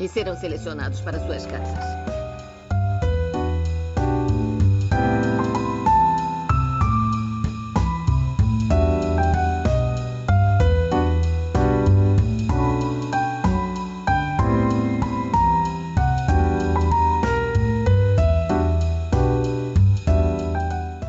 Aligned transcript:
e 0.00 0.08
serão 0.08 0.34
selecionados 0.34 1.00
para 1.00 1.20
suas 1.20 1.46
casas. 1.46 1.84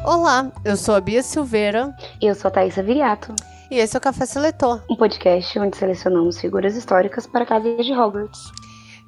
Olá, 0.03 0.51
eu 0.65 0.75
sou 0.75 0.95
a 0.95 1.01
Bia 1.01 1.23
Silveira. 1.23 1.95
E 2.21 2.25
eu 2.25 2.35
sou 2.35 2.49
a 2.49 2.51
Thaisa 2.51 2.83
Viriato. 2.83 3.33
E 3.71 3.77
esse 3.77 3.95
é 3.95 3.99
o 3.99 4.01
Café 4.01 4.25
Seletor, 4.25 4.83
um 4.89 4.97
podcast 4.97 5.57
onde 5.57 5.77
selecionamos 5.77 6.37
figuras 6.37 6.75
históricas 6.75 7.25
para 7.25 7.43
a 7.43 7.47
casa 7.47 7.81
de 7.81 7.93
Hogwarts. 7.93 8.51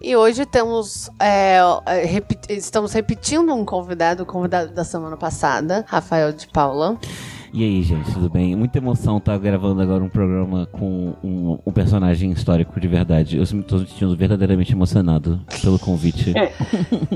E 0.04 0.18
hoje 0.18 0.46
temos, 0.46 1.10
é, 1.18 1.60
é 1.86 2.24
estamos 2.50 2.92
repetindo 2.92 3.54
um 3.54 3.64
convidado, 3.64 4.24
o 4.24 4.26
convidado 4.26 4.74
da 4.74 4.84
semana 4.84 5.16
passada, 5.16 5.86
Rafael 5.88 6.34
de 6.34 6.46
Paula. 6.48 6.98
E 7.54 7.64
aí, 7.64 7.82
gente, 7.84 8.12
tudo 8.12 8.30
bem? 8.30 8.54
Muita 8.54 8.80
emoção 8.80 9.18
estar 9.18 9.32
tá 9.32 9.38
gravando 9.38 9.82
agora 9.82 10.04
um 10.04 10.10
programa 10.10 10.68
com 10.74 11.16
um, 11.24 11.58
um, 11.66 11.72
personagem 11.72 12.32
histórico 12.32 12.82
de 12.82 12.88
verdade. 12.90 13.38
Eu 13.38 13.44
estou 13.44 13.80
me 13.80 13.88
sentindo 13.88 14.18
verdadeiramente 14.18 14.74
emocionado 14.74 15.40
pelo 15.62 15.80
convite. 15.80 16.34
É. 16.38 16.52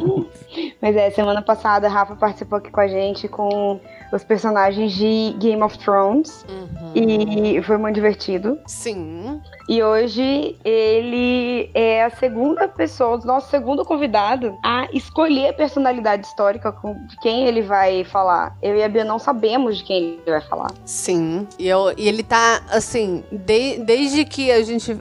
Mas 0.82 0.96
é, 0.96 1.10
semana 1.10 1.42
passada 1.42 1.88
a 1.88 1.90
Rafa 1.90 2.16
participou 2.16 2.60
aqui 2.60 2.72
com 2.72 2.80
a 2.80 2.88
gente 2.88 3.28
com 3.28 3.82
os 4.12 4.24
personagens 4.24 4.94
de 4.94 5.36
Game 5.40 5.62
of 5.62 5.78
Thrones. 5.78 6.46
Uhum. 6.50 6.92
E 6.96 7.62
foi 7.62 7.78
muito 7.78 7.96
divertido. 7.96 8.60
Sim. 8.66 9.42
E 9.68 9.84
hoje 9.84 10.56
ele 10.64 11.70
é 11.74 12.06
a 12.06 12.10
segunda 12.10 12.68
pessoa, 12.70 13.18
o 13.18 13.26
nosso 13.26 13.50
segundo 13.50 13.84
convidado 13.84 14.58
a 14.64 14.88
escolher 14.94 15.50
a 15.50 15.54
personalidade 15.54 16.26
histórica 16.26 16.72
com 16.72 16.96
quem 17.22 17.46
ele 17.46 17.62
vai 17.62 18.06
falar. 18.06 18.56
Eu 18.62 18.78
e 18.78 18.84
a 18.84 18.88
Bia 18.88 19.04
não 19.04 19.20
sabemos 19.20 19.78
de 19.78 19.84
quem 19.84 19.98
ele 19.98 20.22
vai 20.26 20.42
falar. 20.42 20.72
Sim. 20.86 21.46
E, 21.60 21.68
eu, 21.68 21.94
e 21.98 22.08
ele 22.08 22.24
tá, 22.24 22.62
assim, 22.70 23.24
de, 23.30 23.80
desde 23.80 24.24
que 24.24 24.50
a 24.52 24.64
gente 24.64 24.98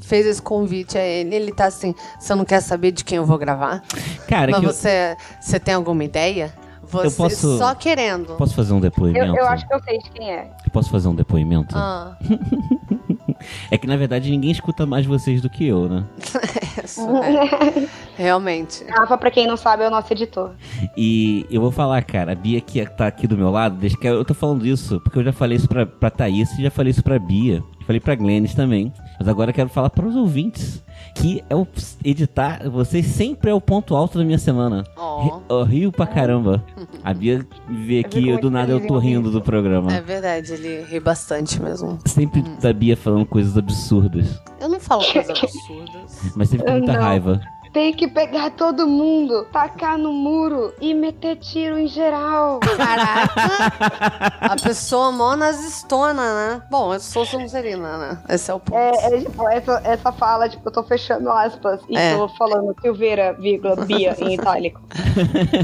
fez 0.00 0.24
esse 0.24 0.40
convite 0.40 0.96
a 0.96 1.04
ele, 1.04 1.34
ele 1.34 1.52
tá 1.52 1.64
assim: 1.64 1.94
você 2.18 2.34
não 2.34 2.44
quer 2.44 2.60
saber 2.60 2.92
de 2.92 3.04
quem 3.04 3.16
eu 3.16 3.26
vou 3.26 3.38
gravar? 3.38 3.82
Cara, 4.28 4.52
Mas 4.52 4.62
você, 4.62 5.16
eu... 5.18 5.24
você 5.40 5.58
tem 5.58 5.74
alguma 5.74 6.04
ideia? 6.04 6.52
Você 6.90 7.06
eu 7.06 7.12
posso, 7.12 7.58
só 7.58 7.74
querendo. 7.74 8.34
Posso 8.36 8.54
fazer 8.54 8.72
um 8.72 8.80
depoimento? 8.80 9.26
Eu, 9.26 9.36
eu, 9.36 9.46
acho 9.46 9.66
que 9.66 9.72
eu 9.72 9.82
sei 9.82 9.98
de 9.98 10.10
quem 10.10 10.30
é. 10.30 10.50
Eu 10.64 10.70
posso 10.72 10.90
fazer 10.90 11.08
um 11.08 11.14
depoimento? 11.14 11.76
Ah. 11.76 12.16
é 13.70 13.78
que 13.78 13.86
na 13.86 13.96
verdade 13.96 14.30
ninguém 14.30 14.50
escuta 14.50 14.84
mais 14.84 15.06
vocês 15.06 15.40
do 15.40 15.48
que 15.48 15.66
eu, 15.66 15.88
né? 15.88 16.04
é. 16.82 17.88
Realmente. 18.16 18.84
Rafa, 18.88 19.16
pra 19.16 19.30
quem 19.30 19.46
não 19.46 19.56
sabe, 19.56 19.84
é 19.84 19.88
o 19.88 19.90
nosso 19.90 20.12
editor. 20.12 20.50
E 20.96 21.46
eu 21.48 21.60
vou 21.60 21.70
falar, 21.70 22.02
cara, 22.02 22.32
a 22.32 22.34
Bia 22.34 22.60
que 22.60 22.84
tá 22.84 23.06
aqui 23.06 23.26
do 23.26 23.36
meu 23.36 23.50
lado, 23.50 23.76
desde 23.76 23.96
que 23.96 24.06
eu 24.06 24.24
tô 24.24 24.34
falando 24.34 24.66
isso, 24.66 25.00
porque 25.00 25.18
eu 25.20 25.24
já 25.24 25.32
falei 25.32 25.56
isso 25.56 25.68
pra, 25.68 25.86
pra 25.86 26.10
Thaís 26.10 26.50
e 26.58 26.62
já 26.64 26.70
falei 26.70 26.90
isso 26.90 27.04
pra 27.04 27.18
Bia. 27.18 27.62
Falei 27.86 28.00
pra 28.00 28.14
Glennis 28.14 28.54
também. 28.54 28.92
Mas 29.18 29.28
agora 29.28 29.50
eu 29.50 29.54
quero 29.54 29.68
falar 29.68 29.90
para 29.90 30.06
os 30.06 30.16
ouvintes 30.16 30.82
que 31.14 31.42
é 31.48 31.54
o 31.54 31.66
editar, 32.04 32.68
vocês 32.68 33.06
sempre 33.06 33.50
é 33.50 33.54
o 33.54 33.60
ponto 33.60 33.94
alto 33.94 34.18
da 34.18 34.24
minha 34.24 34.38
semana. 34.38 34.84
Oh. 34.96 35.40
Eu 35.48 35.64
rio 35.64 35.92
pra 35.92 36.06
caramba. 36.06 36.64
A 37.04 37.14
Bia 37.14 37.46
vê 37.68 38.00
aqui, 38.00 38.36
do 38.38 38.50
nada 38.50 38.72
eu 38.72 38.86
tô 38.86 38.98
rindo 38.98 39.30
do 39.30 39.40
programa. 39.40 39.92
É 39.92 40.00
verdade, 40.00 40.52
ele 40.52 40.82
ri 40.84 41.00
bastante 41.00 41.60
mesmo. 41.60 41.98
Sempre 42.04 42.40
hum. 42.40 42.56
da 42.60 42.72
Bia 42.72 42.96
falando 42.96 43.26
coisas 43.26 43.56
absurdas. 43.56 44.40
Eu 44.60 44.68
não 44.68 44.80
falo 44.80 45.04
coisas 45.12 45.30
absurdas. 45.30 46.32
Mas 46.36 46.48
sempre 46.48 46.66
com 46.66 46.72
muita 46.72 46.92
raiva. 46.92 47.40
Tem 47.72 47.92
que 47.92 48.08
pegar 48.08 48.50
todo 48.50 48.86
mundo, 48.86 49.46
tacar 49.52 49.96
no 49.96 50.12
muro 50.12 50.74
e 50.80 50.92
meter 50.92 51.36
tiro 51.36 51.78
em 51.78 51.86
geral. 51.86 52.58
Caraca! 52.58 54.32
a 54.40 54.56
pessoa 54.56 55.12
mó 55.12 55.36
nazistona, 55.36 56.22
né? 56.34 56.62
Bom, 56.68 56.92
eu 56.92 56.98
sou 56.98 57.24
Sonserina, 57.24 57.96
né? 57.96 58.22
Esse 58.28 58.50
é 58.50 58.54
o 58.54 58.58
ponto. 58.58 58.76
É, 58.76 59.14
é 59.14 59.20
tipo, 59.20 59.48
essa, 59.48 59.80
essa 59.84 60.10
fala, 60.10 60.48
tipo, 60.48 60.68
eu 60.68 60.72
tô 60.72 60.82
fechando 60.82 61.30
aspas 61.30 61.80
e 61.88 61.96
é. 61.96 62.16
tô 62.16 62.28
falando 62.30 62.74
Silveira, 62.80 63.34
vírgula, 63.34 63.76
Bia, 63.76 64.16
em 64.18 64.34
itálico. 64.40 64.80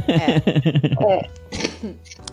É. 0.08 1.12
é. 1.12 1.30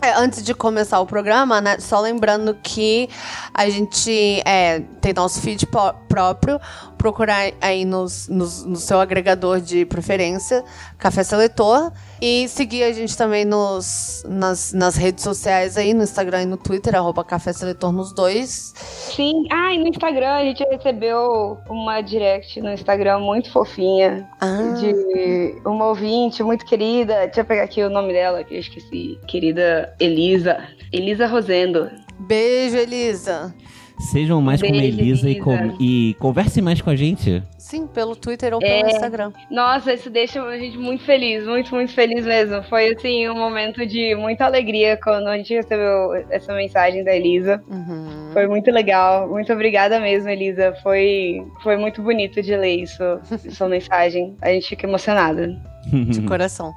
É, 0.00 0.12
antes 0.16 0.42
de 0.42 0.54
começar 0.54 1.00
o 1.00 1.06
programa, 1.06 1.60
né? 1.60 1.78
Só 1.78 2.00
lembrando 2.00 2.54
que 2.62 3.08
a 3.52 3.68
gente 3.70 4.42
é, 4.44 4.80
tem 5.00 5.12
nosso 5.12 5.40
feed 5.40 5.66
próprio. 6.08 6.60
Procurar 6.98 7.52
aí 7.60 7.84
nos, 7.84 8.28
nos, 8.28 8.64
no 8.64 8.76
seu 8.76 9.00
agregador 9.00 9.60
de 9.60 9.84
preferência, 9.84 10.64
Café 10.98 11.22
Seletor. 11.22 11.92
E 12.26 12.48
seguir 12.48 12.84
a 12.84 12.90
gente 12.90 13.14
também 13.18 13.44
nos, 13.44 14.24
nas, 14.26 14.72
nas 14.72 14.96
redes 14.96 15.22
sociais 15.22 15.76
aí, 15.76 15.92
no 15.92 16.02
Instagram 16.02 16.44
e 16.44 16.46
no 16.46 16.56
Twitter, 16.56 16.94
arroba 16.94 17.22
Café 17.22 17.52
Seletor 17.52 17.92
nos 17.92 18.14
dois. 18.14 18.72
Sim, 18.78 19.44
ah, 19.52 19.74
e 19.74 19.76
no 19.76 19.88
Instagram 19.88 20.30
a 20.30 20.42
gente 20.42 20.64
recebeu 20.64 21.58
uma 21.68 22.00
direct 22.00 22.62
no 22.62 22.72
Instagram 22.72 23.18
muito 23.18 23.52
fofinha. 23.52 24.26
Ah. 24.40 24.72
De 24.80 25.60
uma 25.66 25.88
ouvinte 25.88 26.42
muito 26.42 26.64
querida. 26.64 27.26
Deixa 27.26 27.42
eu 27.42 27.44
pegar 27.44 27.64
aqui 27.64 27.82
o 27.82 27.90
nome 27.90 28.14
dela, 28.14 28.42
que 28.42 28.54
eu 28.54 28.60
esqueci. 28.60 29.18
Querida 29.28 29.94
Elisa. 30.00 30.66
Elisa 30.90 31.26
Rosendo. 31.26 31.90
Beijo, 32.20 32.78
Elisa. 32.78 33.54
Sejam 33.98 34.40
mais 34.40 34.60
Beijo, 34.60 34.74
como 34.74 34.84
Elisa, 34.84 35.28
Elisa. 35.28 35.30
E, 35.30 35.40
com, 35.40 35.76
e 35.80 36.16
conversem 36.18 36.62
mais 36.62 36.80
com 36.80 36.90
a 36.90 36.96
gente. 36.96 37.42
Sim, 37.56 37.86
pelo 37.86 38.16
Twitter 38.16 38.52
ou 38.52 38.60
pelo 38.60 38.72
é... 38.72 38.90
Instagram. 38.90 39.32
Nossa, 39.50 39.94
isso 39.94 40.10
deixa 40.10 40.42
a 40.42 40.58
gente 40.58 40.76
muito 40.76 41.04
feliz, 41.04 41.46
muito, 41.46 41.74
muito 41.74 41.92
feliz 41.92 42.26
mesmo. 42.26 42.62
Foi, 42.64 42.92
assim, 42.92 43.28
um 43.28 43.36
momento 43.36 43.86
de 43.86 44.14
muita 44.16 44.44
alegria 44.44 44.98
quando 45.02 45.28
a 45.28 45.36
gente 45.36 45.54
recebeu 45.54 46.14
essa 46.28 46.52
mensagem 46.54 47.04
da 47.04 47.14
Elisa. 47.14 47.62
Uhum. 47.68 48.30
Foi 48.32 48.46
muito 48.46 48.70
legal. 48.70 49.28
Muito 49.28 49.52
obrigada 49.52 50.00
mesmo, 50.00 50.28
Elisa. 50.28 50.74
Foi, 50.82 51.46
foi 51.62 51.76
muito 51.76 52.02
bonito 52.02 52.42
de 52.42 52.56
ler 52.56 52.82
isso, 52.82 53.02
sua 53.50 53.68
mensagem. 53.68 54.36
A 54.42 54.48
gente 54.48 54.68
fica 54.68 54.86
emocionada. 54.86 55.56
De 55.86 56.22
coração. 56.22 56.72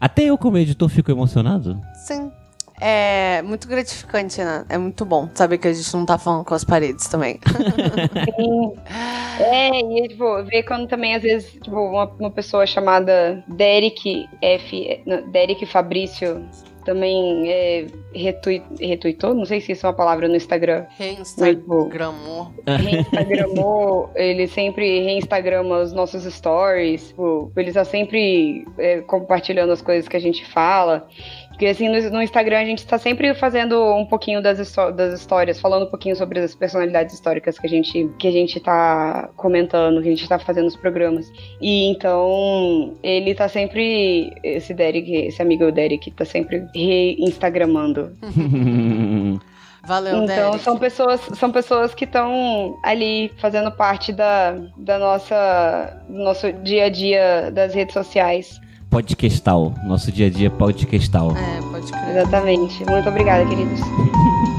Até 0.00 0.24
eu, 0.24 0.38
como 0.38 0.58
editor, 0.58 0.88
fico 0.88 1.10
emocionado. 1.10 1.80
Sim. 2.06 2.30
É 2.86 3.40
muito 3.40 3.66
gratificante, 3.66 4.44
né? 4.44 4.66
É 4.68 4.76
muito 4.76 5.06
bom 5.06 5.30
saber 5.32 5.56
que 5.56 5.66
a 5.66 5.72
gente 5.72 5.90
não 5.94 6.04
tá 6.04 6.18
falando 6.18 6.44
com 6.44 6.52
as 6.52 6.64
paredes 6.64 7.08
também. 7.08 7.40
Sim. 8.36 8.74
É, 9.36 9.80
e 9.80 10.08
tipo, 10.08 10.44
ver 10.44 10.62
quando 10.62 10.86
também, 10.86 11.16
às 11.16 11.22
vezes, 11.22 11.50
tipo, 11.54 11.76
uma, 11.76 12.04
uma 12.04 12.30
pessoa 12.30 12.64
chamada 12.66 13.42
Derek 13.48 14.28
F. 14.40 15.02
Derek 15.32 15.66
Fabrício 15.66 16.40
também 16.84 17.50
é, 17.50 17.86
retweet, 18.14 18.64
retweetou, 18.78 19.34
não 19.34 19.44
sei 19.44 19.60
se 19.60 19.72
isso 19.72 19.86
é 19.86 19.88
uma 19.88 19.96
palavra 19.96 20.28
no 20.28 20.36
Instagram. 20.36 20.84
Reinstagramou. 20.96 22.52
Reinstagramou, 22.66 24.10
ele 24.14 24.46
sempre 24.46 25.00
reinstagrama 25.00 25.80
os 25.80 25.92
nossos 25.92 26.22
stories, 26.24 27.08
tipo, 27.08 27.50
ele 27.56 27.68
está 27.68 27.84
sempre 27.84 28.66
é, 28.78 29.00
compartilhando 29.00 29.72
as 29.72 29.82
coisas 29.82 30.06
que 30.06 30.16
a 30.16 30.20
gente 30.20 30.44
fala. 30.46 31.08
Porque 31.54 31.66
assim, 31.66 31.88
no, 31.88 32.10
no 32.10 32.20
Instagram 32.20 32.58
a 32.58 32.64
gente 32.64 32.84
tá 32.84 32.98
sempre 32.98 33.32
fazendo 33.32 33.80
um 33.94 34.04
pouquinho 34.04 34.42
das, 34.42 34.58
das 34.96 35.20
histórias, 35.20 35.60
falando 35.60 35.84
um 35.84 35.90
pouquinho 35.90 36.16
sobre 36.16 36.40
as 36.40 36.52
personalidades 36.52 37.14
históricas 37.14 37.56
que 37.60 37.66
a 37.66 37.70
gente, 37.70 38.10
que 38.18 38.26
a 38.26 38.32
gente 38.32 38.58
tá 38.58 39.30
comentando, 39.36 40.02
que 40.02 40.08
a 40.08 40.10
gente 40.10 40.28
tá 40.28 40.36
fazendo 40.36 40.66
os 40.66 40.74
programas. 40.74 41.32
E 41.60 41.86
então 41.90 42.96
ele 43.04 43.34
tá 43.36 43.48
sempre. 43.48 44.32
Esse 44.42 44.74
Derek, 44.74 45.14
esse 45.14 45.40
amigo 45.40 45.70
Derek, 45.70 46.10
tá 46.10 46.24
sempre 46.24 46.66
re-instagramando. 46.74 48.16
Valeu, 49.86 50.24
Então 50.24 50.26
Derek. 50.26 50.58
são 50.60 50.78
pessoas, 50.78 51.20
são 51.34 51.52
pessoas 51.52 51.94
que 51.94 52.04
estão 52.04 52.78
ali 52.82 53.30
fazendo 53.36 53.70
parte 53.70 54.12
da, 54.12 54.56
da 54.76 54.98
nossa 54.98 56.02
do 56.08 56.18
nosso 56.18 56.50
dia 56.52 56.86
a 56.86 56.88
dia 56.88 57.50
das 57.52 57.74
redes 57.74 57.92
sociais. 57.92 58.58
Podcastal. 58.94 59.74
Nosso 59.82 60.12
dia 60.12 60.28
a 60.28 60.30
dia 60.30 60.48
podcastal. 60.48 61.36
É, 61.36 61.60
pode 61.62 61.90
crer. 61.90 62.16
Exatamente. 62.16 62.84
Muito 62.88 63.08
obrigada, 63.08 63.44
queridos. 63.44 63.80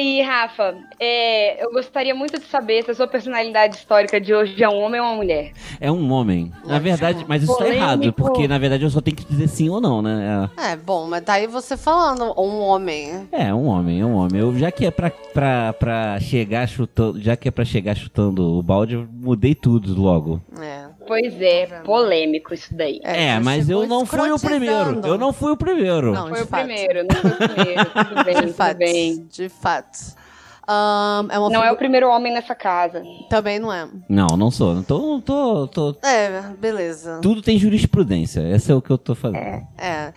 aí, 0.00 0.22
Rafa, 0.22 0.74
é, 0.98 1.62
eu 1.62 1.70
gostaria 1.72 2.14
muito 2.14 2.38
de 2.38 2.46
saber 2.46 2.84
se 2.84 2.90
a 2.90 2.94
sua 2.94 3.06
personalidade 3.06 3.76
histórica 3.76 4.20
de 4.20 4.34
hoje 4.34 4.62
é 4.62 4.68
um 4.68 4.80
homem 4.80 5.00
ou 5.00 5.06
uma 5.06 5.16
mulher. 5.16 5.52
É 5.80 5.90
um 5.90 6.10
homem. 6.12 6.52
Na 6.64 6.78
verdade, 6.78 7.24
mas 7.28 7.42
isso 7.42 7.52
tá 7.52 7.58
Polêmico. 7.58 7.82
errado, 7.84 8.12
porque 8.12 8.48
na 8.48 8.58
verdade 8.58 8.84
eu 8.84 8.90
só 8.90 9.00
tenho 9.00 9.16
que 9.16 9.24
dizer 9.24 9.48
sim 9.48 9.68
ou 9.68 9.80
não, 9.80 10.02
né? 10.02 10.48
É, 10.56 10.76
bom, 10.76 11.06
mas 11.06 11.22
tá 11.22 11.34
aí 11.34 11.46
você 11.46 11.76
falando, 11.76 12.24
um 12.40 12.60
homem. 12.60 13.28
É, 13.32 13.48
é 13.48 13.54
um 13.54 13.66
homem, 13.66 14.00
é 14.00 14.04
um 14.06 14.14
homem. 14.14 14.40
Eu, 14.40 14.56
já 14.58 14.70
que 14.70 14.86
é 14.86 14.90
pra, 14.90 15.10
pra, 15.10 15.72
pra 15.74 16.20
chegar 16.20 16.66
chutando. 16.68 17.20
Já 17.20 17.36
que 17.36 17.48
é 17.48 17.50
pra 17.50 17.64
chegar 17.64 17.94
chutando 17.96 18.58
o 18.58 18.62
balde, 18.62 18.94
eu 18.94 19.06
mudei 19.12 19.54
tudo 19.54 20.00
logo. 20.00 20.40
É. 20.60 20.79
Pois 21.06 21.40
é, 21.40 21.66
polêmico 21.84 22.52
isso 22.54 22.74
daí. 22.74 23.00
É, 23.02 23.34
você 23.36 23.40
mas 23.44 23.68
eu 23.70 23.86
não 23.86 24.04
fui 24.06 24.30
o 24.30 24.38
primeiro. 24.38 25.00
Eu 25.06 25.18
não 25.18 25.32
fui 25.32 25.52
o 25.52 25.56
primeiro. 25.56 26.12
Não, 26.12 26.28
Foi 26.28 26.42
o 26.42 26.46
fato. 26.46 26.64
primeiro, 26.64 27.06
não 27.08 27.16
foi 27.20 27.30
o 27.30 27.36
primeiro. 27.54 27.84
Tudo 27.90 28.24
bem, 28.24 28.34
De 28.34 28.40
tudo 28.42 28.54
fato. 28.54 28.76
bem. 28.76 29.26
De 29.30 29.48
fato. 29.48 30.20
Ahn, 30.68 31.26
é 31.30 31.38
uma 31.38 31.48
Não 31.50 31.56
é 31.62 31.66
o 31.66 31.68
figu- 31.70 31.76
primeiro 31.78 32.08
homem 32.08 32.32
nessa 32.32 32.54
casa. 32.54 33.02
Também 33.28 33.58
não 33.58 33.72
é. 33.72 33.88
Não, 34.08 34.28
não 34.36 34.50
sou. 34.52 34.74
Não 34.74 34.82
tô, 34.84 35.20
tô, 35.20 35.66
tô. 35.66 35.96
É, 36.06 36.42
beleza. 36.58 37.18
Tudo 37.20 37.42
tem 37.42 37.58
jurisprudência. 37.58 38.40
Esse 38.54 38.70
é 38.70 38.74
o 38.74 38.80
que 38.82 38.90
eu 38.90 38.98
tô 38.98 39.14
fazendo. 39.16 39.38
É. 39.40 39.62
É, 39.78 40.12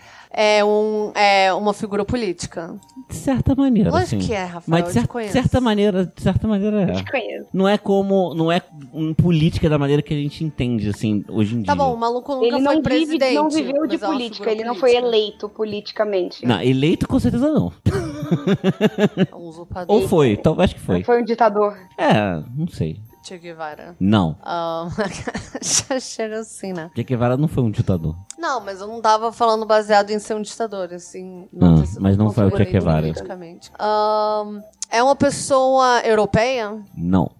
um, 0.65 1.12
é 1.13 1.53
uma 1.53 1.74
figura 1.74 2.03
política. 2.03 2.75
De 3.07 3.15
certa 3.15 3.53
maneira, 3.53 3.91
Lógico 3.91 4.21
sim. 4.21 4.27
que 4.27 4.33
é, 4.33 4.44
Rafael. 4.45 4.63
Mas 4.68 4.80
eu 4.81 4.85
de 4.88 4.91
te 4.94 5.00
cer- 5.01 5.07
conheço. 5.07 5.33
certa 5.33 5.62
maneira, 5.62 6.06
de 6.06 6.21
certa 6.21 6.47
maneira 6.47 6.81
é. 6.81 6.94
Te 6.94 7.06
conheço. 7.12 7.45
Não 7.53 7.69
é 7.69 7.77
como. 7.77 8.33
Não 8.33 8.51
é 8.51 8.62
um 8.91 9.13
política 9.13 9.69
da 9.69 9.77
maneira 9.77 10.01
que 10.01 10.13
a 10.13 10.18
gente 10.18 10.44
entende, 10.44 10.89
assim, 10.89 11.24
hoje 11.30 11.53
em 11.53 11.57
dia. 11.57 11.68
Tá 11.68 11.75
bom, 11.75 11.94
o 11.94 11.97
maluco 11.97 12.33
nunca 12.33 12.45
Ele 12.47 12.51
foi 12.56 12.62
não, 12.63 12.71
vive, 12.71 12.83
presidente. 12.83 13.35
não 13.35 13.50
viveu 13.50 13.88
de 13.88 13.94
mas 13.94 14.01
é 14.03 14.07
uma 14.07 14.13
política, 14.13 14.51
ele 14.51 14.63
não 14.63 14.74
foi 14.75 14.89
política. 14.91 15.07
eleito 15.07 15.50
politicamente. 15.50 16.45
Não, 16.45 16.62
eleito 16.62 17.07
com 17.07 17.19
certeza 17.19 17.51
não. 17.51 17.71
É. 19.15 19.27
Ou 19.88 20.07
foi, 20.07 20.31
então 20.31 20.59
acho 20.59 20.74
que 20.75 20.81
foi. 20.81 20.97
Não 21.00 21.03
foi 21.06 21.21
um 21.21 21.25
ditador. 21.25 21.77
É, 21.97 22.41
não 22.57 22.68
sei. 22.68 22.97
Che 23.23 23.37
Guevara. 23.37 23.95
Não. 23.99 24.35
Ahn, 24.43 24.89
já 25.63 25.99
chega 25.99 26.39
assim, 26.39 26.73
né? 26.73 26.91
Che 26.93 27.03
Guevara 27.03 27.37
não 27.37 27.47
foi 27.47 27.63
um 27.63 27.71
ditador. 27.71 28.15
Não, 28.37 28.59
mas 28.59 28.81
eu 28.81 28.87
não 28.87 29.01
tava 29.01 29.31
falando 29.31 29.65
baseado 29.65 30.11
em 30.11 30.19
ser 30.19 30.35
um 30.35 30.41
ditador, 30.41 30.93
assim. 30.93 31.47
Ah, 31.61 31.79
ter 31.79 31.87
sido 31.87 32.01
mas 32.01 32.17
não 32.17 32.31
foi 32.31 32.47
o 32.47 32.57
Che 32.57 32.65
Guevara. 32.65 33.07
é 34.91 35.01
uma 35.01 35.15
pessoa 35.15 36.01
europeia? 36.01 36.83
Não. 36.97 37.31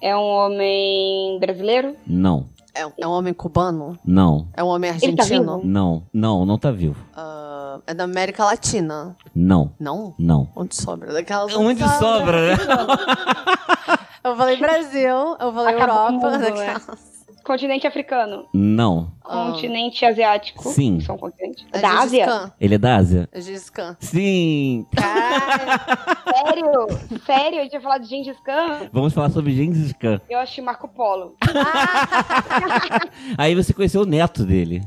É 0.00 0.16
um 0.16 0.22
homem 0.22 1.38
brasileiro? 1.38 1.94
Não. 2.06 2.46
É, 2.76 2.92
é 2.98 3.06
um 3.06 3.10
homem 3.10 3.32
cubano? 3.32 3.98
Não. 4.04 4.48
É 4.54 4.62
um 4.62 4.66
homem 4.66 4.90
Ele 5.02 5.16
tá 5.16 5.22
argentino? 5.22 5.60
Não. 5.64 6.02
Não, 6.12 6.44
não 6.44 6.58
tá 6.58 6.70
vivo. 6.70 6.96
Ah, 7.16 7.78
é 7.86 7.94
da 7.94 8.04
América 8.04 8.44
Latina? 8.44 9.16
Não. 9.34 9.72
Não? 9.80 10.14
Não. 10.18 10.48
Onde 10.54 10.76
sobra? 10.76 11.12
Daquelas 11.12 11.54
Onde 11.56 11.82
sobra, 11.98 12.48
né? 12.48 12.56
Eu 14.22 14.36
falei 14.36 14.56
Brasil, 14.58 15.36
eu 15.38 15.52
falei 15.52 15.74
Acabou 15.76 15.94
o 15.94 15.98
Europa. 15.98 16.12
mundo, 16.12 16.28
né? 16.30 16.38
daquelas. 16.50 17.15
Continente 17.46 17.86
africano. 17.86 18.46
Não. 18.52 19.12
Ah. 19.24 19.52
Continente 19.52 20.04
asiático. 20.04 20.68
Sim. 20.68 20.98
São 20.98 21.16
continentes. 21.16 21.64
É 21.72 21.78
da 21.78 22.00
Ásia? 22.00 22.26
Khan. 22.26 22.52
Ele 22.60 22.74
é 22.74 22.78
da 22.78 22.96
Ásia? 22.96 23.28
É 23.30 23.40
Gengis 23.40 23.70
Khan. 23.70 23.96
Sim. 24.00 24.84
Cara, 24.96 26.18
sério? 26.34 27.20
Sério? 27.24 27.60
A 27.60 27.62
gente 27.62 27.74
ia 27.74 27.80
falar 27.80 27.98
de 27.98 28.08
Gengis 28.08 28.36
Khan? 28.40 28.90
Vamos 28.92 29.12
falar 29.12 29.30
sobre 29.30 29.52
Gengis 29.52 29.92
Khan. 29.92 30.20
Eu 30.28 30.40
achei 30.40 30.62
Marco 30.62 30.88
Polo. 30.88 31.36
Aí 33.38 33.54
você 33.54 33.72
conheceu 33.72 34.02
o 34.02 34.06
neto 34.06 34.44
dele. 34.44 34.82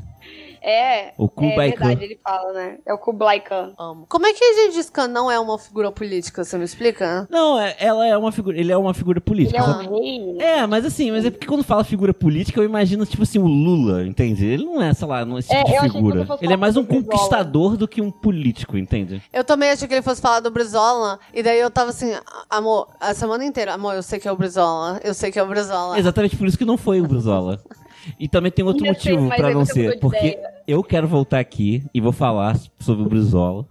É, 0.62 1.12
O 1.16 1.24
é 1.24 1.28
Kublai 1.28 1.72
Khan. 1.72 1.78
verdade, 1.86 2.04
ele 2.04 2.18
fala, 2.22 2.52
né? 2.52 2.78
É 2.86 2.92
o 2.92 2.98
Kublai 2.98 3.40
Khan. 3.40 3.72
Amo. 3.78 4.06
Como 4.08 4.26
é 4.26 4.32
que 4.32 4.54
Gengis 4.54 4.90
Khan 4.90 5.08
não 5.08 5.30
é 5.30 5.38
uma 5.38 5.58
figura 5.58 5.90
política? 5.90 6.44
Você 6.44 6.58
me 6.58 6.64
explica? 6.64 7.26
Não, 7.30 7.58
é- 7.58 7.74
ela 7.78 8.06
é 8.06 8.16
uma 8.16 8.30
figura. 8.30 8.58
Ele 8.58 8.70
é 8.70 8.76
uma 8.76 8.92
figura 8.94 9.18
Ele 9.18 9.24
política. 9.24 9.58
é 9.58 9.62
só 9.62 9.70
um 9.80 9.98
rei. 9.98 10.32
né? 10.34 10.44
É, 10.58 10.66
mas 10.66 10.84
assim, 10.84 11.10
mas 11.10 11.24
é 11.24 11.30
porque 11.30 11.46
quando 11.46 11.64
fala 11.64 11.82
figura 11.84 12.12
política, 12.12 12.60
eu 12.60 12.64
imagino, 12.64 13.06
tipo 13.06 13.22
assim, 13.22 13.38
o 13.38 13.46
Lula, 13.46 14.04
entende? 14.04 14.44
Ele 14.44 14.64
não 14.64 14.82
é, 14.82 14.92
sei 14.92 15.08
lá, 15.08 15.24
não 15.24 15.36
é 15.36 15.40
esse 15.40 15.52
É, 15.54 15.64
tipo 15.64 15.80
de 15.82 15.86
que 15.86 15.92
figura. 15.96 16.26
Ele 16.40 16.52
é 16.52 16.56
mais 16.56 16.76
um 16.76 16.84
conquistador 16.84 17.76
do 17.76 17.88
que 17.88 18.00
um 18.02 18.10
político, 18.10 18.76
entende? 18.76 19.22
Eu 19.32 19.44
também 19.44 19.70
achei 19.70 19.88
que 19.88 19.94
ele 19.94 20.02
fosse 20.02 20.20
falar 20.20 20.40
do 20.40 20.50
Brizola, 20.50 21.18
e 21.32 21.42
daí 21.42 21.58
eu 21.58 21.70
tava 21.70 21.90
assim, 21.90 22.12
amor, 22.48 22.88
a 23.00 23.14
semana 23.14 23.44
inteira, 23.44 23.74
amor, 23.74 23.94
eu 23.94 24.02
sei 24.02 24.18
que 24.20 24.28
é 24.28 24.32
o 24.32 24.36
Brizola, 24.36 25.00
eu 25.02 25.14
sei 25.14 25.30
que 25.30 25.38
é 25.38 25.42
o 25.42 25.46
Brizola. 25.46 25.98
Exatamente 25.98 26.36
por 26.36 26.46
isso 26.46 26.58
que 26.58 26.64
não 26.64 26.76
foi 26.76 27.00
o 27.00 27.06
Brizola. 27.06 27.60
E 28.18 28.28
também 28.28 28.50
tem 28.50 28.64
outro 28.64 28.84
motivo 28.86 29.30
aí 29.30 29.54
não 29.54 29.64
ser. 29.64 29.98
Porque 29.98 30.28
ideia. 30.28 30.54
eu 30.66 30.82
quero 30.82 31.06
voltar 31.06 31.40
aqui 31.40 31.84
e 31.92 32.00
vou 32.00 32.12
falar 32.12 32.58
sobre 32.78 33.04
o 33.04 33.08
Brizola. 33.08 33.66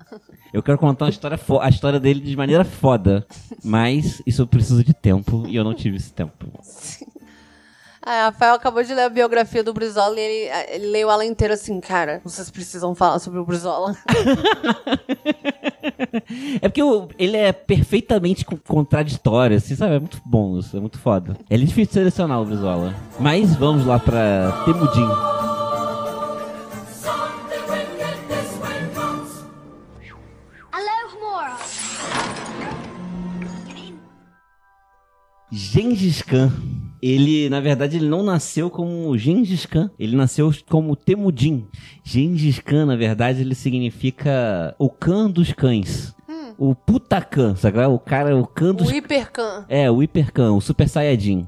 Eu 0.51 0.63
quero 0.63 0.77
contar 0.77 1.05
uma 1.05 1.11
história 1.11 1.39
a 1.61 1.69
história 1.69 1.99
dele 1.99 2.21
de 2.21 2.35
maneira 2.35 2.63
foda. 2.63 3.25
Mas 3.63 4.21
isso 4.25 4.41
eu 4.41 4.47
preciso 4.47 4.83
de 4.83 4.93
tempo 4.93 5.45
e 5.47 5.55
eu 5.55 5.63
não 5.63 5.73
tive 5.73 5.97
esse 5.97 6.11
tempo. 6.11 6.33
Ah, 8.01 8.25
Rafael 8.25 8.53
acabou 8.55 8.81
de 8.81 8.93
ler 8.93 9.03
a 9.03 9.09
biografia 9.09 9.63
do 9.63 9.73
Brizola 9.73 10.18
e 10.18 10.21
ele, 10.23 10.65
ele 10.73 10.87
leu 10.87 11.11
ela 11.11 11.25
inteira 11.25 11.53
assim, 11.53 11.79
cara, 11.81 12.21
vocês 12.23 12.49
precisam 12.49 12.95
falar 12.95 13.19
sobre 13.19 13.39
o 13.39 13.45
Brizola. 13.45 13.95
É 16.61 16.68
porque 16.69 16.83
o- 16.83 17.07
ele 17.18 17.35
é 17.37 17.51
perfeitamente 17.51 18.45
co- 18.45 18.57
contraditório, 18.68 19.57
assim, 19.57 19.75
sabe? 19.75 19.95
É 19.95 19.99
muito 19.99 20.19
bom 20.25 20.57
isso, 20.59 20.75
é 20.77 20.79
muito 20.79 20.99
foda. 20.99 21.35
É 21.49 21.57
difícil 21.57 21.94
selecionar 21.94 22.39
o 22.41 22.45
Brizola. 22.45 22.94
Mas 23.19 23.56
vamos 23.56 23.85
lá 23.85 23.97
pra 23.99 24.63
Temudin. 24.65 25.07
Gengis 35.51 36.21
Khan. 36.21 36.51
Ele, 37.01 37.49
na 37.49 37.59
verdade, 37.59 37.97
ele 37.97 38.09
não 38.09 38.23
nasceu 38.23 38.69
como 38.69 39.18
Gengis 39.18 39.65
Khan. 39.65 39.89
Ele 39.97 40.15
nasceu 40.15 40.51
como 40.69 40.95
Temudin. 40.95 41.68
Gengis 42.03 42.59
Khan, 42.59 42.85
na 42.85 42.95
verdade, 42.95 43.41
ele 43.41 43.56
significa 43.56 44.75
o 44.77 44.89
Khan 44.89 45.29
dos 45.29 45.51
cães. 45.53 46.13
O 46.61 46.75
Putacan, 46.75 47.56
sabe? 47.56 47.79
é? 47.79 47.87
O 47.87 47.97
cara, 47.97 48.35
o 48.35 48.45
Khan 48.45 48.75
dos... 48.75 48.89
o 48.89 48.94
Hipercan. 48.94 49.65
É, 49.69 49.89
o 49.89 50.03
Hiper 50.03 50.29
Khan, 50.33 50.51
o 50.51 50.59
Super 50.59 50.89
Saiyajin. 50.89 51.47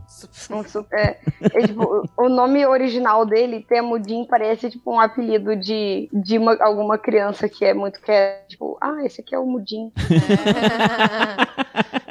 Um 0.50 0.64
super- 0.64 1.20
é, 1.42 1.68
tipo, 1.68 2.08
o 2.18 2.30
nome 2.30 2.66
original 2.66 3.26
dele, 3.26 3.66
Temudin, 3.68 4.26
parece 4.26 4.70
tipo 4.70 4.90
um 4.94 5.02
apelido 5.02 5.54
de, 5.58 6.08
de 6.14 6.38
uma- 6.38 6.58
alguma 6.64 6.98
criança 6.98 7.50
que 7.50 7.66
é 7.66 7.74
muito 7.74 8.00
que 8.02 8.10
é, 8.10 8.46
tipo, 8.48 8.78
ah, 8.80 9.04
esse 9.04 9.20
aqui 9.20 9.36
é 9.36 9.40
o 9.40 9.46
Mudim. 9.46 9.92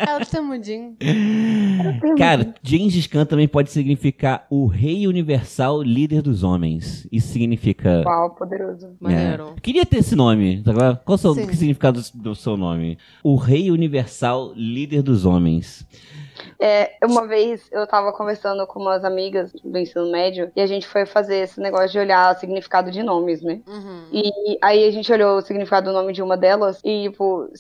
É 0.07 0.17
o 0.17 0.27
Temudin. 0.27 0.97
Cara, 2.17 2.55
Gengis 2.63 3.07
Khan 3.07 3.25
também 3.25 3.47
pode 3.47 3.71
significar 3.71 4.47
o 4.51 4.67
Rei 4.67 5.07
Universal 5.07 5.83
Líder 5.83 6.23
dos 6.23 6.43
Homens. 6.43 7.07
Isso 7.13 7.29
significa... 7.29 8.03
Uau, 8.07 8.31
poderoso. 8.31 8.89
Maneiro. 9.01 9.55
É. 9.57 9.61
Queria 9.61 9.85
ter 9.85 9.99
esse 9.99 10.17
nome. 10.17 10.63
sabe 10.65 10.79
qual 10.79 10.91
é? 10.91 10.97
Qual 10.97 11.15
é 11.15 11.19
o 11.19 11.19
seu, 11.19 11.35
significado 11.35 12.01
do, 12.01 12.23
do 12.23 12.35
seu 12.35 12.57
nome? 12.57 12.99
O 13.23 13.37
Rei 13.37 13.71
Universal 13.71 14.53
Líder 14.55 15.03
dos 15.03 15.25
Homens. 15.25 15.87
É, 16.61 16.97
uma 17.03 17.27
vez 17.27 17.67
eu 17.73 17.87
tava 17.87 18.13
conversando 18.13 18.67
com 18.67 18.81
umas 18.81 19.03
amigas 19.03 19.51
do 19.65 19.79
ensino 19.79 20.11
médio 20.11 20.53
e 20.55 20.61
a 20.61 20.67
gente 20.67 20.87
foi 20.87 21.07
fazer 21.07 21.39
esse 21.39 21.59
negócio 21.59 21.91
de 21.91 21.99
olhar 21.99 22.35
o 22.35 22.39
significado 22.39 22.91
de 22.91 23.03
nomes, 23.03 23.41
né? 23.41 23.61
Uhum. 23.67 24.05
E 24.13 24.59
aí 24.63 24.87
a 24.87 24.91
gente 24.91 25.11
olhou 25.11 25.39
o 25.39 25.41
significado 25.41 25.91
do 25.91 25.93
nome 25.93 26.13
de 26.13 26.23
uma 26.23 26.37
delas 26.37 26.79
e, 26.85 27.09
tipo, 27.09 27.51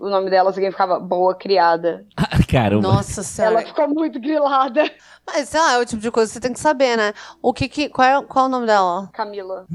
o 0.00 0.08
nome 0.08 0.28
dela 0.28 0.52
significava 0.52 0.98
boa 0.98 1.34
criada. 1.34 2.04
Ah, 2.30 2.44
Caramba. 2.46 2.82
Nossa 2.82 3.22
senhora. 3.22 3.60
Ela 3.60 3.66
ficou 3.66 3.88
muito 3.88 4.18
grilada. 4.20 4.90
Mas, 5.26 5.48
sei 5.48 5.60
lá, 5.60 5.74
é 5.74 5.78
o 5.78 5.86
tipo 5.86 6.00
de 6.00 6.10
coisa 6.10 6.28
que 6.30 6.34
você 6.34 6.40
tem 6.40 6.52
que 6.52 6.60
saber, 6.60 6.96
né? 6.96 7.12
O 7.42 7.52
que 7.52 7.68
que... 7.68 7.88
Qual 7.88 8.06
é, 8.06 8.22
qual 8.22 8.46
é 8.46 8.48
o 8.48 8.50
nome 8.50 8.66
dela? 8.66 9.08
Camila. 9.12 9.66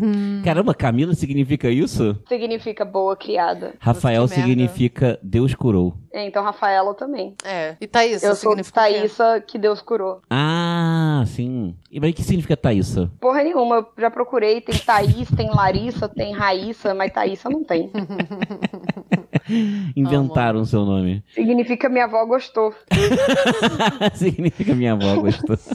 Caramba, 0.44 0.74
Camila 0.74 1.14
significa 1.14 1.70
isso? 1.70 2.18
Significa 2.28 2.84
boa 2.84 3.16
criada. 3.16 3.74
Rafael 3.80 4.28
significa 4.28 5.20
Deus 5.22 5.54
curou. 5.54 5.96
É, 6.14 6.24
então 6.28 6.44
Rafaela 6.44 6.94
também. 6.94 7.34
É. 7.44 7.76
E 7.82 7.88
Thaís, 7.88 8.22
eu 8.22 8.36
sou 8.36 8.52
significa 8.52 8.84
quê? 8.84 8.94
Thaísa 8.94 9.42
que 9.42 9.58
Deus 9.58 9.82
curou. 9.82 10.22
Ah, 10.30 11.24
sim. 11.26 11.76
E 11.92 12.00
mas 12.00 12.12
o 12.12 12.14
que 12.14 12.22
significa 12.22 12.56
Thaísa? 12.56 13.12
Porra 13.20 13.44
nenhuma, 13.44 13.78
eu 13.78 13.88
já 13.98 14.12
procurei, 14.12 14.62
tem 14.62 14.78
Thaís, 14.78 15.28
tem 15.36 15.50
Larissa, 15.50 16.08
tem 16.08 16.32
Raíssa, 16.32 16.94
mas 16.94 17.12
Thaísa 17.12 17.50
não 17.50 17.64
tem. 17.64 17.92
Inventaram 19.96 20.62
o 20.62 20.66
seu 20.66 20.86
nome. 20.86 21.24
Significa 21.34 21.90
minha 21.90 22.06
avó 22.06 22.26
gostou. 22.26 22.74
significa 24.16 24.74
minha 24.76 24.94
avó 24.94 25.16
gostou. 25.22 25.58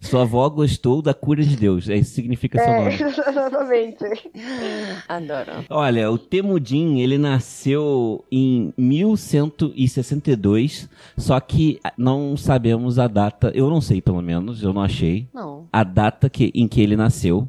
Sua 0.00 0.22
avó 0.22 0.48
gostou 0.48 1.02
da 1.02 1.14
cura 1.14 1.42
de 1.42 1.56
Deus. 1.56 1.88
É 1.88 1.96
isso 1.96 2.10
que 2.10 2.14
significa 2.16 2.58
seu 2.58 2.72
É, 2.72 2.78
nome. 2.78 2.94
exatamente. 2.94 4.04
Adoro. 5.08 5.64
Olha, 5.70 6.10
o 6.10 6.18
Temudin, 6.18 6.98
ele 7.00 7.18
nasceu 7.18 8.24
em 8.30 8.72
1162, 8.76 10.88
só 11.16 11.38
que 11.40 11.80
não 11.96 12.36
sabemos 12.36 12.98
a 12.98 13.06
data, 13.06 13.50
eu 13.54 13.68
não 13.68 13.80
sei 13.80 14.00
pelo 14.00 14.22
menos, 14.22 14.62
eu 14.62 14.72
não 14.72 14.82
achei, 14.82 15.26
Não. 15.32 15.66
a 15.72 15.84
data 15.84 16.28
que, 16.28 16.50
em 16.54 16.66
que 16.68 16.80
ele 16.80 16.96
nasceu, 16.96 17.48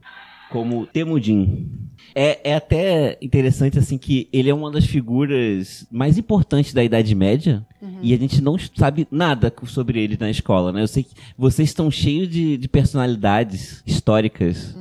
como 0.55 0.85
Temudin. 0.87 1.69
É, 2.13 2.51
é 2.51 2.55
até 2.55 3.17
interessante, 3.21 3.77
assim, 3.77 3.97
que 3.97 4.29
ele 4.31 4.49
é 4.49 4.53
uma 4.53 4.71
das 4.71 4.85
figuras 4.85 5.85
mais 5.91 6.17
importantes 6.17 6.73
da 6.73 6.81
Idade 6.81 7.13
Média, 7.13 7.65
e 8.01 8.13
a 8.13 8.17
gente 8.17 8.41
não 8.41 8.57
sabe 8.57 9.07
nada 9.11 9.53
sobre 9.65 10.01
ele 10.01 10.17
na 10.17 10.29
escola, 10.29 10.71
né? 10.71 10.81
Eu 10.81 10.87
sei 10.87 11.03
que 11.03 11.13
vocês 11.37 11.69
estão 11.69 11.91
cheios 11.91 12.29
de, 12.29 12.57
de 12.57 12.67
personalidades 12.67 13.83
históricas 13.85 14.75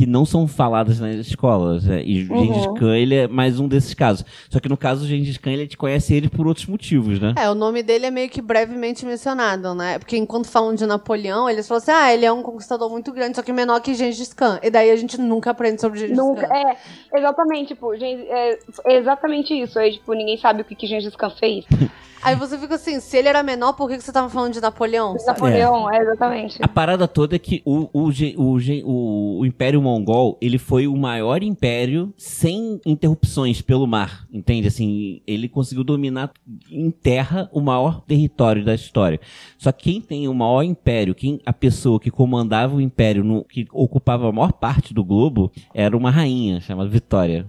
que 0.00 0.06
não 0.06 0.24
são 0.24 0.48
faladas 0.48 0.98
nas 0.98 1.14
escolas. 1.16 1.84
né? 1.84 2.02
E 2.02 2.24
o 2.24 2.32
Uhum. 2.32 2.46
Gengis 2.46 2.66
Khan, 2.78 2.96
ele 2.96 3.14
é 3.14 3.28
mais 3.28 3.60
um 3.60 3.68
desses 3.68 3.92
casos. 3.92 4.24
Só 4.48 4.58
que 4.58 4.66
no 4.66 4.76
caso, 4.78 5.04
o 5.04 5.06
Gengis 5.06 5.36
Khan, 5.36 5.50
ele 5.50 5.66
te 5.66 5.76
conhece 5.76 6.14
ele 6.14 6.26
por 6.30 6.46
outros 6.46 6.64
motivos, 6.64 7.20
né? 7.20 7.34
É, 7.36 7.50
o 7.50 7.54
nome 7.54 7.82
dele 7.82 8.06
é 8.06 8.10
meio 8.10 8.30
que 8.30 8.40
brevemente 8.40 9.04
mencionado, 9.04 9.74
né? 9.74 9.98
Porque 9.98 10.16
enquanto 10.16 10.46
falam 10.48 10.74
de 10.74 10.86
Napoleão, 10.86 11.50
eles 11.50 11.68
falam 11.68 11.82
assim, 11.82 11.90
ah, 11.90 12.14
ele 12.14 12.24
é 12.24 12.32
um 12.32 12.42
conquistador 12.42 12.88
muito 12.88 13.12
grande, 13.12 13.36
só 13.36 13.42
que 13.42 13.52
menor 13.52 13.78
que 13.82 13.92
Gengis 13.92 14.32
Khan. 14.32 14.58
E 14.62 14.70
daí 14.70 14.90
a 14.90 14.96
gente 14.96 15.20
nunca 15.20 15.50
aprende 15.50 15.82
sobre 15.82 15.98
Gengis 15.98 16.16
Nunca, 16.16 16.48
Khan. 16.48 16.54
é, 16.54 16.76
exatamente, 17.18 17.68
tipo, 17.68 17.92
é, 17.92 18.58
é 18.86 18.96
exatamente 18.96 19.52
isso. 19.52 19.78
Aí, 19.78 19.92
tipo, 19.92 20.14
ninguém 20.14 20.38
sabe 20.38 20.62
o 20.62 20.64
que, 20.64 20.74
que 20.74 20.86
Gengis 20.86 21.14
Khan 21.14 21.28
fez. 21.38 21.66
Aí 22.22 22.36
você 22.36 22.58
fica 22.58 22.74
assim, 22.74 23.00
se 23.00 23.16
ele 23.16 23.28
era 23.28 23.42
menor, 23.42 23.72
por 23.72 23.88
que, 23.88 23.96
que 23.96 24.04
você 24.04 24.12
tava 24.12 24.28
falando 24.28 24.52
de 24.52 24.60
Napoleão? 24.60 25.18
sabe? 25.18 25.40
Napoleão, 25.40 25.90
é, 25.90 25.98
exatamente. 25.98 26.58
A 26.60 26.68
parada 26.68 27.08
toda 27.08 27.36
é 27.36 27.38
que 27.38 27.62
o, 27.64 27.88
o, 27.92 28.10
o, 28.36 28.58
o, 28.84 29.38
o 29.40 29.46
Império 29.46 29.80
Mongol, 29.80 30.36
ele 30.40 30.58
foi 30.58 30.86
o 30.86 30.96
maior 30.96 31.42
império 31.42 32.12
sem 32.16 32.80
interrupções 32.84 33.62
pelo 33.62 33.86
mar, 33.86 34.26
entende? 34.32 34.68
Assim, 34.68 35.22
ele 35.26 35.48
conseguiu 35.48 35.84
dominar 35.84 36.30
em 36.70 36.90
terra 36.90 37.48
o 37.52 37.60
maior 37.60 38.00
território 38.02 38.64
da 38.64 38.74
história. 38.74 39.20
Só 39.58 39.72
que 39.72 39.84
quem 39.84 40.00
tem 40.00 40.28
o 40.28 40.34
maior 40.34 40.62
império, 40.62 41.14
quem 41.14 41.40
a 41.44 41.52
pessoa 41.52 41.98
que 41.98 42.10
comandava 42.10 42.76
o 42.76 42.80
império, 42.80 43.24
no, 43.24 43.44
que 43.44 43.66
ocupava 43.72 44.28
a 44.28 44.32
maior 44.32 44.52
parte 44.52 44.92
do 44.92 45.02
globo, 45.02 45.50
era 45.74 45.96
uma 45.96 46.10
rainha 46.10 46.60
chamada 46.60 46.88
Vitória. 46.88 47.46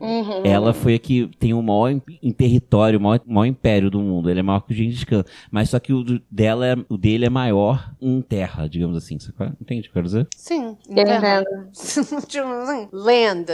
Uhum. 0.00 0.42
Ela 0.44 0.72
foi 0.72 0.94
a 0.94 0.98
que 0.98 1.28
tem 1.38 1.52
o 1.54 1.62
maior 1.62 1.90
em, 1.90 2.02
em 2.22 2.32
território, 2.32 2.98
o 2.98 3.02
maior, 3.02 3.20
maior 3.26 3.46
império 3.46 3.90
do 3.90 4.00
mundo. 4.00 4.30
Ele 4.30 4.40
é 4.40 4.42
maior 4.42 4.60
que 4.60 4.72
o 4.72 4.76
Gengis 4.76 5.04
Khan. 5.04 5.24
Mas 5.50 5.70
só 5.70 5.78
que 5.78 5.92
o 5.92 6.04
dela, 6.30 6.66
é- 6.66 6.76
o 6.88 6.96
dele 6.96 7.24
é 7.26 7.30
maior 7.30 7.92
em 8.00 8.20
terra, 8.20 8.68
digamos 8.68 8.96
assim. 8.96 9.18
Você 9.18 9.32
entende 9.60 9.80
o 9.80 9.82
que 9.84 9.88
eu 9.88 9.92
quero 9.94 10.06
dizer? 10.06 10.26
Sim. 10.36 10.76
Eu 10.88 10.94
terra. 11.04 11.40
entendo. 11.42 11.68
tipo 12.26 12.46
assim, 12.46 12.88
land. 12.92 13.46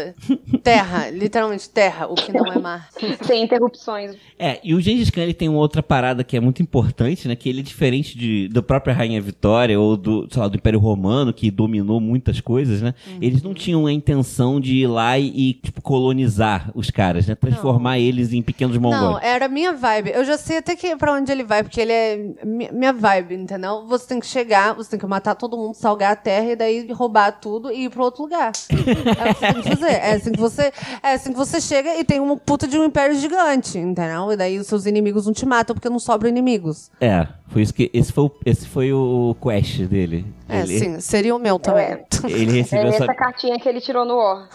Terra. 0.63 1.11
Literalmente 1.15 1.69
terra, 1.71 2.07
o 2.07 2.15
que 2.15 2.33
não 2.33 2.53
é 2.53 2.59
mar. 2.59 2.89
Sem 3.23 3.43
interrupções. 3.45 4.17
É, 4.39 4.61
e 4.63 4.75
o 4.75 4.81
Gengis 4.81 5.11
Khan 5.11 5.23
ele 5.23 5.35
tem 5.35 5.49
uma 5.49 5.59
outra 5.59 5.83
parada 5.83 6.25
que 6.25 6.37
é 6.37 6.41
muito 6.41 6.63
importante, 6.63 7.27
né? 7.29 7.37
Que 7.37 7.49
ele 7.49 7.61
é 7.61 7.63
diferente 7.63 8.17
de, 8.17 8.49
da 8.49 8.63
própria 8.63 8.95
Rainha 8.95 9.21
Vitória 9.21 9.79
ou 9.79 9.97
do, 9.97 10.29
sei 10.31 10.41
lá, 10.43 10.49
do 10.49 10.57
Império 10.57 10.79
Romano, 10.79 11.33
que 11.33 11.51
dominou 11.51 12.01
muitas 12.01 12.41
coisas, 12.41 12.83
né? 12.83 12.95
Eles 13.21 13.43
não 13.43 13.55
tinham 13.55 13.87
a 13.87 13.93
intenção 13.93 14.61
de 14.61 14.77
ir 14.77 14.87
lá 14.87 15.19
e, 15.19 15.29
e, 15.51 15.53
tipo, 15.55 15.81
colonizar 15.81 16.34
os 16.75 16.91
caras, 16.91 17.27
né? 17.27 17.35
Transformar 17.35 17.99
eles 17.99 18.33
em 18.33 18.43
pequenos 18.43 18.77
Não, 18.77 18.83
mongóis. 18.91 19.23
era 19.25 19.49
minha 19.49 19.73
vibe. 19.73 20.11
Eu 20.15 20.25
já 20.25 20.37
sei 20.39 20.59
até 20.59 20.75
que 20.77 20.95
pra 20.97 21.13
onde 21.13 21.31
ele 21.31 21.43
vai, 21.45 21.63
porque 21.63 21.81
ele 21.81 21.93
é 21.93 22.17
mi- 22.45 22.71
minha 22.73 22.93
vibe, 22.93 23.35
entendeu? 23.35 23.85
Você 23.87 24.07
tem 24.09 24.21
que 24.21 24.27
chegar, 24.27 24.75
você 24.75 24.91
tem 24.91 24.99
que 24.99 25.07
matar 25.07 25.35
todo 25.35 25.57
mundo, 25.57 25.75
salgar 25.75 26.13
a 26.13 26.17
terra 26.17 26.53
e 26.53 26.57
daí 26.57 26.91
roubar 26.93 27.33
tudo 27.33 27.71
e 27.71 27.85
ir 27.85 27.91
pra 27.91 28.03
outro 28.03 28.23
lugar. 28.23 28.53
É 29.25 29.31
o 29.31 29.35
que 29.35 29.41
você 29.41 29.53
tem 29.53 29.63
que 29.63 29.69
fazer. 29.77 29.93
É 29.93 30.13
assim 30.15 30.33
que 30.33 30.41
você, 30.41 30.73
é 31.03 31.13
assim 31.13 31.33
que 31.33 31.39
você 31.39 31.61
chega 31.61 31.95
e 31.99 32.05
tem 32.05 32.21
uma 32.21 32.37
puta 32.37 32.67
de 32.67 32.79
um 32.79 32.85
império 32.85 33.15
gigante, 33.17 33.79
entendeu? 33.79 34.33
E 34.33 34.37
daí 34.37 34.59
os 34.59 34.67
seus 34.67 34.87
inimigos 34.87 35.27
não 35.27 35.33
te 35.33 35.47
matam 35.47 35.75
porque 35.75 35.89
não 35.89 35.99
sobram 35.99 36.29
inimigos. 36.29 36.91
É, 37.01 37.27
foi 37.49 37.63
isso 37.63 37.73
que. 37.75 37.91
Esse 37.93 38.13
foi 38.13 38.25
o, 38.25 38.31
esse 38.45 38.67
foi 38.67 38.93
o 38.93 39.35
quest 39.43 39.81
dele. 39.83 40.25
É, 40.49 40.61
ele, 40.61 40.79
sim, 40.79 41.01
seria 41.01 41.35
o 41.35 41.39
meu 41.39 41.59
também. 41.59 41.85
É. 41.87 42.05
Ele 42.27 42.59
É 42.59 42.63
recebeu 42.63 42.89
essa. 42.89 43.05
essa 43.05 43.15
cartinha 43.15 43.59
que 43.59 43.69
ele 43.69 43.81
tirou 43.81 44.05
no 44.05 44.17
War. 44.17 44.49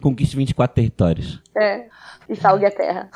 Conquiste 0.00 0.36
24 0.36 0.74
territórios. 0.74 1.40
É. 1.56 1.84
E 2.28 2.34
salgue 2.34 2.66
a 2.66 2.70
terra. 2.70 3.08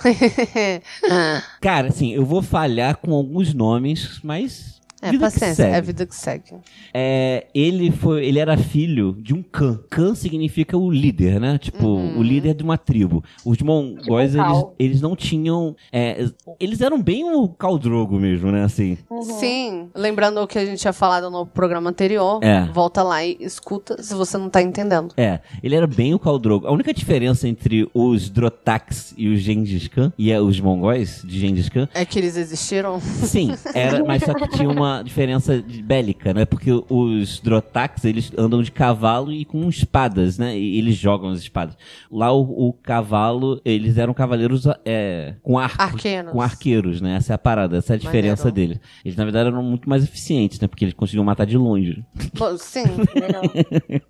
Cara, 1.60 1.88
assim, 1.88 2.14
eu 2.14 2.24
vou 2.24 2.42
falhar 2.42 2.96
com 2.96 3.12
alguns 3.12 3.52
nomes, 3.52 4.20
mas. 4.22 4.79
É, 5.02 5.10
vida 5.12 5.16
que 5.26 5.32
paciência, 5.32 5.64
segue. 5.64 5.74
é 5.74 5.78
a 5.78 5.80
vida 5.80 6.06
que 6.06 6.14
segue. 6.14 6.44
É, 6.92 7.46
ele 7.54 7.90
foi, 7.90 8.24
ele 8.26 8.38
era 8.38 8.56
filho 8.56 9.16
de 9.20 9.32
um 9.34 9.42
Khan. 9.42 9.78
Khan 9.88 10.14
significa 10.14 10.76
o 10.76 10.90
líder, 10.90 11.40
né? 11.40 11.58
Tipo, 11.58 11.86
Uhum. 11.86 12.18
o 12.18 12.22
líder 12.22 12.54
de 12.54 12.62
uma 12.62 12.76
tribo. 12.76 13.24
Os 13.44 13.58
mongóis, 13.62 14.32
Tipo 14.32 14.44
eles, 14.44 14.64
eles 14.78 15.00
não 15.00 15.16
tinham, 15.16 15.74
é, 15.92 16.26
eles 16.58 16.80
eram 16.80 17.00
bem 17.02 17.24
o 17.24 17.48
Caldrogo 17.48 18.18
mesmo, 18.18 18.50
né? 18.52 18.64
Assim. 18.64 18.98
Sim, 19.38 19.88
lembrando 19.94 20.40
o 20.40 20.46
que 20.46 20.58
a 20.58 20.64
gente 20.66 20.78
tinha 20.80 20.92
falado 20.92 21.30
no 21.30 21.46
programa 21.46 21.90
anterior, 21.90 22.40
É. 22.42 22.64
volta 22.66 23.02
lá 23.02 23.24
e 23.24 23.36
escuta 23.40 24.02
se 24.02 24.14
você 24.14 24.36
não 24.36 24.50
tá 24.50 24.60
entendendo. 24.62 25.14
É, 25.16 25.40
ele 25.62 25.74
era 25.74 25.86
bem 25.86 26.14
o 26.14 26.18
Caldrogo. 26.18 26.66
A 26.66 26.72
única 26.72 26.92
diferença 26.92 27.48
entre 27.48 27.88
os 27.94 28.28
Drotax 28.28 29.14
e 29.16 29.28
os 29.28 29.40
Gengis 29.40 29.88
Khan, 29.88 30.12
e 30.18 30.30
é, 30.30 30.40
os 30.40 30.60
mongóis 30.60 31.22
de 31.24 31.38
Gengis 31.38 31.68
Khan, 31.68 31.88
É 31.94 32.04
que 32.04 32.18
eles 32.18 32.36
existiram? 32.36 33.00
Sim, 33.00 33.50
era, 33.74 34.04
mas 34.04 34.22
só 34.24 34.34
que 34.34 34.48
tinha 34.48 34.68
uma 34.68 34.89
diferença 35.02 35.60
de- 35.62 35.82
bélica, 35.82 36.32
né? 36.34 36.44
Porque 36.44 36.70
os 36.88 37.40
Drotax, 37.40 38.04
eles 38.04 38.32
andam 38.36 38.62
de 38.62 38.70
cavalo 38.70 39.32
e 39.32 39.44
com 39.44 39.68
espadas, 39.68 40.38
né? 40.38 40.58
E 40.58 40.78
eles 40.78 40.96
jogam 40.96 41.30
as 41.30 41.38
espadas. 41.40 41.76
Lá 42.10 42.32
o, 42.32 42.68
o 42.68 42.72
cavalo, 42.72 43.60
eles 43.64 43.96
eram 43.98 44.12
cavaleiros 44.12 44.66
é, 44.84 45.34
com 45.42 45.58
arcos. 45.58 45.78
Arqueiros. 45.80 46.32
Com 46.32 46.40
arqueiros, 46.42 47.00
né? 47.00 47.16
Essa 47.16 47.32
é 47.32 47.36
a 47.36 47.38
parada, 47.38 47.76
essa 47.78 47.94
é 47.94 47.96
a 47.96 47.98
diferença 47.98 48.48
Maneiro. 48.48 48.72
deles. 48.74 48.80
Eles, 49.04 49.16
na 49.16 49.24
verdade, 49.24 49.48
eram 49.48 49.62
muito 49.62 49.88
mais 49.88 50.04
eficientes, 50.04 50.58
né? 50.60 50.68
Porque 50.68 50.84
eles 50.84 50.94
conseguiam 50.94 51.24
matar 51.24 51.46
de 51.46 51.56
longe. 51.56 52.04
Bom, 52.36 52.56
sim. 52.56 52.84
Melhor. 53.14 53.42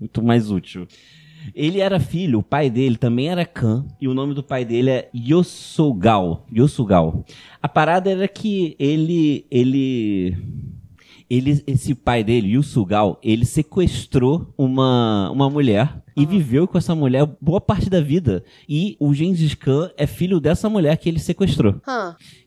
muito 0.00 0.22
mais 0.22 0.50
útil. 0.50 0.86
Ele 1.54 1.80
era 1.80 1.98
filho, 1.98 2.40
o 2.40 2.42
pai 2.42 2.68
dele 2.68 2.96
também 2.96 3.30
era 3.30 3.46
Khan, 3.46 3.86
e 3.98 4.06
o 4.06 4.12
nome 4.12 4.34
do 4.34 4.42
pai 4.42 4.62
dele 4.62 4.90
é 4.90 5.08
Yosugal. 5.14 6.46
Yosugal. 6.54 7.24
A 7.62 7.68
parada 7.68 8.10
era 8.10 8.28
que 8.28 8.76
ele, 8.78 9.46
ele, 9.50 10.36
ele, 11.30 11.62
esse 11.66 11.94
pai 11.94 12.24
dele, 12.24 12.56
Yosugal, 12.56 13.18
ele 13.22 13.44
sequestrou 13.46 14.52
uma, 14.58 15.30
uma 15.30 15.48
mulher 15.48 16.02
e 16.16 16.26
viveu 16.26 16.66
com 16.68 16.76
essa 16.76 16.94
mulher 16.94 17.26
boa 17.40 17.60
parte 17.60 17.88
da 17.88 18.00
vida. 18.00 18.44
E 18.68 18.96
o 19.00 19.14
Gengis 19.14 19.54
Khan 19.54 19.90
é 19.96 20.06
filho 20.06 20.38
dessa 20.40 20.68
mulher 20.68 20.96
que 20.98 21.08
ele 21.08 21.18
sequestrou 21.20 21.76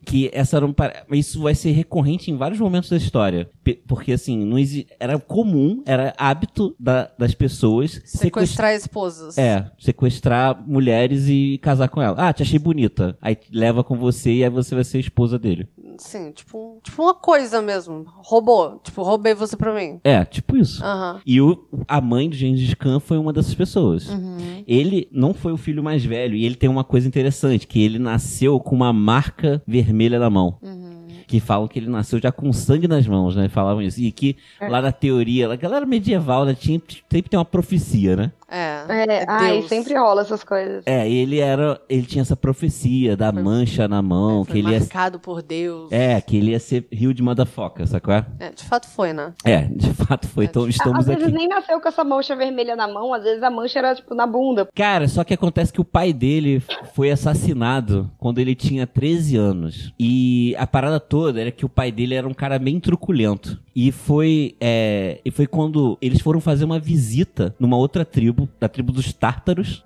que 0.04 0.30
essa 0.32 0.58
era 0.58 0.66
um, 0.66 0.74
isso 1.12 1.40
vai 1.40 1.54
ser 1.54 1.72
recorrente 1.72 2.30
em 2.30 2.36
vários 2.36 2.60
momentos 2.60 2.90
da 2.90 2.96
história, 2.96 3.48
porque 3.88 4.12
assim 4.12 4.36
não 4.44 4.58
exi- 4.58 4.86
era 5.00 5.18
comum, 5.18 5.82
era 5.86 6.12
hábito 6.18 6.76
da- 6.78 7.10
das 7.18 7.34
pessoas 7.34 7.92
sequestrar, 8.04 8.20
Sequestrar 8.20 8.74
esposas. 8.74 9.38
é, 9.38 9.70
sequestrar 9.78 10.62
mulheres 10.68 11.26
e 11.28 11.58
casar 11.62 11.88
com 11.88 12.02
ela. 12.02 12.16
Ah, 12.28 12.32
te 12.32 12.42
achei 12.42 12.58
bonita. 12.58 13.16
Aí 13.20 13.36
leva 13.50 13.82
com 13.82 13.96
você 13.96 14.32
e 14.34 14.44
aí 14.44 14.50
você 14.50 14.74
vai 14.74 14.84
ser 14.84 14.98
esposa 15.00 15.38
dele. 15.38 15.66
Assim, 15.98 16.32
tipo, 16.32 16.80
tipo 16.82 17.02
uma 17.02 17.14
coisa 17.14 17.60
mesmo. 17.62 18.04
Roubou. 18.16 18.80
Tipo, 18.82 19.02
roubei 19.02 19.34
você 19.34 19.56
pra 19.56 19.74
mim. 19.74 20.00
É, 20.04 20.24
tipo 20.24 20.56
isso. 20.56 20.84
Aham. 20.84 21.20
E 21.26 21.40
o, 21.40 21.66
a 21.86 22.00
mãe 22.00 22.28
do 22.28 22.36
Gengis 22.36 22.74
Khan 22.74 23.00
foi 23.00 23.18
uma 23.18 23.32
dessas 23.32 23.54
pessoas. 23.54 24.08
Uhum. 24.08 24.64
Ele 24.66 25.08
não 25.12 25.34
foi 25.34 25.52
o 25.52 25.56
filho 25.56 25.82
mais 25.82 26.04
velho 26.04 26.34
e 26.34 26.44
ele 26.44 26.54
tem 26.54 26.68
uma 26.68 26.84
coisa 26.84 27.06
interessante, 27.06 27.66
que 27.66 27.82
ele 27.82 27.98
nasceu 27.98 28.58
com 28.60 28.74
uma 28.74 28.92
marca 28.92 29.62
vermelha 29.66 30.18
na 30.18 30.30
mão. 30.30 30.58
Uhum. 30.62 30.94
Que 31.26 31.40
falam 31.40 31.66
que 31.66 31.78
ele 31.78 31.88
nasceu 31.88 32.20
já 32.20 32.30
com 32.30 32.52
sangue 32.52 32.86
nas 32.86 33.06
mãos, 33.06 33.34
né? 33.34 33.48
Falavam 33.48 33.82
isso. 33.82 34.00
E 34.00 34.12
que 34.12 34.36
lá 34.60 34.82
na 34.82 34.92
teoria, 34.92 35.50
a 35.50 35.56
galera 35.56 35.86
medieval, 35.86 36.44
né? 36.44 36.54
Tinha, 36.54 36.80
sempre 37.10 37.30
tem 37.30 37.38
uma 37.38 37.44
profecia, 37.44 38.14
né? 38.14 38.32
É. 38.48 38.84
É, 38.88 39.24
ai, 39.26 39.52
Deus. 39.58 39.68
sempre 39.68 39.94
rola 39.94 40.22
essas 40.22 40.44
coisas. 40.44 40.82
É, 40.86 41.08
ele 41.10 41.38
era. 41.40 41.80
Ele 41.88 42.02
tinha 42.06 42.22
essa 42.22 42.36
profecia 42.36 43.16
da 43.16 43.32
mancha 43.32 43.88
na 43.88 44.00
mão, 44.02 44.44
Foi 44.44 44.52
que 44.52 44.58
ele 44.60 44.72
ia. 44.72 44.80
marcado 44.80 45.18
por 45.18 45.42
Deus. 45.42 45.90
É, 45.90 46.20
que 46.20 46.36
ele 46.36 46.50
ia 46.52 46.60
ser 46.60 46.86
rio 46.92 47.12
de 47.14 47.22
motherfucker, 47.22 47.86
sacou? 47.86 48.14
É, 48.14 48.24
É, 48.40 48.50
de 48.50 48.64
fato 48.64 48.86
foi, 48.88 49.12
né? 49.12 49.32
de 49.74 49.92
fato 49.94 50.26
foi. 50.28 50.44
Então 50.44 50.64
Às 50.64 50.70
estamos 50.76 51.06
vezes 51.06 51.22
aqui. 51.24 51.32
nem 51.32 51.48
nasceu 51.48 51.80
com 51.80 51.88
essa 51.88 52.04
mancha 52.04 52.36
vermelha 52.36 52.76
na 52.76 52.86
mão, 52.86 53.12
às 53.14 53.22
vezes 53.24 53.42
a 53.42 53.50
mancha 53.50 53.78
era, 53.78 53.94
tipo, 53.94 54.14
na 54.14 54.26
bunda. 54.26 54.68
Cara, 54.74 55.08
só 55.08 55.24
que 55.24 55.34
acontece 55.34 55.72
que 55.72 55.80
o 55.80 55.84
pai 55.84 56.12
dele 56.12 56.62
foi 56.94 57.10
assassinado 57.10 58.10
quando 58.18 58.38
ele 58.38 58.54
tinha 58.54 58.86
13 58.86 59.36
anos. 59.36 59.92
E 59.98 60.54
a 60.58 60.66
parada 60.66 61.00
toda 61.00 61.40
era 61.40 61.50
que 61.50 61.64
o 61.64 61.68
pai 61.68 61.90
dele 61.90 62.14
era 62.14 62.26
um 62.28 62.34
cara 62.34 62.58
bem 62.58 62.78
truculento. 62.80 63.58
E 63.74 63.90
foi, 63.90 64.54
é, 64.60 65.20
e 65.24 65.30
foi 65.30 65.46
quando 65.46 65.98
eles 66.00 66.20
foram 66.20 66.40
fazer 66.40 66.64
uma 66.64 66.78
visita 66.78 67.54
numa 67.58 67.76
outra 67.76 68.04
tribo, 68.04 68.48
da 68.60 68.68
tribo 68.68 68.92
dos 68.92 69.12
Tártaros. 69.12 69.82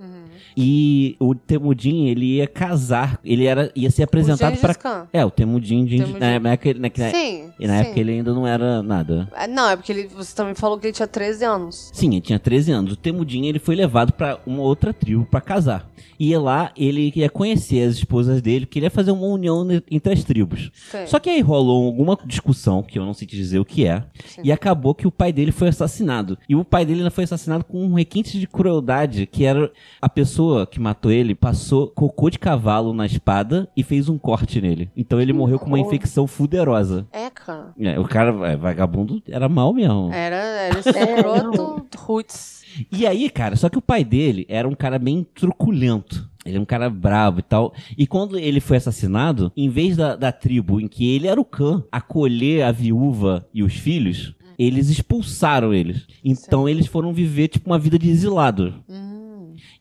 E 0.61 1.15
o 1.21 1.37
Temudin, 1.37 2.07
ele 2.07 2.35
ia 2.39 2.47
casar, 2.49 3.21
ele 3.25 3.47
era, 3.47 3.71
ia 3.77 3.89
ser 3.93 4.03
apresentado. 4.03 4.59
Khan. 4.77 5.07
É, 5.13 5.25
o 5.25 5.31
Temudin, 5.31 5.87
Temudin. 5.87 6.19
na 6.19 6.27
época, 6.51 6.75
na, 6.75 6.81
na, 6.81 7.11
Sim. 7.13 7.45
e 7.61 7.67
na 7.69 7.75
sim. 7.75 7.81
época 7.85 8.01
ele 8.01 8.11
ainda 8.11 8.35
não 8.35 8.45
era 8.45 8.83
nada. 8.83 9.29
É, 9.37 9.47
Não, 9.47 9.71
é 9.71 9.77
porque 9.77 9.93
ele, 9.93 10.09
você 10.09 10.35
também 10.35 10.57
falou 10.57 10.77
que 10.77 10.89
ele 10.89 10.93
tinha 10.93 11.07
13 11.07 11.45
anos. 11.45 11.91
Sim, 11.95 12.09
ele 12.09 12.21
tinha 12.21 12.41
13 12.41 12.73
anos. 12.73 12.93
O 12.95 12.97
Temudin 12.97 13.47
ele 13.47 13.61
foi 13.61 13.77
levado 13.77 14.13
pra 14.13 14.41
uma 14.45 14.63
outra 14.63 14.93
tribo 14.93 15.25
pra 15.25 15.41
casar. 15.41 15.89
E 16.19 16.37
lá 16.37 16.73
ele 16.77 17.13
ia 17.15 17.31
conhecer 17.31 17.87
as 17.87 17.95
esposas 17.95 18.43
dele, 18.43 18.67
queria 18.67 18.91
fazer 18.91 19.13
uma 19.13 19.27
união 19.27 19.65
entre 19.89 20.13
as 20.13 20.25
tribos. 20.25 20.73
Sei. 20.91 21.07
Só 21.07 21.21
que 21.21 21.31
aí 21.31 21.41
rolou 21.41 21.87
alguma 21.87 22.19
discussão, 22.27 22.83
que 22.83 22.99
eu 22.99 23.05
não 23.05 23.15
sei 23.15 23.29
te 23.29 23.37
dizer 23.37 23.61
o 23.61 23.65
que 23.65 23.87
é, 23.87 24.03
Sim. 24.27 24.41
e 24.43 24.51
acabou 24.51 24.95
que 24.95 25.07
o 25.07 25.13
pai 25.13 25.33
dele 25.33 25.53
foi 25.53 25.69
assassinado. 25.69 26.37
E 26.49 26.57
o 26.57 26.65
pai 26.65 26.85
dele 26.85 27.01
ainda 27.01 27.11
foi 27.11 27.23
assassinado 27.23 27.63
com 27.65 27.85
um 27.85 27.95
requinte 27.95 28.41
de 28.41 28.49
crueldade, 28.49 29.27
que 29.27 29.45
era 29.45 29.71
a 30.03 30.09
pessoa 30.09 30.48
que 30.67 30.81
matou 30.81 31.11
ele 31.11 31.35
passou 31.35 31.89
cocô 31.89 32.31
de 32.31 32.39
cavalo 32.39 32.93
na 32.93 33.07
espada 33.07 33.69
e 33.77 33.83
fez 33.83 34.09
um 34.09 34.19
corte 34.19 34.61
nele. 34.61 34.91
Então 34.97 35.21
ele 35.21 35.33
morreu 35.33 35.59
com 35.59 35.67
uma 35.67 35.79
infecção 35.79 36.27
fuderosa. 36.27 37.07
É, 37.13 37.31
cara. 37.31 37.73
É, 37.79 37.99
o 37.99 38.05
cara, 38.05 38.31
é, 38.49 38.57
vagabundo, 38.57 39.23
era 39.29 39.49
mal 39.49 39.73
mesmo. 39.73 40.11
Era, 40.13 40.37
era 40.37 40.79
escroto 40.79 41.87
roots. 42.09 42.63
E 42.91 43.07
aí, 43.07 43.29
cara, 43.29 43.57
só 43.57 43.69
que 43.69 43.79
o 43.79 43.83
pai 43.83 44.05
dele 44.05 44.47
era 44.49 44.69
um 44.69 44.75
cara 44.75 44.99
bem 44.99 45.27
truculento. 45.35 46.29
Ele 46.45 46.57
é 46.57 46.61
um 46.61 46.65
cara 46.65 46.89
bravo 46.89 47.41
e 47.41 47.43
tal. 47.43 47.75
E 47.97 48.07
quando 48.07 48.39
ele 48.39 48.61
foi 48.61 48.79
assassinado, 48.79 49.53
em 49.57 49.69
vez 49.69 49.97
da, 49.97 50.17
da 50.17 50.33
tribo 50.33 50.81
em 50.81 50.89
que 50.89 51.15
ele 51.15 51.27
era 51.27 51.41
o 51.41 51.45
cã 51.45 51.85
acolher 51.93 52.63
a 52.63 52.73
viúva 52.73 53.47
e 53.53 53.63
os 53.63 53.75
filhos, 53.75 54.35
eles 54.59 54.89
expulsaram 54.89 55.75
eles. 55.75 56.07
Então 56.25 56.69
eles 56.69 56.87
foram 56.87 57.13
viver, 57.13 57.49
tipo, 57.49 57.69
uma 57.69 57.79
vida 57.79 57.99
de 57.99 58.09
exilado. 58.09 58.75
Hum. 58.89 59.28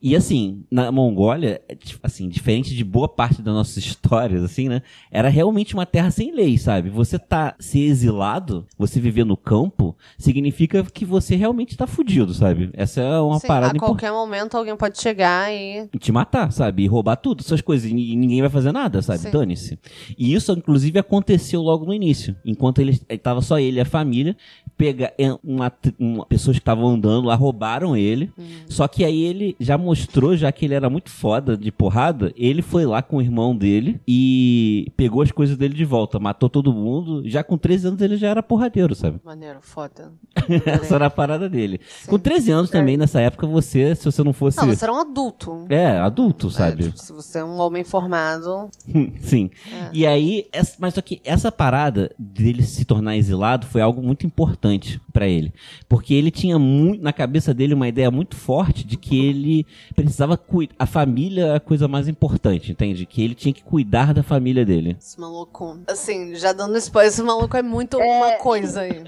E 0.01 0.15
assim, 0.15 0.63
na 0.69 0.91
Mongólia, 0.91 1.61
é, 1.67 1.75
assim, 2.03 2.29
diferente 2.29 2.75
de 2.75 2.83
boa 2.83 3.07
parte 3.09 3.41
das 3.41 3.53
nossas 3.53 3.77
histórias, 3.83 4.43
assim, 4.43 4.69
né? 4.69 4.81
Era 5.11 5.27
realmente 5.29 5.73
uma 5.73 5.85
terra 5.85 6.11
sem 6.11 6.31
lei, 6.33 6.57
sabe? 6.57 6.89
Você 6.89 7.17
tá 7.17 7.55
ser 7.59 7.79
exilado, 7.79 8.65
você 8.77 8.99
viver 8.99 9.25
no 9.25 9.35
campo, 9.35 9.95
significa 10.17 10.83
que 10.83 11.03
você 11.05 11.35
realmente 11.35 11.75
tá 11.75 11.87
fudido, 11.87 12.33
sabe? 12.33 12.69
Essa 12.73 13.01
é 13.01 13.19
uma 13.19 13.39
Sim, 13.39 13.47
parada 13.47 13.77
a 13.77 13.79
qualquer 13.79 14.11
momento 14.11 14.55
alguém 14.55 14.75
pode 14.77 15.01
chegar 15.01 15.51
e. 15.51 15.87
E 15.93 15.97
te 15.97 16.11
matar, 16.11 16.51
sabe? 16.51 16.83
E 16.83 16.87
roubar 16.87 17.15
tudo, 17.15 17.41
essas 17.41 17.61
coisas. 17.61 17.89
E 17.89 17.93
ni- 17.93 18.15
ninguém 18.15 18.41
vai 18.41 18.49
fazer 18.49 18.71
nada, 18.71 19.01
sabe? 19.01 19.29
Dane-se. 19.31 19.79
E 20.17 20.33
isso, 20.33 20.51
inclusive, 20.51 20.99
aconteceu 20.99 21.61
logo 21.61 21.85
no 21.85 21.93
início. 21.93 22.35
Enquanto 22.45 22.79
ele 22.79 22.99
estava 23.09 23.41
só 23.41 23.59
ele 23.59 23.77
e 23.77 23.81
a 23.81 23.85
família, 23.85 24.35
pega 24.77 25.11
uma, 25.43 25.71
uma 25.99 26.25
pessoas 26.25 26.57
que 26.57 26.61
estavam 26.61 26.87
andando 26.87 27.25
lá, 27.25 27.35
roubaram 27.35 27.97
ele. 27.97 28.31
Uhum. 28.37 28.45
Só 28.67 28.87
que 28.87 29.03
aí 29.03 29.23
ele 29.23 29.55
já 29.59 29.77
mostrou, 29.87 30.35
já 30.35 30.51
que 30.51 30.65
ele 30.65 30.73
era 30.73 30.89
muito 30.89 31.09
foda 31.09 31.55
de 31.57 31.71
porrada, 31.71 32.33
ele 32.35 32.61
foi 32.61 32.85
lá 32.85 33.01
com 33.01 33.17
o 33.17 33.21
irmão 33.21 33.55
dele 33.55 33.99
e 34.07 34.91
pegou 34.97 35.21
as 35.21 35.31
coisas 35.31 35.55
dele 35.57 35.73
de 35.73 35.85
volta, 35.85 36.19
matou 36.19 36.49
todo 36.49 36.73
mundo. 36.73 37.21
Já 37.25 37.43
com 37.43 37.57
13 37.57 37.87
anos 37.87 38.01
ele 38.01 38.17
já 38.17 38.27
era 38.27 38.43
porradeiro, 38.43 38.93
sabe? 38.93 39.19
Maneiro, 39.23 39.59
foda. 39.61 40.11
Essa 40.65 40.95
era 40.95 41.05
a 41.05 41.09
parada 41.09 41.49
dele. 41.49 41.79
Com 42.07 42.19
13 42.19 42.51
anos 42.51 42.69
também, 42.69 42.97
nessa 42.97 43.21
época, 43.21 43.47
você, 43.47 43.95
se 43.95 44.03
você 44.05 44.23
não 44.23 44.33
fosse. 44.33 44.57
Não, 44.57 44.67
você 44.67 44.83
era 44.83 44.93
um 44.93 44.99
adulto. 44.99 45.65
É, 45.69 45.97
adulto, 45.97 46.47
É, 46.47 46.51
sabe? 46.51 46.83
tipo, 46.83 46.97
se 46.97 47.13
você 47.13 47.39
é 47.39 47.43
um 47.43 47.59
homem 47.59 47.83
formado. 47.83 48.69
Sim. 49.21 49.49
É. 49.71 49.89
E 49.93 50.05
aí, 50.05 50.47
essa- 50.51 50.75
mas 50.79 50.93
só 50.93 51.01
que 51.01 51.21
essa 51.23 51.51
parada 51.51 52.11
dele 52.19 52.63
se 52.63 52.83
tornar 52.85 53.15
exilado 53.15 53.65
foi 53.65 53.81
algo 53.81 54.01
muito 54.01 54.25
importante 54.25 54.99
pra 55.13 55.27
ele. 55.27 55.53
Porque 55.87 56.13
ele 56.13 56.29
tinha 56.31 56.59
muito, 56.59 57.01
na 57.01 57.13
cabeça 57.13 57.53
dele 57.53 57.73
uma 57.73 57.87
ideia 57.87 58.11
muito 58.11 58.35
forte 58.35 58.85
de 58.85 58.97
que 58.97 59.17
ele 59.17 59.65
precisava 59.95 60.37
cuidar. 60.37 60.75
A 60.79 60.85
família 60.85 61.45
é 61.47 61.55
a 61.55 61.59
coisa 61.59 61.87
mais 61.87 62.07
importante, 62.07 62.71
entende? 62.71 63.05
Que 63.05 63.23
ele 63.23 63.35
tinha 63.35 63.53
que 63.53 63.63
cuidar 63.63 64.13
da 64.13 64.23
família 64.23 64.65
dele. 64.65 64.97
Esse 64.99 65.19
maluco. 65.19 65.79
Assim, 65.87 66.35
já 66.35 66.53
dando 66.53 66.77
spoiler, 66.77 67.11
esse 67.11 67.23
maluco 67.23 67.55
é 67.57 67.61
muito 67.61 67.97
uma 67.97 68.33
coisa 68.33 68.81
aí. 68.81 69.03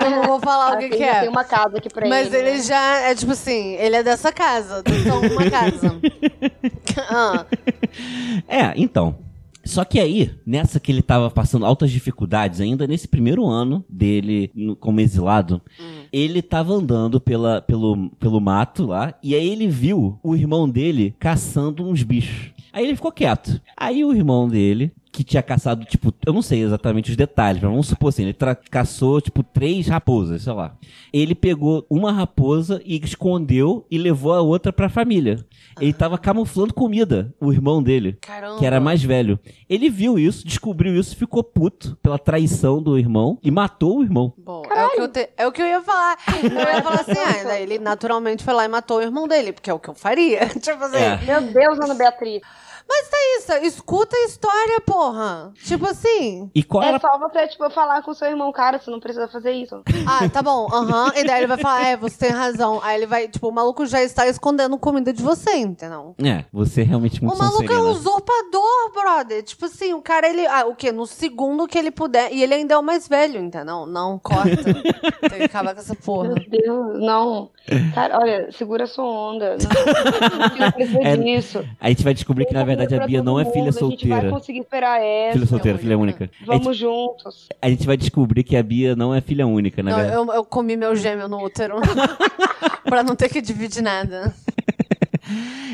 Eu 0.00 0.10
não 0.10 0.22
vou 0.24 0.40
falar 0.40 0.74
o 0.74 0.78
que, 0.78 0.88
que 0.90 1.02
é. 1.02 1.20
Tem 1.20 1.28
uma 1.28 1.44
casa 1.44 1.78
aqui 1.78 1.88
pra 1.88 2.08
Mas 2.08 2.32
ele. 2.32 2.48
ele 2.48 2.56
né? 2.58 2.62
já 2.62 3.00
é 3.00 3.14
tipo 3.14 3.32
assim, 3.32 3.74
ele 3.74 3.96
é 3.96 4.02
dessa 4.02 4.32
casa, 4.32 4.82
só 5.06 5.20
uma 5.20 5.50
casa. 5.50 6.00
ah, 7.10 7.46
É, 8.48 8.72
então. 8.76 9.16
Só 9.64 9.84
que 9.84 9.98
aí, 9.98 10.30
nessa 10.46 10.78
que 10.78 10.92
ele 10.92 11.02
tava 11.02 11.30
passando 11.30 11.64
altas 11.64 11.90
dificuldades, 11.90 12.60
ainda 12.60 12.86
nesse 12.86 13.08
primeiro 13.08 13.46
ano 13.46 13.84
dele 13.88 14.50
como 14.78 15.00
exilado, 15.00 15.60
ele 16.12 16.42
tava 16.42 16.74
andando 16.74 17.20
pela, 17.20 17.62
pelo, 17.62 18.10
pelo 18.18 18.40
mato 18.40 18.86
lá, 18.86 19.14
e 19.22 19.34
aí 19.34 19.48
ele 19.48 19.66
viu 19.68 20.18
o 20.22 20.34
irmão 20.36 20.68
dele 20.68 21.14
caçando 21.18 21.88
uns 21.88 22.02
bichos. 22.02 22.52
Aí 22.72 22.84
ele 22.84 22.96
ficou 22.96 23.12
quieto. 23.12 23.60
Aí 23.76 24.04
o 24.04 24.12
irmão 24.12 24.48
dele, 24.48 24.92
que 25.14 25.22
tinha 25.22 25.42
caçado, 25.44 25.84
tipo, 25.84 26.12
eu 26.26 26.32
não 26.32 26.42
sei 26.42 26.60
exatamente 26.64 27.08
os 27.12 27.16
detalhes, 27.16 27.62
mas 27.62 27.70
vamos 27.70 27.86
supor 27.86 28.08
assim, 28.08 28.24
ele 28.24 28.36
caçou, 28.68 29.20
tipo, 29.20 29.44
três 29.44 29.86
raposas, 29.86 30.42
sei 30.42 30.52
lá. 30.52 30.74
Ele 31.12 31.36
pegou 31.36 31.86
uma 31.88 32.10
raposa 32.10 32.82
e 32.84 32.96
escondeu 33.02 33.86
e 33.88 33.96
levou 33.96 34.32
a 34.32 34.40
outra 34.40 34.72
pra 34.72 34.88
família. 34.88 35.36
Ele 35.80 35.92
tava 35.92 36.18
camuflando 36.18 36.74
comida, 36.74 37.32
o 37.40 37.52
irmão 37.52 37.80
dele 37.80 38.18
caramba. 38.20 38.58
que 38.58 38.66
era 38.66 38.80
mais 38.80 39.02
velho. 39.04 39.38
Ele 39.70 39.88
viu 39.88 40.18
isso, 40.18 40.44
descobriu 40.44 40.96
isso, 40.96 41.16
ficou 41.16 41.44
puto 41.44 41.96
pela 42.02 42.18
traição 42.18 42.82
do 42.82 42.98
irmão 42.98 43.38
e 43.40 43.52
matou 43.52 43.98
o 43.98 44.02
irmão. 44.02 44.32
Bom, 44.36 44.64
é 44.68 44.86
o, 44.86 44.90
que 44.90 45.00
eu 45.00 45.08
te- 45.08 45.30
é 45.36 45.46
o 45.46 45.52
que 45.52 45.62
eu 45.62 45.66
ia 45.66 45.80
falar. 45.80 46.18
Eu 46.42 46.50
ia 46.74 46.82
falar 46.82 47.00
assim, 47.02 47.12
ah, 47.48 47.54
ele 47.60 47.78
naturalmente 47.78 48.42
foi 48.42 48.52
lá 48.54 48.64
e 48.64 48.68
matou 48.68 48.98
o 48.98 49.02
irmão 49.02 49.28
dele, 49.28 49.52
porque 49.52 49.70
é 49.70 49.74
o 49.74 49.78
que 49.78 49.88
eu 49.90 49.94
faria. 49.94 50.46
tipo 50.60 50.82
assim. 50.82 50.96
É. 50.96 51.20
Meu 51.24 51.40
Deus, 51.52 51.78
Ana 51.78 51.94
Beatriz. 51.94 52.40
Mas 52.86 53.08
tá 53.08 53.16
isso, 53.38 53.52
escuta 53.66 54.14
a 54.14 54.24
história, 54.24 54.80
porra. 54.82 55.52
Tipo 55.64 55.86
assim. 55.86 56.50
E 56.54 56.62
qual 56.62 56.82
É 56.82 56.88
era 56.88 57.00
só 57.00 57.18
você, 57.18 57.48
tipo, 57.48 57.68
falar 57.70 58.02
com 58.02 58.12
seu 58.14 58.28
irmão, 58.28 58.52
cara, 58.52 58.78
você 58.78 58.90
não 58.90 59.00
precisa 59.00 59.26
fazer 59.28 59.52
isso. 59.52 59.82
Ah, 60.06 60.28
tá 60.28 60.42
bom, 60.42 60.68
aham. 60.70 61.12
E 61.16 61.24
daí 61.24 61.38
ele 61.40 61.46
vai 61.46 61.56
falar, 61.56 61.86
é, 61.86 61.96
você 61.96 62.26
tem 62.26 62.30
razão. 62.30 62.78
Aí 62.82 62.96
ele 62.98 63.06
vai, 63.06 63.26
tipo, 63.26 63.48
o 63.48 63.52
maluco 63.52 63.86
já 63.86 64.02
está 64.02 64.26
escondendo 64.28 64.76
comida 64.78 65.12
de 65.14 65.22
você, 65.22 65.56
entendeu? 65.56 66.14
É, 66.22 66.44
você 66.52 66.82
é 66.82 66.84
realmente 66.84 67.24
muito 67.24 67.34
O 67.34 67.38
maluco 67.38 67.62
é 67.62 67.76
um 67.78 67.94
Sonserina. 67.94 67.98
usurpador, 67.98 68.92
brother. 68.92 69.42
Tipo 69.42 69.64
assim, 69.64 69.94
o 69.94 70.02
cara, 70.02 70.28
ele. 70.28 70.46
Ah, 70.46 70.66
o 70.66 70.74
quê? 70.76 70.92
No 70.92 71.06
segundo 71.06 71.66
que 71.66 71.78
ele 71.78 71.90
puder. 71.90 72.32
E 72.32 72.42
ele 72.42 72.52
ainda 72.54 72.74
é 72.74 72.78
o 72.78 72.82
mais 72.82 73.08
velho, 73.08 73.40
entendeu? 73.40 73.86
Não, 73.86 74.18
corta. 74.18 74.44
Tem 75.30 75.38
que 75.38 75.44
acabar 75.44 75.74
com 75.74 75.80
essa 75.80 75.94
porra. 75.94 76.28
Meu 76.34 76.48
Deus, 76.48 77.00
não. 77.00 77.50
Cara, 77.94 78.18
olha, 78.18 78.52
segura 78.52 78.86
sua 78.86 79.04
onda. 79.04 79.56
Não, 79.56 80.56
não 80.58 80.72
precisa 80.72 80.98
É, 81.02 81.16
disso. 81.16 81.64
A 81.80 81.88
gente 81.88 82.02
vai 82.04 82.12
descobrir 82.12 82.44
que 82.46 82.52
na 82.54 82.62
verdade 82.64 82.94
a 82.94 83.06
Bia 83.06 83.22
não 83.22 83.40
é 83.40 83.44
mundo, 83.44 83.52
filha 83.52 83.68
A 83.68 83.72
gente 83.72 83.80
vai 83.80 83.90
solteira. 83.90 84.30
conseguir 84.30 84.58
esperar 84.60 85.00
essa. 85.02 85.32
Filha 85.32 85.46
solteira, 85.46 85.78
filha 85.78 85.98
única. 85.98 86.24
A 86.24 86.26
gente, 86.26 86.46
Vamos 86.46 86.76
juntos. 86.76 87.48
a 87.62 87.68
gente 87.70 87.86
vai 87.86 87.96
descobrir 87.96 88.42
que 88.44 88.56
a 88.56 88.62
Bia 88.62 88.94
não 88.94 89.14
é 89.14 89.20
filha 89.20 89.46
única, 89.46 89.82
na 89.82 89.90
Não, 89.92 89.96
verdade. 89.98 90.16
eu, 90.18 90.34
eu 90.34 90.44
comi 90.44 90.76
meu 90.76 90.94
gêmeo 90.94 91.26
no 91.28 91.42
útero. 91.42 91.76
pra 92.84 93.02
não 93.02 93.16
ter 93.16 93.28
que 93.30 93.40
dividir 93.40 93.82
nada. 93.82 94.34